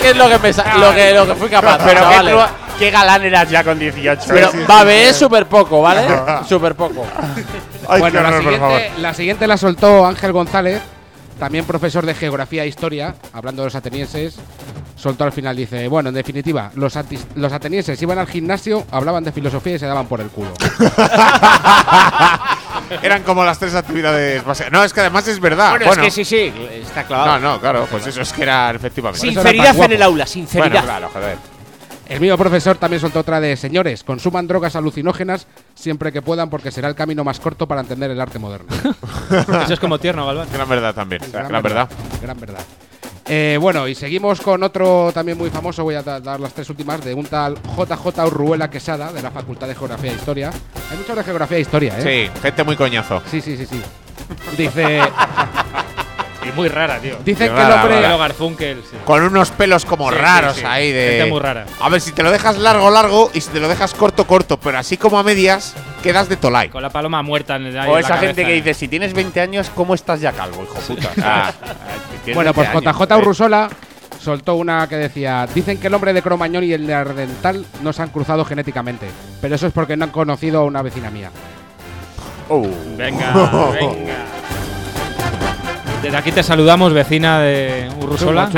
que 0.00 0.10
es 0.10 0.16
lo 0.16 0.28
que, 0.28 0.38
me 0.38 0.52
lo 0.52 0.94
que, 0.94 1.14
lo 1.14 1.26
que 1.26 1.34
fui 1.34 1.48
capaz. 1.48 1.78
Pero 1.84 2.00
chavales. 2.00 2.34
Qué 2.78 2.90
galán 2.90 3.22
eras 3.24 3.48
ya 3.50 3.64
con 3.64 3.78
18. 3.78 4.22
Pero 4.28 4.50
Babe 4.66 5.08
es 5.10 5.16
súper 5.16 5.46
poco, 5.46 5.82
¿vale? 5.82 6.02
Súper 6.48 6.74
poco. 6.74 7.04
Ay, 7.88 8.00
bueno, 8.00 8.20
la, 8.22 8.28
horror, 8.28 8.42
siguiente, 8.42 8.92
la 8.98 9.14
siguiente 9.14 9.46
la 9.46 9.56
soltó 9.56 10.06
Ángel 10.06 10.32
González, 10.32 10.80
también 11.38 11.64
profesor 11.64 12.04
de 12.06 12.14
geografía 12.14 12.64
e 12.64 12.68
historia, 12.68 13.14
hablando 13.32 13.62
de 13.62 13.66
los 13.66 13.74
atenienses. 13.74 14.36
Soltó 14.96 15.24
al 15.24 15.32
final, 15.32 15.56
dice, 15.56 15.88
bueno, 15.88 16.08
en 16.10 16.14
definitiva, 16.14 16.70
los, 16.76 16.96
atis- 16.96 17.24
los 17.34 17.52
atenienses 17.52 18.00
iban 18.00 18.18
al 18.18 18.26
gimnasio, 18.28 18.86
hablaban 18.90 19.24
de 19.24 19.32
filosofía 19.32 19.74
y 19.74 19.78
se 19.78 19.86
daban 19.86 20.06
por 20.06 20.20
el 20.20 20.28
culo. 20.28 20.52
Eran 23.02 23.22
como 23.22 23.44
las 23.44 23.58
tres 23.58 23.74
actividades 23.74 24.44
básicas. 24.44 24.72
No, 24.72 24.84
es 24.84 24.92
que 24.92 25.00
además 25.00 25.26
es 25.28 25.40
verdad. 25.40 25.70
Bueno, 25.70 25.86
Bueno, 25.86 26.02
es 26.04 26.14
que 26.14 26.24
sí, 26.24 26.26
sí, 26.52 26.52
está 26.82 27.02
No, 27.02 27.06
clavado. 27.08 27.38
no, 27.40 27.60
claro, 27.60 27.86
pues 27.90 28.06
eso 28.06 28.22
es 28.22 28.32
que 28.32 28.42
era 28.42 28.70
efectivamente. 28.70 29.20
Sinceridad 29.26 29.76
en 29.80 29.92
el 29.92 30.02
aula, 30.02 30.24
Bueno, 30.24 30.32
sinceridad. 30.32 30.84
claro, 30.84 31.10
joder. 31.12 31.36
El 32.08 32.20
mío 32.20 32.36
profesor 32.36 32.76
también 32.76 33.00
soltó 33.00 33.20
otra 33.20 33.40
de, 33.40 33.56
señores, 33.56 34.04
consuman 34.04 34.46
drogas 34.46 34.76
alucinógenas 34.76 35.46
siempre 35.74 36.12
que 36.12 36.20
puedan 36.22 36.50
porque 36.50 36.70
será 36.70 36.88
el 36.88 36.94
camino 36.94 37.24
más 37.24 37.40
corto 37.40 37.66
para 37.66 37.80
entender 37.80 38.10
el 38.10 38.20
arte 38.20 38.38
moderno. 38.38 38.66
Eso 39.64 39.72
es 39.74 39.80
como 39.80 39.98
tierno, 39.98 40.26
Galván. 40.26 40.48
Gran 40.52 40.68
verdad 40.68 40.94
también. 40.94 41.22
Gran, 41.32 41.62
verdad. 41.62 41.88
Gran 42.20 42.38
verdad. 42.38 42.60
Eh, 43.26 43.56
bueno, 43.58 43.88
y 43.88 43.94
seguimos 43.94 44.38
con 44.42 44.62
otro 44.62 45.10
también 45.14 45.38
muy 45.38 45.48
famoso, 45.48 45.82
voy 45.82 45.94
a 45.94 46.02
da- 46.02 46.20
dar 46.20 46.38
las 46.38 46.52
tres 46.52 46.68
últimas, 46.68 47.02
de 47.02 47.14
un 47.14 47.24
tal 47.24 47.54
JJ 47.74 48.26
Urruela 48.26 48.68
Quesada, 48.68 49.10
de 49.10 49.22
la 49.22 49.30
Facultad 49.30 49.66
de 49.66 49.74
Geografía 49.74 50.12
e 50.12 50.14
Historia. 50.14 50.50
Hay 50.90 50.98
mucho 50.98 51.14
de 51.14 51.24
Geografía 51.24 51.56
e 51.56 51.60
Historia, 51.60 51.98
¿eh? 52.00 52.30
Sí, 52.34 52.40
gente 52.42 52.64
muy 52.64 52.76
coñazo. 52.76 53.22
Sí, 53.30 53.40
sí, 53.40 53.56
sí, 53.56 53.64
sí. 53.64 53.80
Dice, 54.58 55.00
Y 56.48 56.52
muy 56.52 56.68
rara, 56.68 56.98
tío. 56.98 57.16
dicen 57.24 57.48
Qué 57.48 57.54
que 57.54 57.60
el 57.62 57.72
hombre... 57.72 58.00
Garfunkel. 58.00 58.82
sí. 58.90 58.96
Con 59.04 59.22
unos 59.22 59.50
pelos 59.50 59.84
como 59.84 60.10
Sí, 60.10 60.16
raros 60.16 60.56
sí. 60.56 60.62
ahí 60.66 60.92
de. 60.92 61.08
Gente 61.18 61.30
muy 61.30 61.40
rara. 61.40 61.66
A 61.80 61.88
ver, 61.88 62.00
si 62.00 62.12
te 62.12 62.22
lo 62.22 62.30
dejas 62.30 62.58
largo, 62.58 62.90
largo, 62.90 63.30
y 63.34 63.40
si 63.40 63.50
te 63.50 63.60
lo 63.60 63.68
dejas 63.68 63.94
corto, 63.94 64.26
corto, 64.26 64.58
pero 64.58 64.78
así 64.78 64.96
como 64.96 65.18
a 65.18 65.22
medias, 65.22 65.74
quedas 66.02 66.28
de 66.28 66.36
Tolai. 66.36 66.68
Con 66.68 66.82
la 66.82 66.90
paloma 66.90 67.22
muerta 67.22 67.56
en 67.56 67.66
el 67.66 67.78
ahí 67.78 67.90
O 67.90 67.98
esa 67.98 68.18
gente 68.18 68.44
que 68.44 68.52
dice, 68.52 68.74
si 68.74 68.88
tienes 68.88 69.14
20 69.14 69.40
años, 69.40 69.70
¿cómo 69.74 69.94
estás 69.94 70.20
ya 70.20 70.32
calvo, 70.32 70.62
hijo 70.62 70.78
puta? 70.80 71.10
Ah, 71.22 71.52
tienes 72.24 72.34
Bueno, 72.34 72.52
pues 72.54 72.70
20 72.72 72.88
años, 72.88 73.00
JJ 73.00 73.12
eh. 73.14 73.16
Urrusola 73.18 73.68
soltó 74.20 74.54
una 74.54 74.86
que 74.88 74.96
decía, 74.96 75.46
dicen 75.54 75.78
que 75.78 75.88
el 75.88 75.94
hombre 75.94 76.12
de 76.12 76.22
Cromañón 76.22 76.64
y 76.64 76.72
el 76.72 76.86
de 76.86 76.94
Ardental 76.94 77.64
no 77.82 77.92
se 77.92 78.02
han 78.02 78.08
cruzado 78.08 78.44
genéticamente, 78.44 79.06
pero 79.40 79.54
eso 79.54 79.66
es 79.66 79.72
porque 79.72 79.96
no 79.96 80.04
han 80.04 80.10
conocido 80.10 80.60
a 80.60 80.64
una 80.64 80.80
vecina 80.82 81.10
mía. 81.10 81.30
Oh. 82.48 82.66
Venga, 82.96 83.32
venga. 83.72 84.16
Desde 86.04 86.18
aquí 86.18 86.32
te 86.32 86.42
saludamos, 86.42 86.92
vecina 86.92 87.40
de 87.40 87.90
Urrusola. 87.98 88.50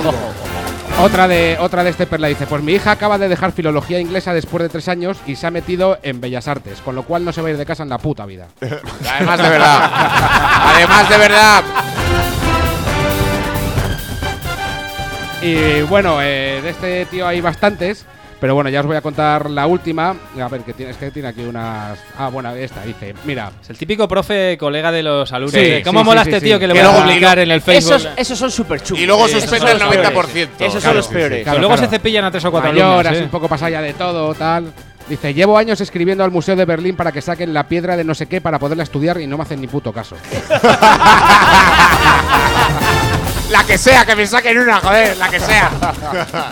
Otra 1.01 1.29
de, 1.29 1.57
otra 1.61 1.85
de 1.85 1.91
este 1.91 2.05
perla 2.05 2.27
dice, 2.27 2.45
pues 2.49 2.61
mi 2.61 2.73
hija 2.73 2.91
acaba 2.91 3.19
de 3.19 3.29
dejar 3.29 3.53
filología 3.53 4.01
inglesa 4.01 4.35
después 4.35 4.65
de 4.65 4.69
tres 4.69 4.89
años 4.89 5.17
y 5.29 5.37
se 5.37 5.47
ha 5.47 5.53
metido 5.53 5.97
en 6.03 6.21
Bellas 6.21 6.49
Artes, 6.49 6.81
con 6.81 6.97
lo 6.97 7.05
cual 7.05 7.25
no 7.25 7.33
se 7.33 7.41
va 7.43 7.47
a 7.47 7.51
ir 7.53 7.57
de 7.57 7.65
casa 7.65 7.85
en 7.85 7.89
la 7.89 7.99
puta 7.99 8.27
vida. 8.27 8.49
Además 9.15 9.41
de 9.41 9.49
verdad. 9.49 9.91
Además 10.75 11.09
de 11.09 11.19
verdad. 11.19 11.65
Y 15.43 15.83
bueno, 15.83 16.21
eh, 16.21 16.61
de 16.61 16.71
este 16.71 17.07
tío 17.07 17.29
hay 17.29 17.41
bastantes, 17.41 18.07
pero 18.41 18.55
bueno, 18.55 18.69
ya 18.71 18.81
os 18.81 18.87
voy 18.87 18.97
a 18.97 19.01
contar 19.01 19.51
la 19.51 19.67
última. 19.67 20.15
A 20.41 20.49
ver, 20.49 20.61
que 20.63 20.73
tiene, 20.75 20.93
es 20.93 20.99
que 20.99 21.11
tiene 21.11 21.29
aquí 21.29 21.43
unas... 21.43 21.99
Ah, 22.19 22.29
bueno, 22.29 22.55
esta 22.55 22.83
dice, 22.83 23.15
mira, 23.25 23.51
Es 23.63 23.71
el 23.71 23.79
típico 23.79 24.07
profe 24.07 24.57
colega 24.59 24.93
de 24.93 25.03
los 25.03 25.33
alumnos. 25.33 25.55
Sí, 25.61 25.83
¿Cómo 25.85 26.01
sí, 26.01 26.05
mola 26.05 26.23
sí, 26.25 26.31
este 26.31 26.41
sí, 26.41 26.47
tío 26.47 26.59
que 26.59 26.67
le 26.67 26.75
voy 26.75 26.83
a 26.83 27.03
publicar 27.03 27.39
en 27.39 27.51
el 27.51 27.61
Facebook? 27.63 27.95
Esos, 27.97 28.09
esos 28.17 28.39
son 28.39 28.51
súper 28.51 28.83
chungos. 28.83 29.03
Y 29.03 29.07
luego 29.07 29.27
Sí, 29.29 29.41
suspende 29.41 29.73
el 29.73 29.77
esos 29.79 29.83
son 29.83 29.97
los 29.97 30.07
peores. 30.17 30.47
90%. 30.59 30.67
Esos 30.67 30.73
son 30.73 30.81
Claro, 30.83 30.97
los 30.97 31.05
sí, 31.07 31.09
sí. 31.11 31.15
peores. 31.15 31.43
Claro, 31.45 31.57
y 31.57 31.61
luego 31.61 31.75
claro. 31.75 31.91
se 31.91 31.97
cepillan 31.97 32.25
a 32.25 32.31
tres 32.31 32.45
o 32.45 32.51
cuatro 32.51 32.73
mayor, 32.73 32.89
alumnos. 33.07 33.19
¿eh? 33.21 33.25
un 33.25 33.31
poco 33.31 33.49
pasada 33.49 33.81
de 33.81 33.93
todo, 33.95 34.35
tal. 34.35 34.73
Dice, 35.09 35.33
llevo 35.33 35.57
años 35.57 35.81
escribiendo 35.81 36.25
al 36.25 36.31
Museo 36.33 36.57
de 36.57 36.65
Berlín 36.65 36.97
para 36.97 37.13
que 37.13 37.23
saquen 37.23 37.55
la 37.55 37.69
piedra 37.69 37.97
de 37.97 38.03
no 38.05 38.15
sé 38.15 38.27
qué 38.27 38.41
para 38.41 38.59
poderla 38.59 38.83
estudiar 38.83 39.21
y 39.21 39.27
no 39.29 39.37
me 39.37 39.45
hacen 39.45 39.61
ni 39.61 39.69
puto 39.69 39.93
caso. 39.93 40.17
La 43.51 43.63
que 43.65 43.79
sea, 43.79 44.05
que 44.05 44.17
me 44.17 44.27
saquen 44.27 44.59
una, 44.59 44.81
joder, 44.81 45.17
la 45.17 45.29
que 45.29 45.39
sea. 45.39 45.71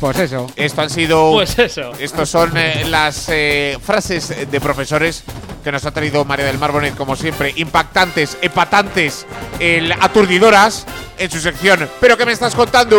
Pues 0.00 0.18
eso. 0.18 0.46
Esto 0.56 0.82
han 0.82 0.90
sido. 0.90 1.32
Pues 1.32 1.58
eso. 1.58 1.92
Estos 1.98 2.28
son 2.30 2.56
eh, 2.56 2.84
las 2.88 3.28
eh, 3.28 3.78
frases 3.84 4.50
de 4.50 4.60
profesores 4.60 5.24
que 5.64 5.72
nos 5.72 5.84
ha 5.84 5.90
traído 5.90 6.24
María 6.24 6.46
del 6.46 6.56
Mar 6.58 6.70
Bonet, 6.72 6.96
como 6.96 7.16
siempre, 7.16 7.52
impactantes, 7.56 8.38
epatantes, 8.42 9.26
el- 9.58 9.90
aturdidoras 9.92 10.86
en 11.18 11.30
su 11.30 11.40
sección. 11.40 11.88
¿Pero 12.00 12.16
qué 12.16 12.24
me 12.24 12.32
estás 12.32 12.54
contando? 12.54 12.96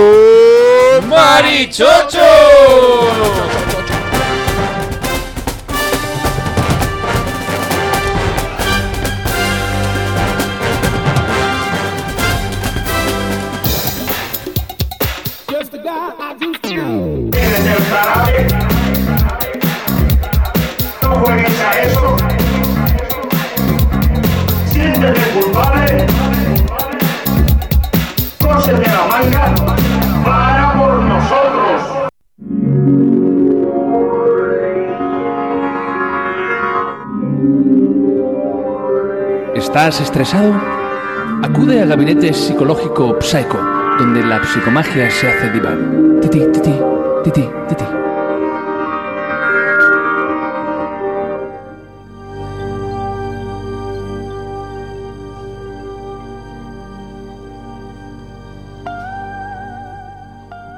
¡Marichocho! 1.07 2.19
¿Estás 39.55 40.01
estresado? 40.01 40.53
Acude 41.43 41.81
al 41.81 41.89
gabinete 41.89 42.33
psicológico 42.33 43.17
Psycho, 43.21 43.78
donde 43.99 44.23
la 44.23 44.41
psicomagia 44.45 45.11
se 45.11 45.27
hace 45.27 45.49
diván. 45.51 46.19
Titi, 46.21 46.39
titi, 46.53 46.73
titi, 47.25 47.49
titi. 47.67 47.83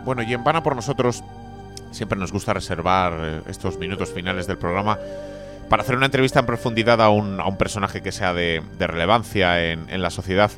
Bueno, 0.03 0.23
y 0.23 0.33
en 0.33 0.43
Vana 0.43 0.63
por 0.63 0.75
nosotros 0.75 1.23
siempre 1.91 2.17
nos 2.17 2.31
gusta 2.31 2.53
reservar 2.53 3.13
eh, 3.19 3.41
estos 3.47 3.77
minutos 3.77 4.11
finales 4.11 4.47
del 4.47 4.57
programa 4.57 4.97
para 5.69 5.83
hacer 5.83 5.95
una 5.95 6.07
entrevista 6.07 6.39
en 6.39 6.47
profundidad 6.47 6.99
a 6.99 7.09
un, 7.09 7.39
a 7.39 7.45
un 7.45 7.57
personaje 7.57 8.01
que 8.01 8.11
sea 8.11 8.33
de, 8.33 8.63
de 8.79 8.87
relevancia 8.87 9.71
en, 9.71 9.87
en 9.91 10.01
la 10.01 10.09
sociedad. 10.09 10.49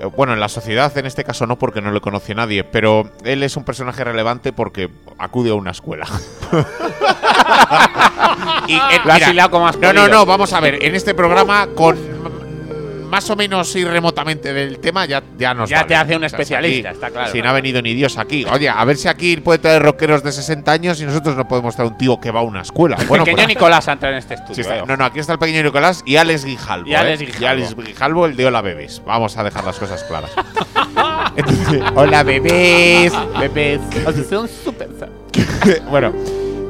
Eh, 0.00 0.06
Bueno, 0.16 0.32
en 0.32 0.40
la 0.40 0.48
sociedad 0.48 0.96
en 0.96 1.06
este 1.06 1.24
caso 1.24 1.46
no 1.46 1.58
porque 1.58 1.80
no 1.80 1.92
le 1.92 2.00
conoce 2.00 2.34
nadie, 2.34 2.64
pero 2.64 3.10
él 3.24 3.42
es 3.42 3.56
un 3.56 3.64
personaje 3.64 4.04
relevante 4.04 4.52
porque 4.52 4.90
acude 5.18 5.50
a 5.50 5.54
una 5.54 5.70
escuela. 5.70 6.06
y, 8.66 8.76
eh, 8.76 9.00
mira, 9.28 9.48
como 9.48 9.68
has 9.68 9.78
no, 9.78 9.92
no, 9.92 10.08
no, 10.08 10.26
vamos 10.26 10.52
a 10.52 10.60
ver, 10.60 10.82
en 10.82 10.94
este 10.94 11.14
programa 11.14 11.68
con 11.74 12.13
más 13.04 13.28
o 13.30 13.36
menos 13.36 13.74
y 13.76 13.84
remotamente 13.84 14.52
del 14.52 14.78
tema 14.78 15.06
ya, 15.06 15.22
ya 15.36 15.54
nos 15.54 15.68
Ya 15.70 15.86
te 15.86 15.94
hace 15.94 16.16
un 16.16 16.24
especialista, 16.24 16.88
aquí- 16.90 16.96
está 16.96 17.10
claro. 17.10 17.30
Si 17.32 17.40
no 17.42 17.48
ha 17.50 17.52
venido 17.52 17.80
ni 17.82 17.94
Dios 17.94 18.18
aquí. 18.18 18.44
Oye, 18.50 18.68
a 18.68 18.84
ver 18.84 18.96
si 18.96 19.08
aquí 19.08 19.36
puede 19.36 19.58
traer 19.58 19.82
rockeros 19.82 20.22
de 20.22 20.32
60 20.32 20.72
años 20.72 21.00
y 21.00 21.04
nosotros 21.04 21.36
no 21.36 21.46
podemos 21.46 21.74
traer 21.76 21.90
un 21.92 21.98
tío 21.98 22.18
que 22.20 22.30
va 22.30 22.40
a 22.40 22.42
una 22.42 22.62
escuela. 22.62 22.96
Bueno, 23.08 23.24
Pequeño 23.24 23.44
pues- 23.44 23.48
Nicolás 23.56 23.86
entra 23.88 24.10
en 24.10 24.16
este 24.16 24.34
estudio. 24.34 24.54
Sí, 24.54 24.60
está- 24.62 24.78
eh. 24.78 24.84
no, 24.86 24.96
no, 24.96 25.04
aquí 25.04 25.18
está 25.20 25.32
el 25.34 25.38
pequeño 25.38 25.62
Nicolás 25.62 26.02
y 26.06 26.16
Alex 26.16 26.44
Guijalvo. 26.44 26.88
Y 26.88 26.94
Alex 26.94 27.20
¿eh? 27.20 27.26
Guijalvo. 27.26 27.42
Y 27.44 27.46
Alex 27.46 27.76
Guijalvo, 27.76 28.26
el 28.26 28.36
de 28.36 28.46
Hola 28.46 28.62
Bebés. 28.62 29.02
Vamos 29.06 29.36
a 29.36 29.44
dejar 29.44 29.64
las 29.64 29.78
cosas 29.78 30.02
claras. 30.04 30.30
Entonces, 31.36 31.82
Hola 31.94 32.22
Bebés. 32.22 33.12
Bebés. 33.38 33.80
O 34.06 34.12
sea, 34.12 34.24
son 34.24 34.48
súper. 34.48 34.88
bueno, 35.90 36.12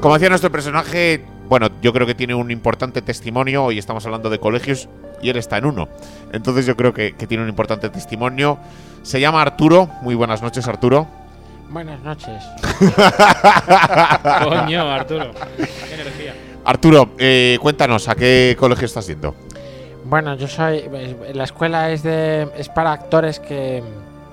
como 0.00 0.14
decía 0.14 0.28
nuestro 0.28 0.50
personaje, 0.50 1.24
bueno, 1.48 1.68
yo 1.82 1.92
creo 1.92 2.06
que 2.06 2.14
tiene 2.14 2.34
un 2.34 2.50
importante 2.50 3.02
testimonio. 3.02 3.64
Hoy 3.64 3.78
estamos 3.78 4.04
hablando 4.06 4.30
de 4.30 4.38
colegios 4.38 4.88
y 5.22 5.30
él 5.30 5.36
está 5.36 5.58
en 5.58 5.66
uno. 5.66 5.88
Entonces 6.32 6.66
yo 6.66 6.76
creo 6.76 6.92
que, 6.92 7.14
que 7.14 7.26
tiene 7.26 7.42
un 7.42 7.48
importante 7.48 7.88
testimonio. 7.90 8.58
Se 9.02 9.20
llama 9.20 9.42
Arturo. 9.42 9.88
Muy 10.02 10.14
buenas 10.14 10.42
noches, 10.42 10.66
Arturo. 10.68 11.06
Buenas 11.70 12.00
noches. 12.02 12.42
Coño, 14.44 14.90
Arturo. 14.90 15.32
Qué 15.56 15.94
energía. 15.94 16.34
Arturo, 16.64 17.10
eh, 17.18 17.58
cuéntanos, 17.60 18.08
¿a 18.08 18.14
qué 18.14 18.56
colegio 18.58 18.86
estás 18.86 19.06
yendo? 19.06 19.34
Bueno, 20.04 20.36
yo 20.36 20.46
soy. 20.46 20.84
La 21.32 21.44
escuela 21.44 21.90
es 21.90 22.02
de. 22.02 22.48
es 22.56 22.68
para 22.68 22.92
actores 22.92 23.40
que. 23.40 23.82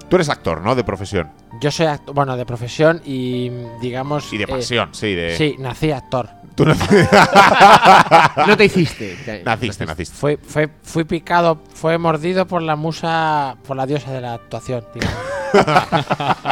Tú 0.07 0.17
eres 0.17 0.29
actor, 0.29 0.61
¿no? 0.61 0.75
De 0.75 0.83
profesión. 0.83 1.31
Yo 1.61 1.71
soy 1.71 1.87
actor, 1.87 2.13
bueno, 2.13 2.37
de 2.37 2.45
profesión 2.45 3.01
y 3.05 3.49
digamos. 3.81 4.31
Y 4.31 4.37
de 4.37 4.43
eh, 4.43 4.47
pasión, 4.47 4.89
sí, 4.93 5.15
de. 5.15 5.35
Sí, 5.35 5.55
nací 5.59 5.91
actor. 5.91 6.29
Tú 6.55 6.65
no- 6.65 6.75
No 8.47 8.57
te 8.57 8.65
hiciste. 8.65 9.41
naciste, 9.45 9.85
naciste. 9.85 10.15
Fue, 10.17 10.37
fue, 10.37 10.69
fui 10.83 11.03
picado, 11.05 11.61
fue 11.73 11.97
mordido 11.97 12.45
por 12.45 12.61
la 12.61 12.75
musa, 12.75 13.55
por 13.65 13.77
la 13.77 13.85
diosa 13.85 14.11
de 14.11 14.21
la 14.21 14.33
actuación. 14.35 14.83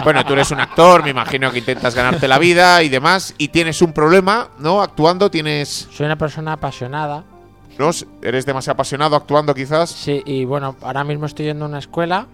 Bueno, 0.04 0.26
tú 0.26 0.34
eres 0.34 0.52
un 0.52 0.60
actor, 0.60 1.04
me 1.04 1.12
imagino 1.12 1.50
que 1.54 1.60
intentas 1.60 1.96
ganarte 1.96 2.28
la 2.28 2.38
vida 2.38 2.84
y 2.84 2.90
demás, 2.90 3.34
y 3.38 3.48
tienes 3.48 3.82
un 3.82 3.94
problema, 3.94 4.50
¿no? 4.60 4.82
Actuando, 4.82 5.32
tienes. 5.32 5.88
Soy 5.92 6.06
una 6.06 6.18
persona 6.18 6.52
apasionada. 6.54 7.24
¿No? 7.78 7.92
Eres 8.22 8.46
demasiado 8.46 8.74
apasionado 8.74 9.16
actuando, 9.16 9.56
quizás. 9.56 9.90
Sí, 9.90 10.22
y 10.26 10.44
bueno, 10.44 10.76
ahora 10.82 11.06
mismo 11.06 11.28
estoy 11.28 11.46
yendo 11.46 11.64
a 11.64 11.70
una 11.70 11.80
escuela 11.80 12.28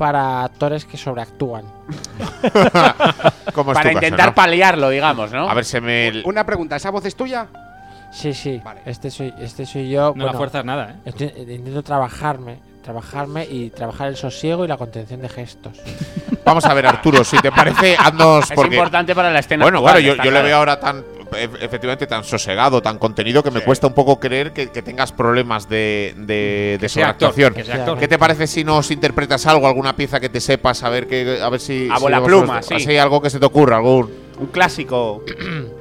para 0.00 0.44
actores 0.44 0.86
que 0.86 0.96
sobreactúan. 0.96 1.62
Como 3.52 3.72
es 3.72 3.76
Para 3.76 3.90
tu 3.90 3.94
caso, 3.94 4.06
intentar 4.06 4.28
¿no? 4.28 4.34
paliarlo, 4.34 4.88
digamos, 4.88 5.30
¿no? 5.30 5.46
A 5.48 5.52
ver, 5.52 5.66
se 5.66 5.78
me. 5.82 6.22
Una 6.24 6.44
pregunta, 6.46 6.76
¿esa 6.76 6.90
voz 6.90 7.04
es 7.04 7.14
tuya? 7.14 7.48
Sí, 8.10 8.32
sí. 8.32 8.62
Vale. 8.64 8.80
Este 8.86 9.10
soy, 9.10 9.34
este 9.38 9.66
soy 9.66 9.90
yo. 9.90 10.14
No 10.16 10.24
la 10.24 10.32
fuerzas 10.32 10.64
nada, 10.64 10.92
¿eh? 10.92 10.94
estoy- 11.04 11.34
intento 11.52 11.82
trabajarme, 11.82 12.60
trabajarme 12.82 13.44
y 13.44 13.68
trabajar 13.68 14.08
el 14.08 14.16
sosiego 14.16 14.64
y 14.64 14.68
la 14.68 14.78
contención 14.78 15.20
de 15.20 15.28
gestos. 15.28 15.78
Vamos 16.46 16.64
a 16.64 16.72
ver, 16.72 16.86
Arturo, 16.86 17.22
si 17.22 17.36
te 17.38 17.52
parece, 17.52 17.94
haznos. 17.98 18.50
es 18.50 18.56
porque. 18.56 18.76
importante 18.76 19.14
para 19.14 19.30
la 19.30 19.40
escena. 19.40 19.64
Bueno, 19.66 19.78
actual, 19.80 19.96
claro, 19.96 20.06
yo, 20.06 20.12
está 20.12 20.24
yo 20.24 20.30
le 20.30 20.34
claro. 20.36 20.46
veo 20.48 20.56
ahora 20.56 20.80
tan. 20.80 21.04
Efectivamente, 21.32 22.06
tan 22.06 22.24
sosegado, 22.24 22.82
tan 22.82 22.98
contenido, 22.98 23.42
que 23.42 23.50
me 23.50 23.62
cuesta 23.62 23.86
un 23.86 23.94
poco 23.94 24.18
creer 24.18 24.52
que, 24.52 24.70
que 24.70 24.82
tengas 24.82 25.12
problemas 25.12 25.68
de, 25.68 26.14
de, 26.16 26.78
de 26.80 26.88
sobreactuación. 26.88 27.54
que 27.54 27.64
sea 27.64 27.76
actor. 27.76 27.98
¿Qué 27.98 28.08
te 28.08 28.18
parece 28.18 28.46
si 28.46 28.64
nos 28.64 28.90
interpretas 28.90 29.46
algo, 29.46 29.66
alguna 29.66 29.94
pieza 29.96 30.20
que 30.20 30.28
te 30.28 30.40
sepas, 30.40 30.82
a 30.82 30.88
ver, 30.88 31.06
que, 31.06 31.40
a 31.42 31.48
ver 31.48 31.60
si. 31.60 31.88
A 31.90 31.96
si 31.96 32.02
bola 32.02 32.22
pluma, 32.22 32.62
sí. 32.62 32.74
Así, 32.74 32.96
algo 32.98 33.20
que 33.20 33.30
se 33.30 33.38
te 33.38 33.46
ocurra, 33.46 33.76
algún. 33.76 34.10
Un 34.38 34.46
clásico. 34.46 35.24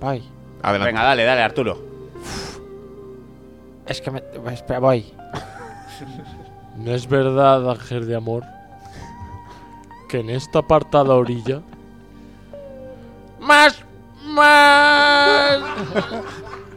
Adelante. 0.00 0.92
Venga, 0.92 1.02
dale, 1.02 1.24
dale, 1.24 1.42
Arturo. 1.42 1.78
Es 3.86 4.00
que 4.00 4.10
me. 4.10 4.22
Espera, 4.52 4.78
voy. 4.78 5.06
¿No 6.78 6.94
es 6.94 7.08
verdad, 7.08 7.70
Ángel 7.70 8.06
de 8.06 8.14
Amor, 8.14 8.44
que 10.08 10.20
en 10.20 10.30
esta 10.30 10.60
apartada 10.60 11.14
orilla. 11.14 11.60
¡Más! 13.40 13.84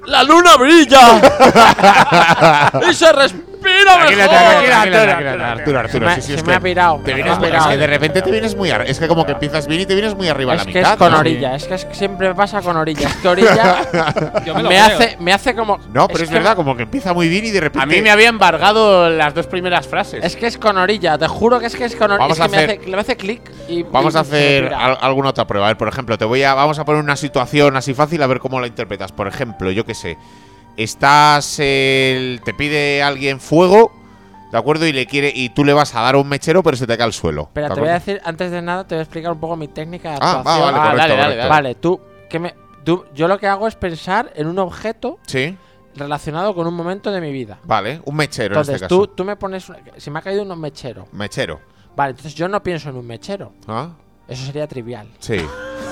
¡La 0.06 0.24
luna 0.24 0.58
brilla! 0.58 1.22
¡Y 2.90 2.94
se 2.94 3.12
respira 3.12 3.51
Tranquila, 3.62 4.28
tranquila, 4.28 4.82
tranquila, 5.04 5.52
Arturo, 5.52 5.80
Arturo. 5.80 6.00
Se 6.10 6.16
me- 6.16 6.16
sí, 6.16 6.22
sí, 6.22 6.28
se 6.30 6.34
es 6.36 6.46
me 6.46 6.56
ha 6.56 6.60
pirado, 6.60 7.00
Te 7.06 7.14
vienes, 7.14 7.40
me 7.40 7.48
es 7.56 7.64
que 7.66 7.78
de 7.78 7.88
repente 7.88 8.22
te 8.22 8.32
vienes 8.32 8.56
muy 8.56 8.72
arriba. 8.72 8.90
Es 8.90 9.00
que 9.00 9.08
como 9.08 9.26
que 9.26 9.34
empiezas 9.34 9.68
bien 9.68 9.82
y 9.82 9.86
te 9.86 9.94
vienes 9.94 10.16
muy 10.16 10.28
arriba 10.28 10.54
a 10.54 10.56
la 10.56 10.62
Es 10.62 10.68
que 10.68 10.74
mitad. 10.80 10.92
es 10.94 10.98
con 10.98 11.12
¿no? 11.12 11.20
orilla, 11.20 11.56
es 11.56 11.66
que, 11.66 11.74
es 11.76 11.88
siempre 11.92 12.30
me 12.30 12.36
pasa 12.36 12.62
con 12.62 12.76
orilla. 12.78 13.08
Es 13.08 13.16
que 13.18 13.28
orilla 13.28 13.76
Yo 14.46 14.56
me 14.56 14.64
lo 14.64 14.70
me, 14.70 14.80
hace, 14.80 15.18
me 15.20 15.34
hace 15.34 15.54
como. 15.56 15.78
No, 15.94 16.08
pero 16.08 16.24
es, 16.24 16.30
que- 16.30 16.36
verdad, 16.36 16.56
como 16.56 16.76
que 16.76 16.84
empieza 16.84 17.14
muy 17.14 17.30
bien 17.30 17.46
y 17.46 17.52
de 17.52 17.60
repente. 17.62 17.84
A 17.84 17.86
mí 17.86 18.02
me 18.02 18.10
había 18.12 18.30
embargado 18.30 19.10
las 19.10 19.34
dos 19.34 19.48
primeras 19.48 19.88
frases. 19.88 20.24
Es 20.24 20.36
que 20.36 20.48
es 20.48 20.58
con 20.58 20.78
orilla, 20.78 21.18
te 21.18 21.28
juro 21.28 21.60
que 21.60 21.68
es 21.68 21.76
que 21.76 21.86
es 21.86 21.96
con 21.96 22.12
orilla. 22.12 22.20
Vamos 22.24 22.38
es 22.40 22.42
a 22.44 22.46
que 22.46 22.52
me 22.52 22.58
hacer- 22.64 22.80
hace, 22.82 22.90
le 22.90 22.98
hace 22.98 23.18
clic 23.18 23.52
y. 23.68 23.84
Vamos 23.84 24.16
y 24.16 24.18
a 24.18 24.22
me 24.24 24.28
hacer 24.28 24.74
al- 24.74 24.98
alguna 25.02 25.30
otra 25.30 25.46
prueba. 25.46 25.68
A 25.68 25.70
ver, 25.70 25.78
por 25.78 25.88
ejemplo, 25.88 26.18
te 26.18 26.26
voy 26.26 26.44
a 26.44 26.54
vamos 26.54 26.80
a 26.80 26.86
poner 26.86 27.02
una 27.04 27.16
situación 27.16 27.76
así 27.78 27.94
fácil 27.94 28.22
a 28.24 28.28
ver 28.28 28.40
cómo 28.40 28.60
la 28.60 28.68
interpretas. 28.68 29.12
Por 29.12 29.28
ejemplo, 29.28 29.72
yo 29.72 29.86
qué 29.86 29.94
sé, 29.94 30.18
estás 30.78 31.60
el- 31.60 32.42
te 32.44 32.54
pide 32.54 33.04
alguien 33.04 33.40
fuego, 33.40 33.92
¿de 34.52 34.58
acuerdo? 34.58 34.86
Y 34.88 34.94
le 34.94 35.06
quiere 35.06 35.32
y 35.34 35.50
tú 35.50 35.64
le 35.66 35.74
vas 35.74 35.96
a 35.96 36.02
dar 36.02 36.16
un 36.16 36.28
mechero, 36.28 36.64
pero 36.64 36.78
se 36.78 36.88
te 36.88 36.98
cae 36.98 37.06
al 37.06 37.14
suelo. 37.14 37.50
¿de 37.54 37.68
te 37.70 37.80
voy 37.80 37.90
a 37.90 37.94
decir, 37.94 38.22
antes 38.24 38.52
de 38.52 38.62
nada, 38.62 38.86
te 38.88 38.96
voy 38.96 39.00
a 39.00 39.04
explicar 39.04 39.32
un 39.32 39.40
poco 39.40 39.56
mi 39.56 39.68
técnica 39.68 40.12
de 40.12 40.18
Ah, 40.22 40.38
actuación. 40.40 40.46
va, 40.46 40.72
vale, 40.72 40.78
Ah, 40.80 40.92
correcto, 40.92 41.16
dale. 41.38 41.48
Vale, 41.50 41.76
tú, 41.76 42.02
que 42.30 42.40
me, 42.40 42.56
tú, 42.84 43.06
yo 43.14 43.28
lo 43.28 43.38
que 43.40 43.48
hago 43.48 43.68
es 43.68 43.76
pensar 43.76 44.32
en 44.36 44.48
un 44.48 44.60
objeto 44.60 45.20
Sí, 45.28 45.58
relacionado 45.96 46.56
con 46.56 46.66
un 46.68 46.74
momento 46.74 47.12
de 47.12 47.22
mi 47.22 47.32
vida. 47.32 47.60
vale, 47.66 48.02
un 48.06 48.16
mechero 48.16 48.56
Entonces, 48.56 48.70
en 48.70 48.76
este 48.76 48.88
tú, 48.88 49.02
caso. 49.02 49.14
tú 49.16 49.26
me 49.26 49.36
pones. 49.36 49.68
una- 49.70 49.80
Si 49.98 50.10
me 50.10 50.20
ha 50.20 50.22
caído 50.22 50.44
un 50.44 50.60
mechero. 50.60 51.08
Mechero. 51.12 51.60
Vale, 51.96 52.12
entonces 52.12 52.34
yo 52.36 52.48
no 52.48 52.64
pienso 52.64 52.90
en 52.90 52.96
un 52.96 53.06
mechero. 53.06 53.52
¿Ah? 53.68 53.90
Eso 54.28 54.46
sería 54.46 54.66
trivial. 54.68 55.08
Sí. 55.20 55.38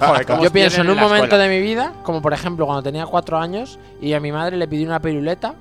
Joder, 0.00 0.26
¿cómo 0.26 0.42
Yo 0.44 0.50
pienso 0.50 0.80
en 0.80 0.90
un 0.90 0.96
momento 0.98 1.24
escuela? 1.26 1.44
de 1.44 1.50
mi 1.50 1.60
vida, 1.60 1.92
como 2.02 2.20
por 2.22 2.32
ejemplo 2.32 2.66
cuando 2.66 2.82
tenía 2.82 3.06
cuatro 3.06 3.38
años 3.38 3.78
y 4.00 4.12
a 4.12 4.20
mi 4.20 4.32
madre 4.32 4.56
le 4.56 4.66
pedí 4.68 4.84
una 4.84 5.00
piruleta 5.00 5.54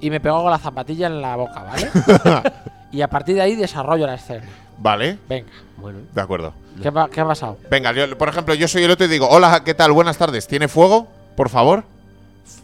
y 0.00 0.10
me 0.10 0.20
pegó 0.20 0.42
con 0.42 0.50
la 0.50 0.58
zapatilla 0.58 1.06
en 1.06 1.20
la 1.22 1.36
boca, 1.36 1.62
¿vale? 1.62 1.90
y 2.92 3.00
a 3.02 3.08
partir 3.08 3.34
de 3.36 3.42
ahí 3.42 3.54
desarrollo 3.56 4.06
la 4.06 4.14
escena. 4.14 4.44
Vale, 4.78 5.18
Venga, 5.28 5.48
Bueno, 5.78 6.00
de 6.14 6.20
acuerdo. 6.20 6.52
¿qué, 6.82 6.92
pa- 6.92 7.08
qué 7.08 7.20
ha 7.22 7.26
pasado? 7.26 7.56
Venga, 7.70 7.92
yo, 7.92 8.16
por 8.18 8.28
ejemplo, 8.28 8.52
yo 8.54 8.68
soy 8.68 8.84
el 8.84 8.90
otro 8.90 9.06
y 9.06 9.08
digo, 9.08 9.26
hola, 9.28 9.62
¿qué 9.64 9.72
tal? 9.74 9.92
Buenas 9.92 10.18
tardes. 10.18 10.46
¿Tiene 10.46 10.68
fuego? 10.68 11.06
Por 11.34 11.48
favor. 11.48 11.84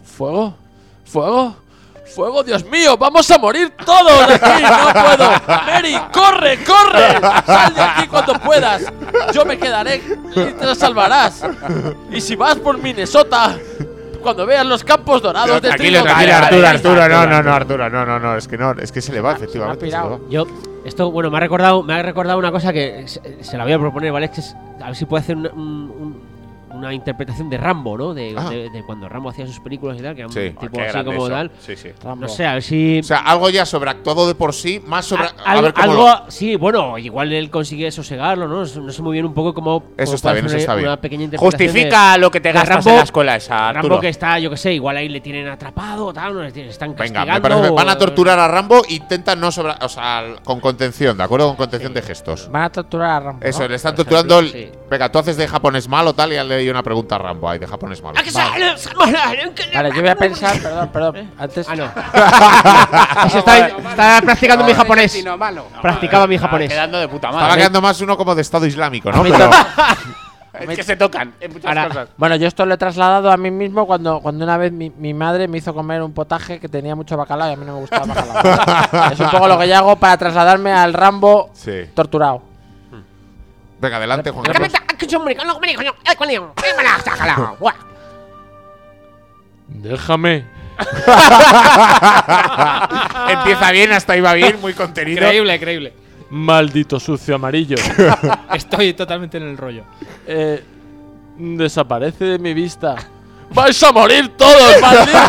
¿Fuego? 0.04 0.54
¿Fuego? 1.06 1.56
¡Fuego, 2.14 2.42
Dios 2.42 2.64
mío! 2.64 2.96
¡Vamos 2.96 3.30
a 3.30 3.38
morir 3.38 3.72
todos 3.84 4.22
aquí! 4.30 4.62
¡No 4.62 4.92
puedo! 4.92 5.30
¡Mary, 5.46 5.96
corre, 6.12 6.58
corre! 6.64 7.20
¡Sal 7.46 7.74
de 7.74 7.80
aquí 7.80 8.06
cuando 8.08 8.34
puedas! 8.40 8.82
Yo 9.32 9.44
me 9.44 9.58
quedaré 9.58 9.96
y 9.96 10.52
te 10.52 10.74
salvarás. 10.74 11.42
Y 12.10 12.20
si 12.20 12.36
vas 12.36 12.56
por 12.56 12.78
Minnesota, 12.78 13.56
cuando 14.22 14.44
veas 14.46 14.66
los 14.66 14.84
campos 14.84 15.22
dorados 15.22 15.60
de 15.62 15.68
tranquilo, 15.68 16.00
trigo... 16.02 16.04
tranquilo, 16.04 16.36
Arturo, 16.36 16.66
Arturo, 16.66 17.08
no, 17.08 17.26
no, 17.26 17.42
no, 17.42 17.52
Arturo, 17.54 17.90
no, 17.90 18.04
no, 18.06 18.18
no, 18.18 18.36
es 18.36 18.46
que 18.46 18.58
no, 18.58 18.72
es 18.72 18.92
que 18.92 19.00
se 19.00 19.12
le 19.12 19.20
va, 19.20 19.32
ha 19.32 19.34
efectivamente. 19.34 19.88
yo, 20.28 20.46
esto, 20.84 21.10
bueno, 21.10 21.30
me 21.30 21.36
ha 21.38 21.40
recordado, 21.40 21.82
me 21.82 21.94
ha 21.94 22.02
recordado 22.02 22.38
una 22.38 22.52
cosa 22.52 22.72
que 22.72 23.04
se, 23.08 23.42
se 23.42 23.56
la 23.56 23.64
voy 23.64 23.72
a 23.72 23.78
proponer, 23.78 24.12
¿vale? 24.12 24.26
Es 24.26 24.32
que 24.32 24.40
es- 24.40 24.56
a 24.82 24.86
ver 24.86 24.96
si 24.96 25.04
puede 25.06 25.22
hacer 25.22 25.36
un- 25.36 26.31
una 26.74 26.92
interpretación 26.94 27.48
de 27.50 27.56
Rambo, 27.58 27.96
¿no? 27.98 28.14
De, 28.14 28.34
Ah. 28.36 28.48
de- 28.50 28.70
de 28.70 28.82
cuando 28.84 29.08
Rambo 29.08 29.30
hacía 29.30 29.46
sus 29.46 29.60
películas 29.60 29.98
y 29.98 30.02
tal, 30.02 30.14
que 30.14 30.20
era 30.22 30.28
un 30.28 30.32
Sí. 30.32 30.50
tipo 30.60 30.76
Qué 30.76 30.86
así 30.86 31.04
como 31.04 31.26
eso. 31.26 31.28
tal. 31.34 31.50
Sí, 31.60 31.76
sí. 31.76 31.88
Rambo. 32.02 32.22
No 32.22 32.28
sé, 32.28 32.46
a 32.46 32.54
ver 32.54 32.62
si. 32.62 32.98
O 33.00 33.02
sea, 33.02 33.18
algo 33.18 33.50
ya 33.50 33.64
sobreactuado 33.66 34.26
de 34.26 34.34
por 34.34 34.54
sí, 34.54 34.82
más 34.86 35.06
sobre. 35.06 35.24
a- 35.24 35.32
A, 35.44 35.50
algo, 35.52 35.62
ver 35.62 35.74
cómo 35.74 35.90
algo- 35.92 36.06
lo- 36.08 36.30
sí, 36.30 36.56
bueno, 36.56 36.98
igual 36.98 37.32
él 37.32 37.50
consigue 37.50 37.90
sosegarlo, 37.90 38.48
¿no? 38.48 38.60
No 38.60 38.66
sé 38.66 38.80
no 38.80 38.90
sé 38.92 39.02
muy 39.02 39.12
bien 39.12 39.26
un 39.26 39.34
poco 39.34 39.54
cómo. 39.54 39.84
Eso 39.96 40.14
está 40.14 40.32
bien, 40.32 40.46
eso 40.46 40.56
está 40.56 40.74
bien. 40.74 40.88
Una 40.88 41.00
pequeña 41.00 41.24
interpretación 41.24 41.68
Justifica 41.68 42.16
lo 42.18 42.30
que 42.30 42.40
te 42.40 42.48
de 42.48 42.52
gastas 42.54 42.76
Rambo- 42.84 42.90
en 42.90 42.96
la 42.96 43.02
escuela 43.02 43.36
esa. 43.36 43.72
Rambo 43.72 44.00
que 44.00 44.08
está, 44.08 44.38
yo 44.38 44.50
que 44.50 44.56
sé, 44.56 44.72
igual 44.72 44.96
ahí 44.96 45.08
le 45.08 45.20
tienen 45.20 45.48
atrapado, 45.48 46.12
tal, 46.12 46.34
no 46.34 46.42
le 46.42 46.52
tienen- 46.52 46.70
están 46.70 46.90
Venga, 46.90 46.98
castigando. 46.98 47.32
me 47.34 47.40
parece. 47.40 47.70
Van 47.74 47.88
a 47.88 47.92
o- 47.92 47.98
torturar 47.98 48.38
a 48.38 48.48
Rambo, 48.48 48.82
intentan 48.88 49.40
no 49.40 49.50
sobre. 49.52 49.74
O 49.80 49.88
sea, 49.88 50.24
con 50.44 50.60
contención, 50.60 51.16
¿de 51.16 51.24
acuerdo? 51.24 51.48
Con 51.48 51.56
contención 51.56 51.92
de 51.94 52.02
gestos. 52.02 52.48
Van 52.50 52.62
a 52.64 52.70
torturar 52.72 53.10
a 53.10 53.20
Rambo. 53.20 53.44
Eso, 53.44 53.62
¿no? 53.62 53.68
le 53.68 53.76
están 53.76 53.94
Por 53.94 54.04
torturando. 54.04 54.40
ejemplo, 54.40 54.58
el- 54.60 54.66
sí. 54.72 54.78
Venga, 54.90 55.10
tú 55.10 55.18
haces 55.18 55.36
de 55.36 55.48
japonés 55.48 55.88
malo, 55.88 56.12
tal, 56.14 56.32
y 56.32 56.36
le 56.36 56.56
una 56.70 56.82
pregunta 56.82 57.14
a 57.16 57.18
Rambo 57.18 57.48
ahí, 57.48 57.58
de 57.58 57.66
japonés 57.66 58.02
malo. 58.02 58.18
Vale, 59.74 59.90
yo 59.94 60.00
voy 60.00 60.08
a 60.10 60.16
pensar, 60.16 60.58
perdón, 60.60 60.88
perdón. 60.88 61.30
Antes. 61.38 61.66
Ah, 61.68 61.76
no. 61.76 61.84
Eso 63.26 63.38
está, 63.38 63.66
está 63.68 64.20
practicando 64.22 64.64
mi 64.64 64.74
japonés. 64.74 65.24
Practicaba 65.80 66.26
mi 66.26 66.38
japonés. 66.38 66.68
Quedando 66.70 66.98
de 66.98 67.08
puta 67.08 67.28
Estaba 67.28 67.46
madre. 67.48 67.58
quedando 67.60 67.80
más 67.82 68.00
uno 68.00 68.16
como 68.16 68.34
de 68.34 68.42
Estado 68.42 68.66
Islámico, 68.66 69.10
¿no? 69.12 69.22
Pero. 69.22 69.50
Es 70.52 70.76
que 70.76 70.82
se 70.82 70.96
tocan 70.96 71.32
en 71.40 71.50
muchas 71.50 71.64
Ahora- 71.66 71.88
cosas. 71.88 72.08
Bueno, 72.18 72.36
yo 72.36 72.46
esto 72.46 72.66
lo 72.66 72.74
he 72.74 72.76
trasladado 72.76 73.32
a 73.32 73.38
mí 73.38 73.50
mismo 73.50 73.86
cuando, 73.86 74.20
cuando 74.20 74.44
una 74.44 74.58
vez 74.58 74.70
mi, 74.70 74.90
mi 74.90 75.14
madre 75.14 75.48
me 75.48 75.56
hizo 75.56 75.72
comer 75.72 76.02
un 76.02 76.12
potaje 76.12 76.60
que 76.60 76.68
tenía 76.68 76.94
mucho 76.94 77.16
bacalao 77.16 77.48
y 77.48 77.52
a 77.54 77.56
mí 77.56 77.64
no 77.64 77.72
me 77.72 77.80
gustaba 77.80 78.04
el 78.04 78.10
bacalao. 78.10 79.12
es 79.12 79.18
un 79.18 79.30
poco 79.30 79.48
lo 79.48 79.58
que 79.58 79.66
yo 79.66 79.76
hago 79.78 79.96
para 79.96 80.14
trasladarme 80.18 80.70
al 80.70 80.92
Rambo 80.92 81.48
Sí. 81.54 81.86
torturado. 81.94 82.42
Venga, 83.82 83.96
adelante, 83.96 84.30
Juan 84.30 84.44
Carlos. 84.44 84.72
Déjame. 89.66 90.44
Empieza 93.28 93.72
bien, 93.72 93.92
hasta 93.92 94.20
va 94.20 94.34
bien, 94.34 94.60
muy 94.60 94.74
contenido. 94.74 95.18
Increíble, 95.18 95.56
increíble. 95.56 95.92
Maldito 96.30 97.00
sucio 97.00 97.34
amarillo. 97.34 97.74
Estoy 98.54 98.94
totalmente 98.94 99.38
en 99.38 99.48
el 99.48 99.56
rollo. 99.56 99.82
Eh, 100.28 100.62
desaparece 101.36 102.24
de 102.24 102.38
mi 102.38 102.54
vista. 102.54 102.94
¡Vais 103.50 103.82
a 103.82 103.90
morir 103.90 104.28
todos, 104.36 104.80
malditos! 104.80 105.20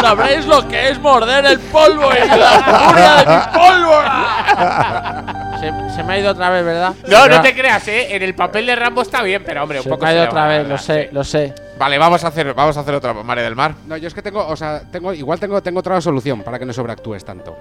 Sabréis 0.00 0.44
lo 0.44 0.66
que 0.66 0.88
es 0.90 0.98
morder 1.00 1.46
el 1.46 1.60
polvo 1.60 2.10
y 2.12 2.18
la 2.28 2.62
furia 2.62 3.14
de 3.14 3.26
mi 3.26 3.36
pólvora. 3.58 5.45
Se, 5.60 5.94
se 5.96 6.02
me 6.04 6.14
ha 6.14 6.18
ido 6.18 6.30
otra 6.32 6.50
vez, 6.50 6.64
¿verdad? 6.64 6.94
No, 7.08 7.28
no 7.28 7.40
te 7.42 7.54
creas, 7.54 7.86
¿eh? 7.88 8.14
En 8.14 8.22
el 8.22 8.34
papel 8.34 8.66
de 8.66 8.76
Rambo 8.76 9.02
está 9.02 9.22
bien, 9.22 9.42
pero 9.44 9.62
hombre, 9.62 9.78
un 9.78 9.84
Se 9.84 9.90
poco 9.90 10.04
me 10.04 10.10
ha 10.10 10.14
ido 10.14 10.22
se 10.24 10.28
otra 10.28 10.46
vez, 10.48 10.62
la 10.62 10.68
lo 10.68 10.78
sé, 10.78 11.02
sí. 11.04 11.08
lo 11.14 11.24
sé. 11.24 11.54
Vale, 11.78 11.98
vamos 11.98 12.24
a 12.24 12.28
hacer, 12.28 12.52
vamos 12.54 12.76
a 12.76 12.80
hacer 12.80 12.94
otra, 12.94 13.12
Mare 13.14 13.42
del 13.42 13.56
Mar. 13.56 13.74
No, 13.86 13.96
yo 13.96 14.08
es 14.08 14.14
que 14.14 14.22
tengo, 14.22 14.46
o 14.46 14.56
sea, 14.56 14.82
tengo, 14.90 15.12
igual 15.12 15.38
tengo, 15.40 15.62
tengo 15.62 15.80
otra 15.80 16.00
solución 16.00 16.42
para 16.42 16.58
que 16.58 16.64
no 16.66 16.72
sobreactúes 16.72 17.24
tanto. 17.24 17.56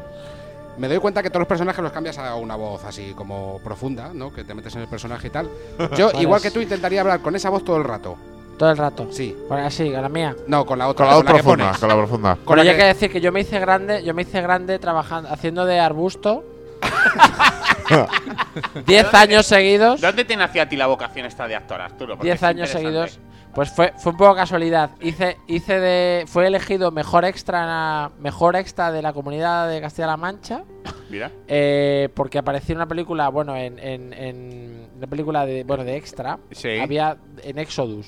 Me 0.78 0.90
doy 0.90 0.98
cuenta 1.00 1.24
que 1.24 1.30
todos 1.30 1.40
los 1.40 1.48
personajes 1.48 1.82
los 1.82 1.92
cambias 1.94 2.18
a 2.18 2.36
una 2.36 2.56
voz 2.58 2.84
así 2.84 3.14
como 3.16 3.60
profunda, 3.64 4.12
¿no? 4.14 4.34
Que 4.34 4.44
te 4.44 4.54
metes 4.54 4.76
en 4.76 4.82
el 4.82 4.88
personaje 4.90 5.28
y 5.28 5.30
tal. 5.30 5.50
Yo, 5.98 6.08
Vale, 6.08 6.22
igual 6.22 6.42
sí. 6.42 6.48
que 6.50 6.52
tú, 6.54 6.60
intentaría 6.60 7.00
hablar 7.02 7.22
con 7.22 7.34
esa 7.36 7.50
voz 7.50 7.64
todo 7.64 7.78
el 7.78 7.86
rato. 7.86 8.18
Todo 8.58 8.72
el 8.72 8.78
rato. 8.78 9.08
Sí. 9.12 9.36
Con 9.48 9.58
así, 9.60 9.92
con 9.92 10.02
la 10.02 10.10
mía. 10.10 10.36
No, 10.48 10.66
con 10.66 10.78
la 10.80 10.88
otra. 10.90 11.06
Con 11.06 11.14
la 11.14 11.20
otra 11.20 11.34
que 11.34 11.40
profunda, 11.44 11.66
pones. 11.66 11.80
con 11.80 11.90
la 11.90 11.96
profunda. 11.96 12.38
Con 12.44 12.58
la 12.58 12.64
hay 12.64 12.70
que- 12.70 12.78
que 12.78 12.84
decir 12.86 13.12
que 13.12 13.22
yo 13.22 13.32
me 13.32 13.42
hice 13.42 13.60
grande, 13.60 14.04
yo 14.04 14.14
me 14.14 14.22
hice 14.24 14.42
grande 14.42 14.80
trabajando, 14.80 15.30
haciendo 15.30 15.66
de 15.66 15.80
arbusto. 15.80 16.44
10 18.86 19.14
años 19.14 19.46
seguidos. 19.46 20.02
¿Dónde 20.02 20.26
te 20.26 20.36
nació 20.36 20.62
a 20.64 20.66
ti 20.68 20.76
la 20.76 20.88
vocación 20.88 21.26
esta 21.26 21.48
de 21.48 21.56
actor, 21.56 21.82
Arturo? 21.82 22.16
Porque 22.16 22.28
10 22.30 22.36
es 22.36 22.44
años 22.44 22.70
seguidos. 22.70 23.20
Pues 23.54 23.72
fue, 23.72 23.94
fue 23.98 24.12
un 24.12 24.18
poco 24.18 24.36
casualidad. 24.36 24.90
Hice, 25.00 25.38
hice 25.48 25.80
de. 25.80 26.26
Fue 26.28 26.46
elegido 26.46 26.92
mejor 26.92 27.24
extra 27.24 28.12
mejor 28.20 28.58
extra 28.58 28.92
de 28.92 29.02
la 29.02 29.14
comunidad 29.14 29.70
de 29.70 29.80
Castilla-La 29.80 30.18
Mancha. 30.18 30.64
Mira. 31.10 31.32
eh, 31.48 32.10
porque 32.16 32.38
apareció 32.40 32.74
en 32.74 32.80
una 32.80 32.88
película, 32.88 33.30
bueno, 33.30 33.56
en, 33.56 33.80
en, 33.80 34.12
en 34.12 34.90
una 34.98 35.08
película 35.08 35.46
de, 35.46 35.64
bueno, 35.64 35.86
de 35.86 35.96
extra. 35.96 36.38
Sí. 36.52 36.80
Había 36.80 37.16
en 37.44 37.58
Exodus. 37.60 38.08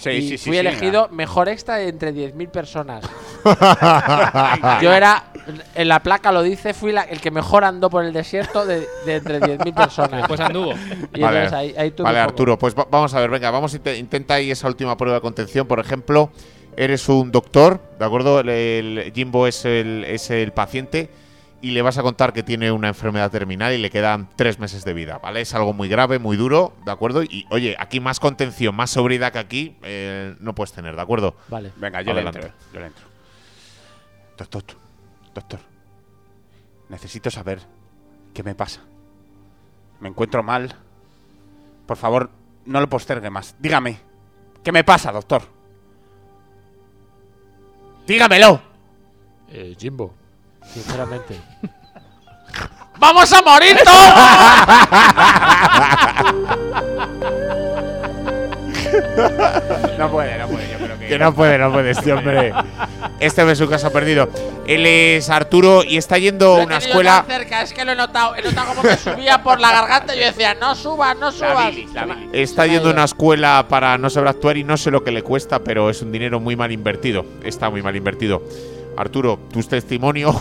Sí, 0.00 0.10
y 0.10 0.22
sí, 0.22 0.38
sí. 0.38 0.44
fui 0.50 0.52
sí, 0.54 0.58
elegido 0.60 1.08
mejor 1.10 1.48
extra 1.48 1.76
de 1.76 1.88
entre 1.88 2.14
10.000 2.14 2.48
personas. 2.50 3.04
Yo 4.82 4.92
era, 4.92 5.24
en 5.74 5.88
la 5.88 6.02
placa 6.02 6.30
lo 6.32 6.42
dice, 6.42 6.74
fui 6.74 6.92
la- 6.92 7.02
el 7.02 7.20
que 7.20 7.30
mejor 7.30 7.64
andó 7.64 7.90
por 7.90 8.04
el 8.04 8.12
desierto 8.12 8.64
de, 8.64 8.86
de 9.06 9.16
entre 9.16 9.40
10.000 9.40 9.74
personas. 9.74 10.26
Pues 10.28 10.40
anduvo. 10.40 10.72
Y 11.14 11.20
Vale, 11.20 11.44
entonces 11.44 11.52
ahí, 11.52 11.74
ahí 11.76 11.92
vale. 11.98 12.18
Arturo, 12.20 12.58
pues 12.58 12.74
va- 12.76 12.86
vamos 12.90 13.12
a 13.14 13.20
ver, 13.20 13.30
venga, 13.30 13.50
vamos 13.50 13.74
a 13.74 13.76
inte- 13.76 13.96
intenta 13.98 14.34
ahí 14.34 14.50
esa 14.50 14.68
última 14.68 14.96
prueba 14.96 15.16
de 15.16 15.20
contención. 15.20 15.66
Por 15.66 15.80
ejemplo, 15.80 16.30
eres 16.76 17.08
un 17.08 17.32
doctor, 17.32 17.80
¿de 17.98 18.04
acuerdo? 18.04 18.40
El, 18.40 18.48
el- 18.48 19.12
Jimbo 19.12 19.46
es 19.46 19.64
el, 19.64 20.04
es 20.06 20.30
el 20.30 20.52
paciente 20.52 21.10
y 21.60 21.72
le 21.72 21.82
vas 21.82 21.98
a 21.98 22.02
contar 22.02 22.32
que 22.32 22.42
tiene 22.42 22.70
una 22.70 22.88
enfermedad 22.88 23.30
terminal 23.30 23.72
y 23.72 23.78
le 23.78 23.90
quedan 23.90 24.28
tres 24.36 24.58
meses 24.58 24.84
de 24.84 24.94
vida, 24.94 25.18
¿vale? 25.18 25.40
Es 25.40 25.54
algo 25.54 25.72
muy 25.72 25.88
grave, 25.88 26.18
muy 26.18 26.36
duro, 26.36 26.72
¿de 26.84 26.92
acuerdo? 26.92 27.22
Y 27.24 27.46
oye, 27.50 27.74
aquí 27.78 27.98
más 28.00 28.20
contención, 28.20 28.74
más 28.76 28.90
sobriedad 28.90 29.32
que 29.32 29.38
aquí 29.38 29.76
eh, 29.82 30.36
no 30.40 30.54
puedes 30.54 30.72
tener, 30.72 30.94
¿de 30.94 31.02
acuerdo? 31.02 31.34
Vale. 31.48 31.72
Venga, 31.76 32.00
yo 32.02 32.12
Adelante. 32.12 32.38
le 32.40 32.46
entro. 32.46 32.60
Yo 32.72 32.80
le 32.80 32.86
entro. 32.86 33.04
Doctor, 34.36 34.62
doctor. 35.34 35.60
Necesito 36.88 37.30
saber 37.30 37.60
qué 38.32 38.42
me 38.44 38.54
pasa. 38.54 38.82
Me 40.00 40.08
encuentro 40.08 40.42
mal. 40.44 40.74
Por 41.86 41.96
favor, 41.96 42.30
no 42.66 42.80
lo 42.80 42.88
postergue 42.88 43.30
más. 43.30 43.56
Dígame. 43.58 43.98
¿Qué 44.62 44.70
me 44.70 44.84
pasa, 44.84 45.10
doctor? 45.10 45.42
Dígamelo. 48.06 48.60
Eh, 49.48 49.74
Jimbo, 49.78 50.14
sinceramente. 50.72 51.40
¡Vamos 52.98 53.32
a 53.32 53.42
morir 53.42 53.76
No 59.98 60.10
puede, 60.10 60.38
no 60.38 60.48
puede. 60.48 60.70
Yo 60.70 60.78
creo 60.78 60.98
que. 60.98 61.06
Que 61.08 61.18
no 61.18 61.34
puede, 61.34 61.58
no 61.58 61.72
puede, 61.72 61.90
este 61.90 62.12
hombre. 62.12 62.52
Este 63.20 63.50
es 63.50 63.58
su 63.58 63.68
caso 63.68 63.90
perdido. 63.92 64.28
Él 64.66 64.86
es 64.86 65.28
Arturo 65.30 65.82
y 65.82 65.96
está 65.96 66.18
yendo 66.18 66.56
a 66.56 66.64
una 66.64 66.78
escuela. 66.78 67.24
cerca, 67.26 67.62
es 67.62 67.72
que 67.72 67.84
lo 67.84 67.92
he 67.92 67.96
notado. 67.96 68.36
He 68.36 68.42
notado 68.42 68.68
como 68.68 68.82
me 68.82 68.96
subía 68.96 69.42
por 69.42 69.60
la 69.60 69.72
garganta 69.72 70.14
y 70.14 70.20
yo 70.20 70.26
decía, 70.26 70.54
no 70.54 70.74
subas, 70.74 71.16
no 71.16 71.26
La 71.26 71.32
subas. 71.32 71.74
bilis, 71.74 71.92
la 71.94 72.04
bilis. 72.04 72.28
Está 72.32 72.66
yendo 72.66 72.90
a 72.90 72.92
una 72.92 73.04
escuela 73.04 73.66
para 73.68 73.98
no 73.98 74.10
saber 74.10 74.28
actuar 74.28 74.56
y 74.56 74.64
no 74.64 74.76
sé 74.76 74.90
lo 74.90 75.02
que 75.02 75.10
le 75.10 75.22
cuesta, 75.22 75.60
pero 75.60 75.90
es 75.90 76.02
un 76.02 76.12
dinero 76.12 76.38
muy 76.40 76.54
mal 76.56 76.70
invertido. 76.70 77.24
Está 77.42 77.70
muy 77.70 77.82
mal 77.82 77.96
invertido. 77.96 78.42
Arturo, 78.98 79.38
tu 79.52 79.62
testimonio 79.62 80.32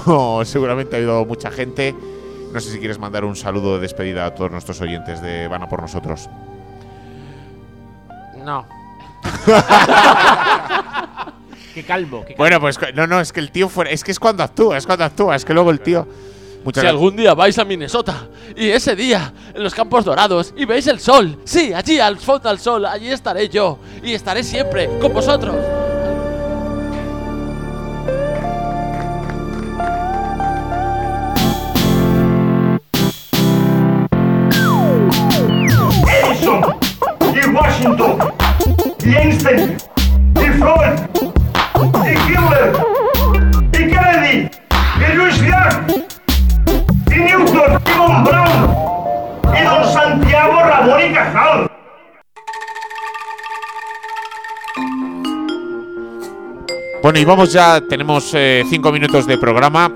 seguramente 0.45 0.95
ha 0.95 0.99
ayudado 0.99 1.19
a 1.21 1.25
mucha 1.25 1.51
gente. 1.51 1.93
No 2.51 2.59
sé 2.59 2.71
si 2.71 2.79
quieres 2.79 2.97
mandar 2.97 3.23
un 3.23 3.35
saludo 3.35 3.75
de 3.75 3.81
despedida 3.81 4.25
a 4.25 4.33
todos 4.33 4.49
nuestros 4.49 4.81
oyentes 4.81 5.21
de 5.21 5.47
Van 5.47 5.61
a 5.61 5.69
por 5.69 5.79
nosotros. 5.81 6.27
No. 8.43 8.65
Qué 11.75 11.83
calmo. 11.83 12.21
Qué 12.21 12.33
calmo. 12.33 12.37
Bueno, 12.37 12.59
pues 12.59 12.79
no, 12.95 13.05
no, 13.05 13.19
es 13.19 13.31
que 13.31 13.39
el 13.41 13.51
tío 13.51 13.69
fuera. 13.69 13.91
Es 13.91 14.03
que 14.03 14.09
es 14.11 14.19
cuando 14.19 14.41
actúa, 14.43 14.77
es 14.77 14.87
cuando 14.87 15.05
actúa, 15.05 15.35
es 15.35 15.45
que 15.45 15.53
luego 15.53 15.69
el 15.69 15.79
tío. 15.81 16.07
Muchas 16.63 16.81
Si 16.81 16.85
gracias. 16.85 16.93
algún 16.93 17.15
día 17.15 17.35
vais 17.35 17.59
a 17.59 17.63
Minnesota 17.63 18.27
y 18.55 18.69
ese 18.69 18.95
día 18.95 19.31
en 19.53 19.63
los 19.63 19.75
campos 19.75 20.03
dorados 20.03 20.53
y 20.57 20.65
veis 20.65 20.87
el 20.87 20.99
sol, 20.99 21.37
sí, 21.45 21.71
allí 21.73 21.99
al 21.99 22.17
fondo 22.17 22.49
del 22.49 22.57
sol, 22.59 22.85
allí 22.87 23.11
estaré 23.11 23.47
yo 23.47 23.77
y 24.01 24.13
estaré 24.13 24.43
siempre 24.43 24.89
con 24.99 25.13
vosotros. 25.13 25.55
Y 39.07 39.15
Einstein, 39.15 39.77
y 40.35 40.45
Freud, 40.59 40.99
y 42.03 42.09
Hitler, 42.29 42.73
y 43.71 43.89
Kennedy, 43.89 44.49
y 44.99 45.15
Luis 45.15 45.41
Gard, 45.43 45.89
y 47.09 47.15
Newton, 47.15 47.81
y 47.85 47.97
Von 47.97 48.23
Braun, 48.25 49.39
y 49.57 49.63
don 49.63 49.93
Santiago 49.93 50.61
Ramón 50.61 50.99
y 51.09 51.13
Cajal. 51.13 51.71
Bueno, 57.01 57.19
y 57.19 57.25
vamos 57.25 57.53
ya, 57.53 57.79
tenemos 57.79 58.33
eh, 58.33 58.63
cinco 58.69 58.91
minutos 58.91 59.25
de 59.25 59.37
programa. 59.37 59.89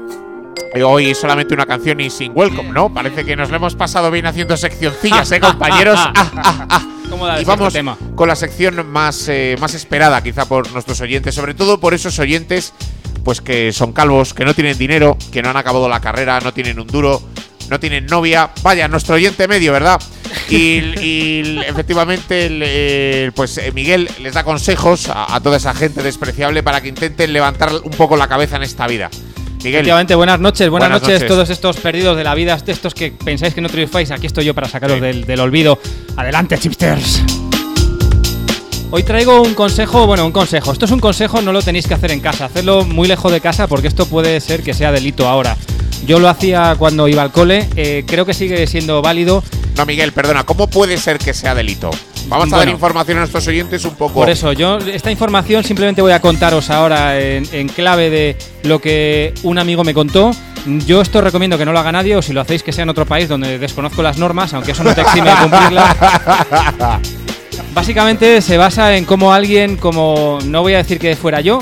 Hoy 0.73 1.13
solamente 1.13 1.53
una 1.53 1.65
canción 1.65 1.99
y 1.99 2.09
sin 2.09 2.31
welcome, 2.33 2.69
¿no? 2.69 2.93
Parece 2.93 3.25
que 3.25 3.35
nos 3.35 3.49
lo 3.49 3.57
hemos 3.57 3.75
pasado 3.75 4.09
bien 4.09 4.25
haciendo 4.25 4.55
seccioncillas, 4.55 5.31
¿eh, 5.31 5.39
compañeros? 5.39 5.99
Ah, 6.15 6.31
ah, 6.37 6.65
ah. 6.69 6.87
¿Cómo 7.09 7.25
da 7.25 7.35
Y 7.37 7.39
el 7.39 7.45
vamos 7.45 7.73
tema? 7.73 7.97
con 8.15 8.29
la 8.29 8.37
sección 8.37 8.87
más, 8.89 9.27
eh, 9.27 9.57
más 9.59 9.73
esperada 9.73 10.23
quizá 10.23 10.45
por 10.45 10.71
nuestros 10.71 11.01
oyentes, 11.01 11.35
sobre 11.35 11.53
todo 11.53 11.79
por 11.79 11.93
esos 11.93 12.17
oyentes 12.19 12.73
pues 13.23 13.41
que 13.41 13.71
son 13.73 13.91
calvos, 13.91 14.33
que 14.33 14.45
no 14.45 14.53
tienen 14.53 14.77
dinero, 14.77 15.17
que 15.31 15.41
no 15.43 15.49
han 15.49 15.57
acabado 15.57 15.87
la 15.89 15.99
carrera, 15.99 16.39
no 16.39 16.53
tienen 16.53 16.79
un 16.79 16.87
duro, 16.87 17.21
no 17.69 17.79
tienen 17.79 18.05
novia. 18.07 18.49
Vaya, 18.63 18.87
nuestro 18.87 19.15
oyente 19.15 19.47
medio, 19.47 19.73
¿verdad? 19.73 20.01
Y, 20.49 20.79
y 20.99 21.59
efectivamente, 21.67 22.47
el, 22.47 22.61
eh, 22.65 23.31
pues 23.35 23.57
eh, 23.59 23.71
Miguel 23.73 24.09
les 24.21 24.33
da 24.33 24.43
consejos 24.43 25.09
a, 25.09 25.35
a 25.35 25.39
toda 25.39 25.57
esa 25.57 25.73
gente 25.73 26.01
despreciable 26.01 26.63
para 26.63 26.81
que 26.81 26.87
intenten 26.87 27.31
levantar 27.33 27.71
un 27.83 27.91
poco 27.91 28.17
la 28.17 28.27
cabeza 28.27 28.55
en 28.55 28.63
esta 28.63 28.87
vida. 28.87 29.09
Miguel, 29.63 29.75
Efectivamente, 29.81 30.15
buenas 30.15 30.39
noches, 30.39 30.69
buenas, 30.69 30.89
Buenas 30.89 31.01
noches, 31.03 31.21
noches. 31.21 31.27
todos 31.27 31.49
estos 31.51 31.77
perdidos 31.77 32.17
de 32.17 32.23
la 32.23 32.33
vida, 32.33 32.57
estos 32.65 32.93
que 32.95 33.11
pensáis 33.11 33.53
que 33.53 33.61
no 33.61 33.69
triunfáis, 33.69 34.09
aquí 34.09 34.25
estoy 34.25 34.45
yo 34.45 34.55
para 34.55 34.67
sacaros 34.67 34.95
Sí. 34.97 35.01
del, 35.01 35.25
del 35.25 35.39
olvido. 35.39 35.77
Adelante, 36.17 36.57
chipsters. 36.57 37.21
Hoy 38.89 39.03
traigo 39.03 39.41
un 39.41 39.53
consejo, 39.53 40.05
bueno, 40.07 40.25
un 40.25 40.31
consejo. 40.31 40.73
Esto 40.73 40.85
es 40.85 40.91
un 40.91 40.99
consejo, 40.99 41.41
no 41.41 41.53
lo 41.53 41.61
tenéis 41.61 41.87
que 41.87 41.93
hacer 41.93 42.11
en 42.11 42.19
casa, 42.19 42.45
hacerlo 42.45 42.83
muy 42.85 43.07
lejos 43.07 43.31
de 43.31 43.39
casa 43.39 43.67
porque 43.67 43.87
esto 43.87 44.05
puede 44.07 44.39
ser 44.41 44.63
que 44.63 44.73
sea 44.73 44.91
delito 44.91 45.27
ahora. 45.29 45.55
Yo 46.07 46.19
lo 46.19 46.27
hacía 46.27 46.75
cuando 46.77 47.07
iba 47.07 47.21
al 47.21 47.31
cole, 47.31 47.69
eh, 47.75 48.03
creo 48.07 48.25
que 48.25 48.33
sigue 48.33 48.65
siendo 48.67 49.01
válido. 49.03 49.43
no, 49.77 49.85
Miguel, 49.85 50.11
perdona, 50.11 50.43
¿cómo 50.43 50.67
puede 50.67 50.97
ser 50.97 51.19
que 51.19 51.33
sea 51.33 51.53
delito? 51.55 51.91
Vamos 52.27 52.53
a 52.53 52.57
dar 52.57 52.69
información 52.69 53.17
a 53.17 53.21
nuestros 53.21 53.47
oyentes 53.47 53.83
un 53.85 53.95
poco. 53.95 54.13
Por 54.13 54.29
eso, 54.29 54.53
yo 54.53 54.77
esta 54.77 55.11
información 55.11 55.63
simplemente 55.63 56.01
voy 56.01 56.11
a 56.11 56.19
contaros 56.19 56.69
ahora 56.69 57.19
en, 57.19 57.45
en 57.51 57.67
clave 57.67 58.09
de 58.09 58.37
lo 58.63 58.79
que 58.79 59.33
un 59.43 59.57
amigo 59.57 59.83
me 59.83 59.93
contó. 59.93 60.31
Yo 60.85 61.01
esto 61.01 61.21
recomiendo 61.21 61.57
que 61.57 61.65
no 61.65 61.73
lo 61.73 61.79
haga 61.79 61.91
nadie 61.91 62.15
o 62.15 62.21
si 62.21 62.33
lo 62.33 62.41
hacéis 62.41 62.61
que 62.61 62.71
sea 62.71 62.83
en 62.83 62.89
otro 62.89 63.05
país 63.05 63.27
donde 63.27 63.57
desconozco 63.57 64.03
las 64.03 64.17
normas, 64.17 64.53
aunque 64.53 64.71
eso 64.71 64.83
no 64.83 64.93
te 64.93 65.01
exime 65.01 65.29
de 65.29 65.35
cumplirlas. 65.37 65.97
Básicamente 67.73 68.41
se 68.41 68.57
basa 68.57 68.95
en 68.95 69.05
cómo 69.05 69.33
alguien, 69.33 69.77
como 69.77 70.39
no 70.45 70.61
voy 70.61 70.73
a 70.73 70.77
decir 70.77 70.99
que 70.99 71.15
fuera 71.15 71.41
yo, 71.41 71.59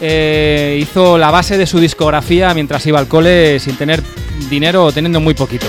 eh, 0.00 0.78
hizo 0.80 1.18
la 1.18 1.30
base 1.30 1.58
de 1.58 1.66
su 1.66 1.80
discografía 1.80 2.52
mientras 2.54 2.86
iba 2.86 2.98
al 2.98 3.08
cole 3.08 3.58
sin 3.58 3.76
tener 3.76 4.02
dinero 4.48 4.84
o 4.84 4.92
teniendo 4.92 5.20
muy 5.20 5.34
poquito. 5.34 5.66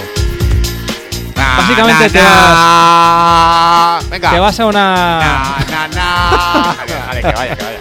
Básicamente 1.60 2.04
na, 2.04 2.10
te 2.10 2.20
na. 2.22 4.00
Venga. 4.10 4.32
Te 4.32 4.40
vas 4.40 4.60
a 4.60 4.66
una... 4.66 5.20
Na, 5.20 5.66
na, 5.70 5.88
na. 5.88 6.76
Vale, 7.08 7.22
que 7.22 7.32
vaya, 7.32 7.56
que 7.56 7.64
vaya. 7.64 7.80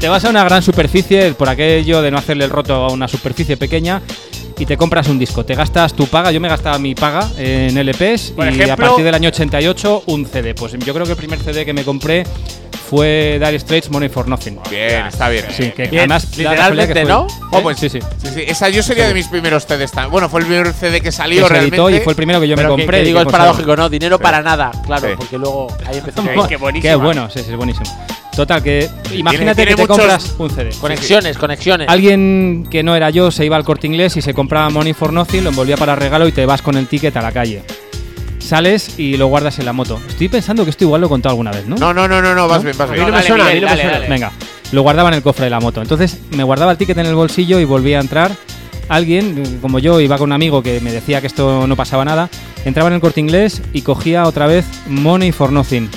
Te 0.00 0.08
vas 0.08 0.24
a 0.24 0.30
una 0.30 0.44
gran 0.44 0.62
superficie, 0.62 1.34
por 1.34 1.48
aquello 1.48 2.02
de 2.02 2.10
no 2.10 2.18
hacerle 2.18 2.44
el 2.44 2.50
roto 2.50 2.74
a 2.74 2.92
una 2.92 3.08
superficie 3.08 3.56
pequeña, 3.56 4.00
y 4.58 4.66
te 4.66 4.76
compras 4.76 5.08
un 5.08 5.18
disco. 5.18 5.44
Te 5.44 5.54
gastas 5.54 5.94
tu 5.94 6.06
paga, 6.06 6.30
yo 6.32 6.40
me 6.40 6.48
gastaba 6.48 6.78
mi 6.78 6.94
paga 6.94 7.28
en 7.38 7.76
LPs, 7.78 8.32
Por 8.36 8.52
y 8.52 8.62
a 8.68 8.76
partir 8.76 9.04
del 9.04 9.14
año 9.14 9.28
88 9.28 10.04
un 10.06 10.26
CD. 10.26 10.54
Pues 10.54 10.72
yo 10.72 10.92
creo 10.94 11.04
que 11.06 11.12
el 11.12 11.16
primer 11.18 11.38
CD 11.38 11.64
que 11.64 11.72
me 11.72 11.84
compré 11.84 12.24
fue 12.90 13.38
Dire 13.38 13.58
Straits 13.60 13.90
Money 13.90 14.08
for 14.08 14.26
Nothing. 14.26 14.58
Bien, 14.70 15.06
está 15.06 15.28
bien. 15.28 15.44
Sí, 15.54 15.70
que 15.72 15.88
Bien, 15.88 16.00
además 16.10 16.36
literalmente, 16.36 17.04
¿no? 17.04 17.26
Oh, 17.52 17.60
pues 17.62 17.78
sí, 17.78 17.88
sí. 17.90 17.98
Sí, 18.22 18.28
sí, 18.34 18.44
esa 18.46 18.70
yo 18.70 18.82
sería 18.82 19.06
de 19.06 19.12
mis 19.14 19.28
primeros 19.28 19.66
CDs 19.66 19.92
también. 19.92 20.10
Bueno, 20.10 20.28
fue 20.30 20.40
el 20.40 20.46
primer 20.46 20.72
CD 20.72 20.92
que 21.00 21.08
Que 21.08 21.12
salió 21.12 21.46
se 21.46 21.54
editó 21.58 21.76
realmente. 21.76 21.96
y 21.96 22.00
fue 22.04 22.12
el 22.12 22.16
primero 22.16 22.40
que 22.40 22.48
yo 22.48 22.56
Pero 22.56 22.70
me 22.76 22.82
compré. 22.82 23.00
que 23.00 23.04
digo, 23.04 23.20
es 23.20 23.26
paradójico, 23.26 23.76
¿no? 23.76 23.88
Dinero 23.90 24.16
Sí. 24.16 24.22
para 24.22 24.40
nada, 24.42 24.70
claro, 24.86 25.06
Sí. 25.08 25.14
porque 25.18 25.36
luego 25.38 25.68
ahí 25.86 25.98
empezó. 25.98 26.22
Qué- 26.22 26.48
qué 26.48 26.56
buenísima. 26.56 26.90
Qué 26.92 26.96
bueno, 26.96 27.28
sí, 27.30 27.40
sí, 27.40 27.50
es 27.50 27.56
buenísimo. 27.56 27.86
Total, 28.38 28.62
que 28.62 28.88
imagínate 29.14 29.64
tiene 29.64 29.74
que 29.74 29.82
te 29.82 29.88
compras 29.88 30.36
un 30.38 30.48
CD. 30.48 30.70
Conexiones, 30.80 31.36
conexiones. 31.36 31.88
Alguien 31.88 32.68
que 32.70 32.84
no 32.84 32.94
era 32.94 33.10
yo 33.10 33.32
se 33.32 33.44
iba 33.44 33.56
al 33.56 33.64
corte 33.64 33.88
inglés 33.88 34.16
y 34.16 34.22
se 34.22 34.32
compraba 34.32 34.70
Money 34.70 34.92
for 34.92 35.12
Nothing, 35.12 35.42
lo 35.42 35.50
envolvía 35.50 35.76
para 35.76 35.96
regalo 35.96 36.28
y 36.28 36.30
te 36.30 36.46
vas 36.46 36.62
con 36.62 36.76
el 36.76 36.86
ticket 36.86 37.16
a 37.16 37.20
la 37.20 37.32
calle. 37.32 37.64
Sales 38.38 38.96
y 38.96 39.16
lo 39.16 39.26
guardas 39.26 39.58
en 39.58 39.64
la 39.64 39.72
moto. 39.72 40.00
Estoy 40.08 40.28
pensando 40.28 40.62
que 40.62 40.70
esto 40.70 40.84
igual 40.84 41.00
lo 41.00 41.08
he 41.08 41.10
contado 41.10 41.32
alguna 41.32 41.50
vez, 41.50 41.66
¿no? 41.66 41.74
No, 41.78 41.92
no, 41.92 42.06
no, 42.06 42.22
no, 42.22 42.32
no, 42.32 42.46
vas 42.46 42.62
bien, 42.62 42.78
vas 42.78 42.88
bien. 42.88 43.00
no 43.00 43.06
me 43.08 43.12
dale, 43.20 43.28
Miguel, 43.28 43.60
no 43.62 43.66
dale, 43.66 43.84
dale. 43.84 44.08
Venga, 44.08 44.30
lo 44.70 44.82
guardaba 44.82 45.08
en 45.08 45.16
el 45.16 45.22
cofre 45.22 45.46
de 45.46 45.50
la 45.50 45.58
moto. 45.58 45.82
Entonces 45.82 46.20
me 46.30 46.44
guardaba 46.44 46.70
el 46.70 46.78
ticket 46.78 46.96
en 46.96 47.06
el 47.06 47.16
bolsillo 47.16 47.58
y 47.58 47.64
volvía 47.64 47.98
a 47.98 48.02
entrar 48.02 48.30
alguien, 48.88 49.58
como 49.60 49.80
yo, 49.80 50.00
iba 50.00 50.16
con 50.16 50.28
un 50.28 50.32
amigo 50.32 50.62
que 50.62 50.80
me 50.80 50.92
decía 50.92 51.20
que 51.20 51.26
esto 51.26 51.66
no 51.66 51.74
pasaba 51.74 52.04
nada, 52.04 52.30
entraba 52.64 52.88
en 52.88 52.94
el 52.94 53.00
corte 53.00 53.18
inglés 53.18 53.62
y 53.72 53.82
cogía 53.82 54.26
otra 54.26 54.46
vez 54.46 54.64
Money 54.86 55.32
for 55.32 55.50
Nothing. 55.50 55.90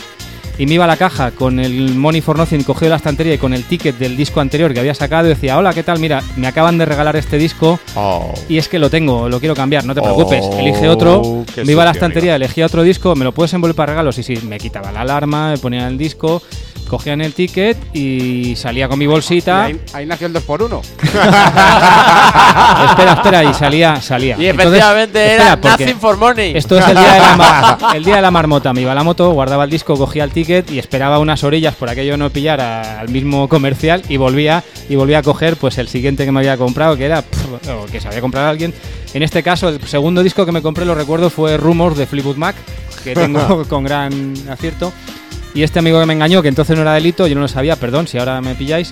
Y 0.62 0.68
me 0.68 0.76
iba 0.76 0.84
a 0.84 0.88
la 0.88 0.96
caja 0.96 1.32
con 1.32 1.60
el 1.60 1.96
Money 1.96 2.22
for 2.22 2.38
Nothing 2.38 2.62
cogido 2.62 2.86
de 2.86 2.90
la 2.92 2.96
estantería 2.98 3.34
y 3.34 3.40
con 3.40 3.52
el 3.52 3.64
ticket 3.64 3.98
del 3.98 4.16
disco 4.16 4.42
anterior 4.42 4.72
que 4.72 4.80
había 4.80 4.94
sacado 4.94 5.26
y 5.26 5.30
decía, 5.30 5.58
hola, 5.58 5.74
¿qué 5.74 5.82
tal? 5.82 5.98
Mira, 5.98 6.22
me 6.38 6.46
acaban 6.46 6.78
de 6.78 6.86
regalar 6.86 7.16
este 7.16 7.40
disco 7.40 7.80
Oh. 7.96 8.32
y 8.48 8.60
es 8.60 8.68
que 8.68 8.78
lo 8.78 8.92
tengo, 8.92 9.28
lo 9.28 9.40
quiero 9.40 9.56
cambiar, 9.56 9.86
no 9.86 9.96
te 9.96 10.04
preocupes, 10.04 10.44
Oh, 10.44 10.60
elige 10.60 10.88
otro. 10.88 11.44
Me 11.66 11.72
iba 11.72 11.82
a 11.82 11.86
la 11.86 11.94
estantería, 11.94 12.36
elegía 12.36 12.68
otro 12.68 12.84
disco, 12.84 13.16
me 13.16 13.24
lo 13.26 13.32
puedes 13.32 13.52
envolver 13.56 13.76
para 13.76 13.94
regalos 13.94 14.20
y 14.20 14.22
sí, 14.24 14.38
me 14.48 14.60
quitaba 14.60 14.92
la 14.92 15.02
alarma, 15.02 15.50
me 15.50 15.58
ponían 15.58 15.88
el 15.88 15.98
disco, 15.98 16.44
cogían 16.92 17.22
el 17.22 17.34
ticket 17.34 17.78
y 17.96 18.54
salía 18.58 18.90
con 18.90 19.00
mi 19.00 19.08
bolsita. 19.08 19.64
Ahí, 19.64 19.80
ahí 19.94 20.06
nació 20.06 20.28
el 20.28 20.34
2x1. 20.34 20.82
espera, 22.90 23.14
espera, 23.14 23.44
y 23.46 23.54
salía, 23.54 24.02
salía. 24.02 24.36
Y 24.38 24.48
Entonces, 24.48 24.74
efectivamente 24.74 25.26
espera, 25.26 25.54
era 25.54 25.72
Nothing 25.72 26.00
for 26.02 26.18
Money. 26.18 26.52
Esto 26.54 26.78
es 26.78 26.86
el 26.90 26.98
día, 26.98 27.14
de 27.14 27.20
la 27.20 27.36
mar- 27.38 27.78
el 27.96 28.04
día 28.04 28.16
de 28.18 28.22
la 28.22 28.30
marmota. 28.30 28.74
Me 28.74 28.82
iba 28.82 28.92
a 28.92 28.96
la 28.96 29.04
moto, 29.04 29.32
guardaba 29.32 29.64
el 29.64 29.70
disco, 29.70 29.96
cogía 29.96 30.26
el 30.26 30.32
ticket 30.32 30.70
y 30.70 30.80
esperaba 30.80 31.20
unas 31.20 31.46
orillas 31.46 31.76
por 31.76 31.88
aquello 31.88 32.18
no 32.18 32.30
pillara 32.30 33.00
al 33.00 33.08
mismo 33.08 33.48
comercial 33.48 34.04
y 34.10 34.18
volvía 34.18 34.62
y 34.90 34.98
volvía 34.98 35.20
a 35.20 35.24
coger 35.24 35.56
pues 35.56 35.78
el 35.78 35.88
siguiente 35.88 36.26
que 36.26 36.34
me 36.34 36.42
había 36.42 36.58
comprado, 36.58 36.98
que 36.98 37.06
era 37.06 37.22
pff, 37.22 37.70
o 37.70 37.86
que 37.86 38.02
se 38.02 38.10
había 38.10 38.20
comprado 38.20 38.50
alguien. 38.50 38.74
En 39.14 39.24
este 39.24 39.44
caso, 39.44 39.70
el 39.70 39.82
segundo 39.88 40.24
disco 40.24 40.46
que 40.46 40.52
me 40.52 40.62
compré, 40.62 40.84
lo 40.84 40.94
recuerdo, 40.94 41.30
fue 41.30 41.56
Rumors 41.56 41.96
de 41.96 42.06
Fleetwood 42.06 42.36
Mac, 42.36 42.58
que 43.02 43.14
tengo 43.14 43.64
con 43.70 43.86
gran 43.86 44.34
acierto. 44.50 44.92
Y 45.54 45.64
este 45.64 45.80
amigo 45.80 46.00
que 46.00 46.06
me 46.06 46.14
engañó, 46.14 46.42
que 46.42 46.48
entonces 46.48 46.76
no 46.76 46.82
era 46.84 46.94
delito, 46.94 47.28
yo 47.28 47.36
no 47.36 47.42
lo 47.42 47.48
sabía, 47.48 47.76
perdón 47.76 48.08
si 48.08 48.18
ahora 48.18 48.40
me 48.42 48.56
pilláis. 48.56 48.92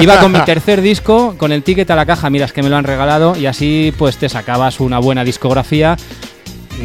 Iba 0.00 0.18
con 0.18 0.32
mi 0.32 0.40
tercer 0.44 0.80
disco, 0.80 1.34
con 1.38 1.52
el 1.52 1.62
ticket 1.62 1.88
a 1.90 1.96
la 1.96 2.04
caja, 2.06 2.30
miras 2.30 2.52
que 2.52 2.62
me 2.62 2.68
lo 2.68 2.76
han 2.76 2.84
regalado, 2.84 3.36
y 3.36 3.46
así 3.46 3.92
pues 3.96 4.16
te 4.16 4.28
sacabas 4.28 4.80
una 4.80 4.98
buena 4.98 5.22
discografía. 5.24 5.96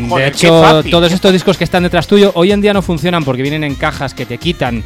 Joder, 0.10 0.32
de 0.32 0.38
hecho, 0.38 0.84
todos 0.92 1.12
estos 1.12 1.32
discos 1.32 1.58
que 1.58 1.64
están 1.64 1.84
detrás 1.84 2.06
tuyo 2.08 2.32
hoy 2.36 2.52
en 2.52 2.62
día 2.62 2.74
no 2.74 2.82
funcionan 2.82 3.24
porque 3.24 3.42
vienen 3.42 3.64
en 3.64 3.76
cajas 3.76 4.14
que 4.14 4.26
te 4.26 4.38
quitan 4.38 4.84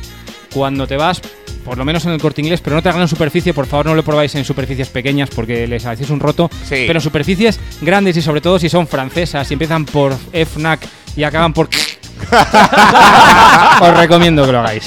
cuando 0.54 0.86
te 0.88 0.98
vas, 0.98 1.20
por 1.66 1.78
lo 1.78 1.84
menos 1.86 2.06
en 2.06 2.12
el 2.12 2.22
corte 2.22 2.42
inglés, 2.42 2.62
pero 2.62 2.76
no 2.76 2.82
te 2.82 2.90
hagan 2.90 3.02
en 3.02 3.08
superficie, 3.08 3.54
por 3.54 3.66
favor 3.66 3.88
no 3.88 3.96
lo 3.96 4.04
probáis 4.04 4.34
en 4.36 4.46
superficies 4.46 4.88
pequeñas 4.90 5.30
porque 5.36 5.68
les 5.68 5.86
hacéis 5.86 6.10
un 6.12 6.20
roto, 6.20 6.50
Sí. 6.64 6.86
pero 6.88 7.00
en 7.00 7.02
superficies 7.02 7.60
grandes 7.82 8.18
y 8.18 8.22
sobre 8.22 8.40
todo 8.42 8.58
si 8.60 8.70
son 8.70 8.88
francesas 8.88 9.50
y 9.50 9.54
empiezan 9.54 9.86
por 9.86 10.16
FNAC 10.32 10.80
y 11.16 11.24
acaban 11.24 11.54
por... 11.54 11.70
Os 13.82 13.98
recomiendo 13.98 14.46
que 14.46 14.52
lo 14.52 14.60
hagáis. 14.60 14.84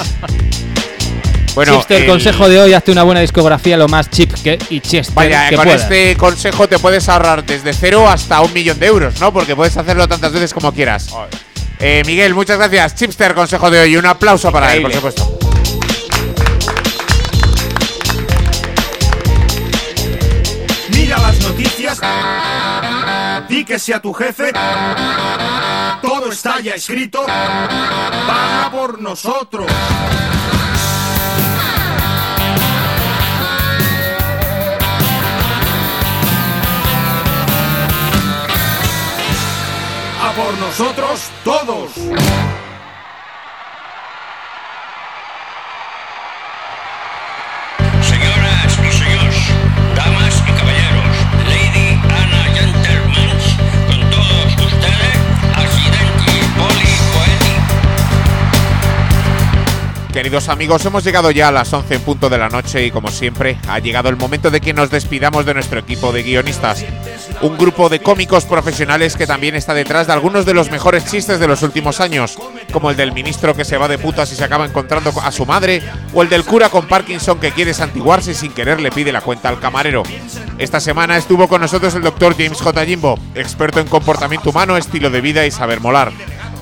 Bueno, 1.54 1.74
Chipster, 1.74 2.02
el- 2.02 2.08
consejo 2.08 2.48
de 2.48 2.58
hoy, 2.60 2.72
hazte 2.72 2.92
una 2.92 3.02
buena 3.02 3.20
discografía 3.20 3.76
lo 3.76 3.86
más 3.86 4.08
chip 4.08 4.32
que, 4.42 4.58
y 4.70 4.80
chester 4.80 5.14
Vaya, 5.14 5.50
que 5.50 5.56
con 5.56 5.64
puedas. 5.66 5.82
este 5.82 6.16
consejo 6.16 6.66
te 6.66 6.78
puedes 6.78 7.06
ahorrar 7.10 7.44
desde 7.44 7.74
cero 7.74 8.08
hasta 8.08 8.40
un 8.40 8.52
millón 8.54 8.78
de 8.78 8.86
euros, 8.86 9.20
¿no? 9.20 9.32
Porque 9.34 9.54
puedes 9.54 9.76
hacerlo 9.76 10.08
tantas 10.08 10.32
veces 10.32 10.54
como 10.54 10.72
quieras. 10.72 11.08
Eh, 11.78 12.02
Miguel, 12.06 12.32
muchas 12.34 12.56
gracias. 12.58 12.94
Chipster, 12.94 13.34
consejo 13.34 13.70
de 13.70 13.80
hoy. 13.80 13.96
Un 13.96 14.06
aplauso 14.06 14.50
para 14.50 14.74
él, 14.74 14.80
por 14.82 14.92
supuesto. 14.94 15.38
Que 23.72 23.78
sea 23.78 24.02
tu 24.02 24.12
jefe. 24.12 24.52
Todo 26.02 26.30
está 26.30 26.60
ya 26.60 26.74
escrito. 26.74 27.24
Van 27.24 28.64
a 28.66 28.70
por 28.70 29.00
nosotros. 29.00 29.66
A 40.20 40.32
por 40.32 40.58
nosotros 40.58 41.30
todos. 41.42 41.92
Queridos 60.22 60.48
amigos, 60.48 60.86
hemos 60.86 61.02
llegado 61.02 61.32
ya 61.32 61.48
a 61.48 61.50
las 61.50 61.72
11 61.72 61.96
en 61.96 62.00
punto 62.02 62.30
de 62.30 62.38
la 62.38 62.48
noche 62.48 62.86
y 62.86 62.92
como 62.92 63.08
siempre 63.08 63.58
ha 63.66 63.80
llegado 63.80 64.08
el 64.08 64.14
momento 64.14 64.52
de 64.52 64.60
que 64.60 64.72
nos 64.72 64.88
despidamos 64.88 65.44
de 65.44 65.52
nuestro 65.52 65.80
equipo 65.80 66.12
de 66.12 66.22
guionistas. 66.22 66.84
Un 67.40 67.58
grupo 67.58 67.88
de 67.88 67.98
cómicos 67.98 68.44
profesionales 68.44 69.16
que 69.16 69.26
también 69.26 69.56
está 69.56 69.74
detrás 69.74 70.06
de 70.06 70.12
algunos 70.12 70.46
de 70.46 70.54
los 70.54 70.70
mejores 70.70 71.06
chistes 71.06 71.40
de 71.40 71.48
los 71.48 71.64
últimos 71.64 71.98
años, 71.98 72.38
como 72.72 72.88
el 72.88 72.96
del 72.96 73.10
ministro 73.10 73.56
que 73.56 73.64
se 73.64 73.76
va 73.76 73.88
de 73.88 73.98
putas 73.98 74.30
y 74.30 74.36
se 74.36 74.44
acaba 74.44 74.64
encontrando 74.64 75.12
a 75.20 75.32
su 75.32 75.44
madre, 75.44 75.82
o 76.14 76.22
el 76.22 76.28
del 76.28 76.44
cura 76.44 76.68
con 76.68 76.86
Parkinson 76.86 77.40
que 77.40 77.50
quiere 77.50 77.74
santiguarse 77.74 78.32
sin 78.32 78.52
querer 78.52 78.80
le 78.80 78.92
pide 78.92 79.10
la 79.10 79.22
cuenta 79.22 79.48
al 79.48 79.58
camarero. 79.58 80.04
Esta 80.56 80.78
semana 80.78 81.16
estuvo 81.16 81.48
con 81.48 81.60
nosotros 81.60 81.96
el 81.96 82.02
doctor 82.02 82.36
James 82.38 82.60
J. 82.60 82.86
Jimbo, 82.86 83.18
experto 83.34 83.80
en 83.80 83.88
comportamiento 83.88 84.50
humano, 84.50 84.76
estilo 84.76 85.10
de 85.10 85.20
vida 85.20 85.44
y 85.46 85.50
saber 85.50 85.80
molar. 85.80 86.12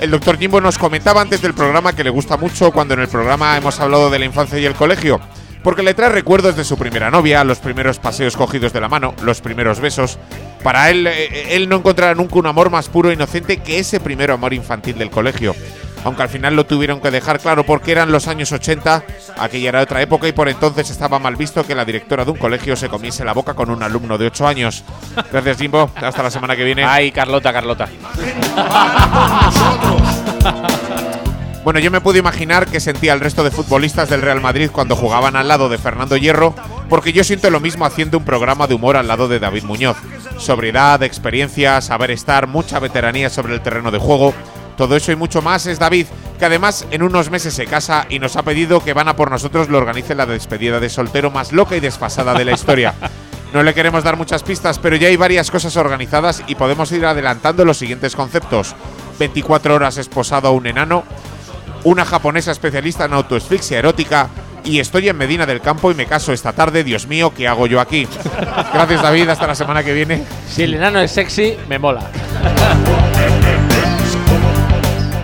El 0.01 0.11
doctor 0.11 0.39
Jimbo 0.39 0.63
nos 0.63 0.79
comentaba 0.79 1.21
antes 1.21 1.43
del 1.43 1.53
programa 1.53 1.95
que 1.95 2.03
le 2.03 2.09
gusta 2.09 2.39
mucho 2.39 2.73
cuando 2.73 2.95
en 2.95 3.01
el 3.01 3.09
programa 3.09 3.59
hemos 3.59 3.79
hablado 3.81 4.09
de 4.09 4.19
la 4.19 4.25
infancia 4.25 4.59
y 4.59 4.65
el 4.65 4.75
colegio, 4.75 5.21
porque 5.63 5.83
le 5.83 5.93
trae 5.93 6.09
recuerdos 6.09 6.57
de 6.57 6.65
su 6.65 6.79
primera 6.79 7.11
novia, 7.11 7.45
los 7.45 7.59
primeros 7.59 7.99
paseos 7.99 8.35
cogidos 8.35 8.73
de 8.73 8.81
la 8.81 8.89
mano, 8.89 9.15
los 9.23 9.43
primeros 9.43 9.79
besos. 9.79 10.19
Para 10.63 10.89
él, 10.89 11.07
eh, 11.07 11.55
él 11.55 11.69
no 11.69 11.77
encontrará 11.77 12.15
nunca 12.15 12.39
un 12.39 12.47
amor 12.47 12.71
más 12.71 12.89
puro 12.89 13.11
e 13.11 13.13
inocente 13.13 13.59
que 13.59 13.79
ese 13.79 14.01
primer 14.01 14.31
amor 14.31 14.55
infantil 14.55 14.97
del 14.97 15.11
colegio. 15.11 15.55
Aunque 16.05 16.23
al 16.23 16.29
final 16.29 16.57
lo 16.57 16.65
tuvieron 16.67 17.01
que 17.01 17.11
dejar 17.11 17.41
claro 17.41 17.65
porque 17.65 17.93
eran 17.93 18.11
los 18.11 18.27
años 18.29 18.53
80, 18.53 19.05
aquella 19.39 19.69
era 19.69 19.83
otra 19.83 20.01
época 20.01 20.29
y 20.29 20.33
por 20.33 20.49
entonces 20.49 20.91
estaba 20.91 21.19
mal 21.19 21.37
visto 21.37 21.67
que 21.67 21.75
la 21.75 21.85
directora 21.85 22.25
de 22.25 22.31
un 22.31 22.39
colegio 22.39 22.77
se 22.77 22.89
comiese 22.89 23.25
la 23.25 23.35
boca 23.35 23.55
con 23.55 23.71
un 23.71 23.83
alumno 23.83 24.17
de 24.17 24.27
8 24.27 24.47
años. 24.47 24.85
Gracias 25.31 25.59
Jimbo, 25.59 25.91
hasta 25.95 26.23
la 26.23 26.31
semana 26.31 26.57
que 26.57 26.65
viene. 26.65 26.85
Ay, 26.85 27.13
Carlota, 27.13 27.53
Carlota. 27.53 27.89
Bueno, 31.63 31.79
yo 31.79 31.91
me 31.91 32.01
puedo 32.01 32.19
imaginar 32.19 32.67
que 32.67 32.81
sentía 32.81 33.13
el 33.13 33.21
resto 33.21 33.45
de 33.45 33.51
futbolistas 33.51 34.09
del 34.09 34.23
Real 34.23 34.41
Madrid 34.41 34.71
cuando 34.73 34.97
jugaban 34.97 35.37
al 35.37 35.47
lado 35.47 35.69
de 35.69 35.77
Fernando 35.77 36.17
Hierro, 36.17 36.55
porque 36.89 37.13
yo 37.13 37.23
siento 37.23 37.51
lo 37.51 37.61
mismo 37.61 37.85
haciendo 37.85 38.17
un 38.17 38.25
programa 38.25 38.67
de 38.67 38.73
humor 38.73 38.97
al 38.97 39.09
lado 39.09 39.29
de 39.29 39.39
David 39.39 39.65
Muñoz. 39.65 39.99
Sobriedad, 40.39 41.03
experiencia, 41.03 41.83
saber 41.83 42.13
estar, 42.13 42.47
mucha 42.47 42.79
veteranía 42.79 43.29
sobre 43.29 43.53
el 43.53 43.61
terreno 43.61 43.91
de 43.91 43.99
juego. 43.99 44.33
Todo 44.81 44.97
eso 44.97 45.13
y 45.13 45.17
mucho 45.17 45.43
más 45.43 45.67
es 45.67 45.79
David, 45.79 46.07
que 46.39 46.47
además 46.47 46.87
en 46.91 47.03
unos 47.03 47.31
meses 47.31 47.53
se 47.53 47.67
casa 47.67 48.07
y 48.09 48.19
nos 48.19 48.37
ha 48.37 48.43
pedido 48.43 48.83
que 48.83 48.95
van 48.95 49.09
a 49.09 49.15
por 49.15 49.31
nosotros 49.31 49.69
lo 49.69 49.77
organice 49.77 50.15
la 50.15 50.25
despedida 50.25 50.81
de 50.81 50.89
soltero 50.89 51.31
más 51.31 51.53
loca 51.53 51.77
y 51.77 51.81
desfasada 51.81 52.33
de 52.33 52.47
la 52.47 52.53
historia. 52.53 52.95
No 53.53 53.63
le 53.63 53.75
queremos 53.75 54.05
dar 54.05 54.17
muchas 54.17 54.43
pistas, 54.43 54.79
pero 54.79 54.97
ya 54.97 55.09
hay 55.09 55.17
varias 55.17 55.51
cosas 55.51 55.77
organizadas 55.77 56.43
y 56.47 56.55
podemos 56.55 56.93
ir 56.93 57.05
adelantando 57.05 57.65
los 57.65 57.77
siguientes 57.77 58.15
conceptos. 58.15 58.77
24 59.19 59.75
horas 59.75 59.99
esposado 59.99 60.49
a 60.49 60.53
un 60.53 60.67
enano, 60.67 61.03
una 61.85 62.05
japonesa 62.05 62.53
especialista 62.53 63.05
en 63.05 63.13
autoasfixia 63.13 63.81
erótica 63.81 64.29
y 64.65 64.79
estoy 64.79 65.09
en 65.09 65.19
Medina 65.19 65.47
del 65.47 65.61
Campo 65.61 65.91
y 65.91 65.95
me 65.95 66.07
caso 66.07 66.33
esta 66.33 66.53
tarde. 66.53 66.85
Dios 66.85 67.07
mío, 67.07 67.35
¿qué 67.37 67.49
hago 67.49 67.67
yo 67.67 67.81
aquí? 67.81 68.07
Gracias 68.73 69.03
David, 69.03 69.29
hasta 69.29 69.49
la 69.49 69.57
semana 69.57 69.83
que 69.83 69.93
viene. 69.93 70.25
Si 70.49 70.63
el 70.63 70.75
enano 70.75 71.01
es 71.01 71.11
sexy, 71.11 71.57
me 71.69 71.79
mola. 71.79 72.09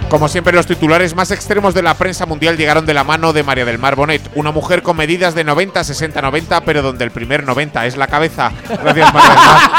Como 0.09 0.29
siempre, 0.29 0.55
los 0.55 0.67
titulares 0.67 1.15
más 1.15 1.31
extremos 1.31 1.75
de 1.75 1.83
la 1.83 1.95
prensa 1.95 2.27
mundial 2.27 2.57
llegaron 2.57 2.87
de 2.87 2.95
la 2.95 3.05
mano 3.05 3.33
de 3.33 3.43
María 3.43 3.65
del 3.65 3.79
Mar 3.79 3.97
Bonet, 3.97 4.23
una 4.35 4.53
mujer 4.53 4.83
con 4.83 4.97
medidas 4.97 5.35
de 5.35 5.43
90, 5.43 5.83
60, 5.83 6.23
90, 6.23 6.61
pero 6.63 6.81
donde 6.81 7.05
el 7.05 7.11
primer 7.11 7.45
90 7.45 7.87
es 7.87 7.97
la 7.97 8.07
cabeza. 8.07 8.53
Gracias 8.69 9.13
María 9.13 9.31
del 9.31 9.39
Mar. 9.39 9.71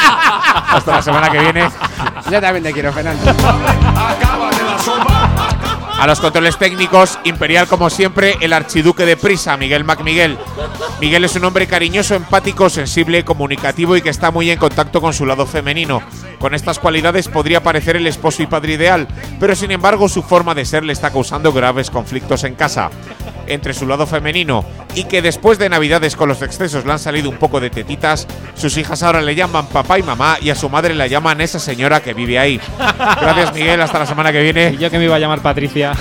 Hasta 0.70 0.92
la 0.92 1.02
semana 1.02 1.30
que 1.30 1.40
viene. 1.40 1.70
Yo 2.30 2.42
también 2.42 2.64
te 2.64 2.74
quiero, 2.74 2.92
Fernando. 2.92 3.24
A 6.00 6.06
los 6.06 6.20
controles 6.20 6.58
técnicos, 6.58 7.18
Imperial 7.24 7.68
como 7.68 7.90
siempre, 7.90 8.38
el 8.42 8.54
archiduque 8.54 9.06
de 9.06 9.18
prisa, 9.18 9.58
Miguel 9.58 9.84
MacMiguel. 9.84 10.38
Miguel 11.02 11.24
es 11.24 11.36
un 11.36 11.46
hombre 11.46 11.66
cariñoso, 11.68 12.14
empático, 12.14 12.70
sensible, 12.70 13.26
comunicativo 13.26 13.96
y 13.96 14.02
que 14.02 14.10
está 14.10 14.30
muy 14.30 14.52
en 14.52 14.60
contacto 14.60 15.02
con 15.02 15.14
su 15.14 15.26
lado 15.26 15.48
femenino. 15.48 16.04
Con 16.40 16.54
estas 16.54 16.80
cualidades 16.80 17.28
podría 17.28 17.64
parecer 17.64 17.96
el 17.96 18.08
esposo 18.08 18.44
y 18.44 18.48
padre 18.48 18.74
ideal, 18.74 19.08
pero 19.40 19.56
sin 19.56 19.72
embargo 19.72 20.08
su 20.08 20.22
forma 20.22 20.54
de 20.54 20.66
ser 20.66 20.84
le 20.84 20.94
está 20.94 21.12
causando 21.12 21.52
graves 21.52 21.90
conflictos 21.90 22.44
en 22.44 22.56
casa. 22.56 22.90
entre 23.48 23.74
su 23.74 23.88
lado 23.88 24.06
femenino 24.06 24.66
y 24.94 25.06
que 25.06 25.22
después 25.22 25.58
de 25.58 25.70
Navidades 25.70 26.16
con 26.16 26.30
los 26.30 26.42
excesos 26.42 26.86
le 26.86 26.92
han 26.92 27.00
salido 27.00 27.30
un 27.30 27.38
poco 27.38 27.60
de 27.60 27.70
tetitas, 27.70 28.28
sus 28.56 28.78
hijas 28.78 29.04
ahora 29.04 29.22
le 29.22 29.36
llaman 29.36 29.68
papá 29.68 30.00
y 30.00 30.04
mamá 30.04 30.38
y 30.42 30.50
a 30.50 30.56
su 30.56 30.70
madre 30.70 30.96
la 30.96 31.08
llaman 31.08 31.42
esa 31.42 31.60
señora 31.60 32.02
que 32.02 32.14
vive 32.14 32.38
ahí. 32.40 32.60
Gracias 32.78 33.54
Miguel, 33.54 33.82
hasta 33.82 34.00
la 34.00 34.06
semana 34.06 34.32
que 34.32 34.42
viene. 34.42 34.74
Y 34.74 34.78
yo 34.78 34.90
que 34.90 34.98
me 34.98 35.06
iba 35.06 35.16
a 35.16 35.20
llamar 35.20 35.42
Patricia. 35.42 35.94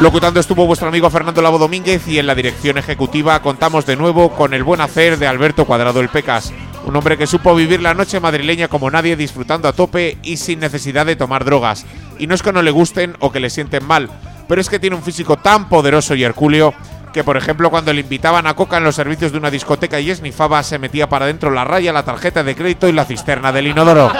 Locutando 0.00 0.40
estuvo 0.40 0.66
vuestro 0.66 0.88
amigo 0.88 1.10
Fernando 1.10 1.42
Lavo 1.42 1.58
Domínguez 1.58 2.06
y 2.06 2.18
en 2.18 2.26
la 2.26 2.34
dirección 2.34 2.78
ejecutiva 2.78 3.40
contamos 3.42 3.84
de 3.84 3.96
nuevo 3.96 4.30
con 4.30 4.54
el 4.54 4.62
buen 4.62 4.80
hacer 4.80 5.18
de 5.18 5.26
Alberto 5.26 5.64
Cuadrado 5.64 6.00
el 6.00 6.08
Pecas. 6.08 6.52
Un 6.88 6.96
hombre 6.96 7.18
que 7.18 7.26
supo 7.26 7.54
vivir 7.54 7.82
la 7.82 7.92
noche 7.92 8.18
madrileña 8.18 8.68
como 8.68 8.90
nadie, 8.90 9.14
disfrutando 9.14 9.68
a 9.68 9.74
tope 9.74 10.16
y 10.22 10.38
sin 10.38 10.58
necesidad 10.58 11.04
de 11.04 11.16
tomar 11.16 11.44
drogas. 11.44 11.84
Y 12.18 12.26
no 12.26 12.34
es 12.34 12.42
que 12.42 12.50
no 12.50 12.62
le 12.62 12.70
gusten 12.70 13.14
o 13.20 13.30
que 13.30 13.40
le 13.40 13.50
sienten 13.50 13.84
mal, 13.84 14.08
pero 14.48 14.58
es 14.58 14.70
que 14.70 14.78
tiene 14.78 14.96
un 14.96 15.02
físico 15.02 15.36
tan 15.36 15.68
poderoso 15.68 16.14
y 16.14 16.24
hercúleo 16.24 16.72
que, 17.12 17.24
por 17.24 17.36
ejemplo, 17.36 17.68
cuando 17.68 17.92
le 17.92 18.00
invitaban 18.00 18.46
a 18.46 18.54
coca 18.54 18.78
en 18.78 18.84
los 18.84 18.94
servicios 18.94 19.32
de 19.32 19.38
una 19.38 19.50
discoteca 19.50 20.00
y 20.00 20.10
esnifaba, 20.10 20.62
se 20.62 20.78
metía 20.78 21.10
para 21.10 21.26
adentro 21.26 21.50
la 21.50 21.64
raya, 21.64 21.92
la 21.92 22.04
tarjeta 22.06 22.42
de 22.42 22.56
crédito 22.56 22.88
y 22.88 22.92
la 22.92 23.04
cisterna 23.04 23.52
del 23.52 23.66
inodoro. 23.66 24.10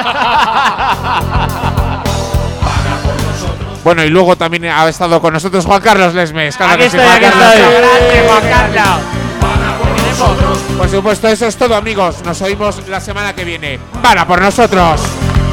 Bueno, 3.82 4.04
y 4.04 4.10
luego 4.10 4.36
también 4.36 4.66
ha 4.66 4.86
estado 4.90 5.22
con 5.22 5.32
nosotros 5.32 5.64
Juan 5.64 5.80
Carlos 5.80 6.12
Lesmes. 6.12 6.54
Claro 6.58 6.74
Aquí 6.74 6.82
que 6.84 6.90
sí, 6.90 6.96
estoy, 6.98 7.08
Juan 7.08 7.24
aquí 7.24 7.38
Carlos. 7.38 7.54
estoy. 7.54 7.72
Grande, 7.72 8.28
Juan 8.28 8.42
Carlos. 8.74 10.57
Por 10.78 10.88
supuesto, 10.88 11.26
eso 11.26 11.46
es 11.46 11.56
todo, 11.56 11.74
amigos. 11.74 12.22
Nos 12.24 12.40
oímos 12.40 12.86
la 12.86 13.00
semana 13.00 13.34
que 13.34 13.44
viene. 13.44 13.80
¡Para 14.00 14.24
por 14.24 14.40
nosotros! 14.40 15.00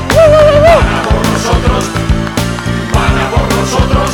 ¡Para 0.08 1.02
por 1.02 1.28
nosotros! 1.28 1.86
¡Para 2.94 3.32
por 3.32 3.56
nosotros! 3.56 4.12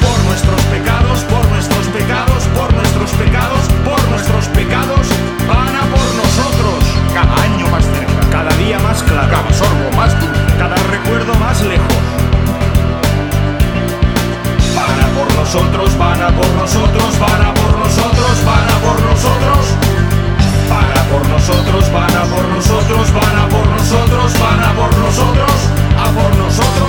Por 0.00 0.24
nuestros 0.26 0.60
pecados, 0.70 1.18
por 1.24 1.44
nuestros 1.50 1.86
pecados, 1.88 2.44
por 2.54 2.72
nuestros 2.72 3.10
pecados, 3.10 3.60
por 3.84 4.08
nuestros 4.08 4.46
pecados. 4.54 5.06
¡Para 5.48 5.80
por 5.90 6.08
nosotros! 6.22 6.84
Cada 7.12 7.42
año 7.42 7.66
más 7.66 7.84
cerca, 7.84 8.30
cada 8.30 8.56
día 8.58 8.78
más 8.78 9.02
claro, 9.02 9.28
cada 9.28 9.52
sorbo 9.52 9.90
más 9.96 10.18
dulce, 10.20 10.56
cada 10.56 10.76
recuerdo 10.76 11.34
más 11.34 11.60
lejos. 11.62 11.96
Para 14.72 15.06
por 15.18 15.34
nosotros, 15.34 15.90
para 15.98 16.28
por 16.28 16.48
nosotros, 16.54 17.14
para 17.18 17.52
por 17.54 17.78
nosotros, 17.78 18.36
para 18.46 18.74
por 18.86 19.00
nosotros 19.02 19.55
por 21.16 21.28
nosotros, 21.28 21.92
van 21.92 22.14
a 22.14 22.24
por 22.24 22.46
nosotros, 22.48 23.12
van 23.12 23.38
a 23.38 23.48
por 23.48 23.66
nosotros, 23.66 24.38
van 24.38 24.62
a 24.62 24.74
por 24.74 24.98
nosotros, 24.98 25.50
a 25.96 26.10
por 26.12 26.36
nosotros. 26.36 26.85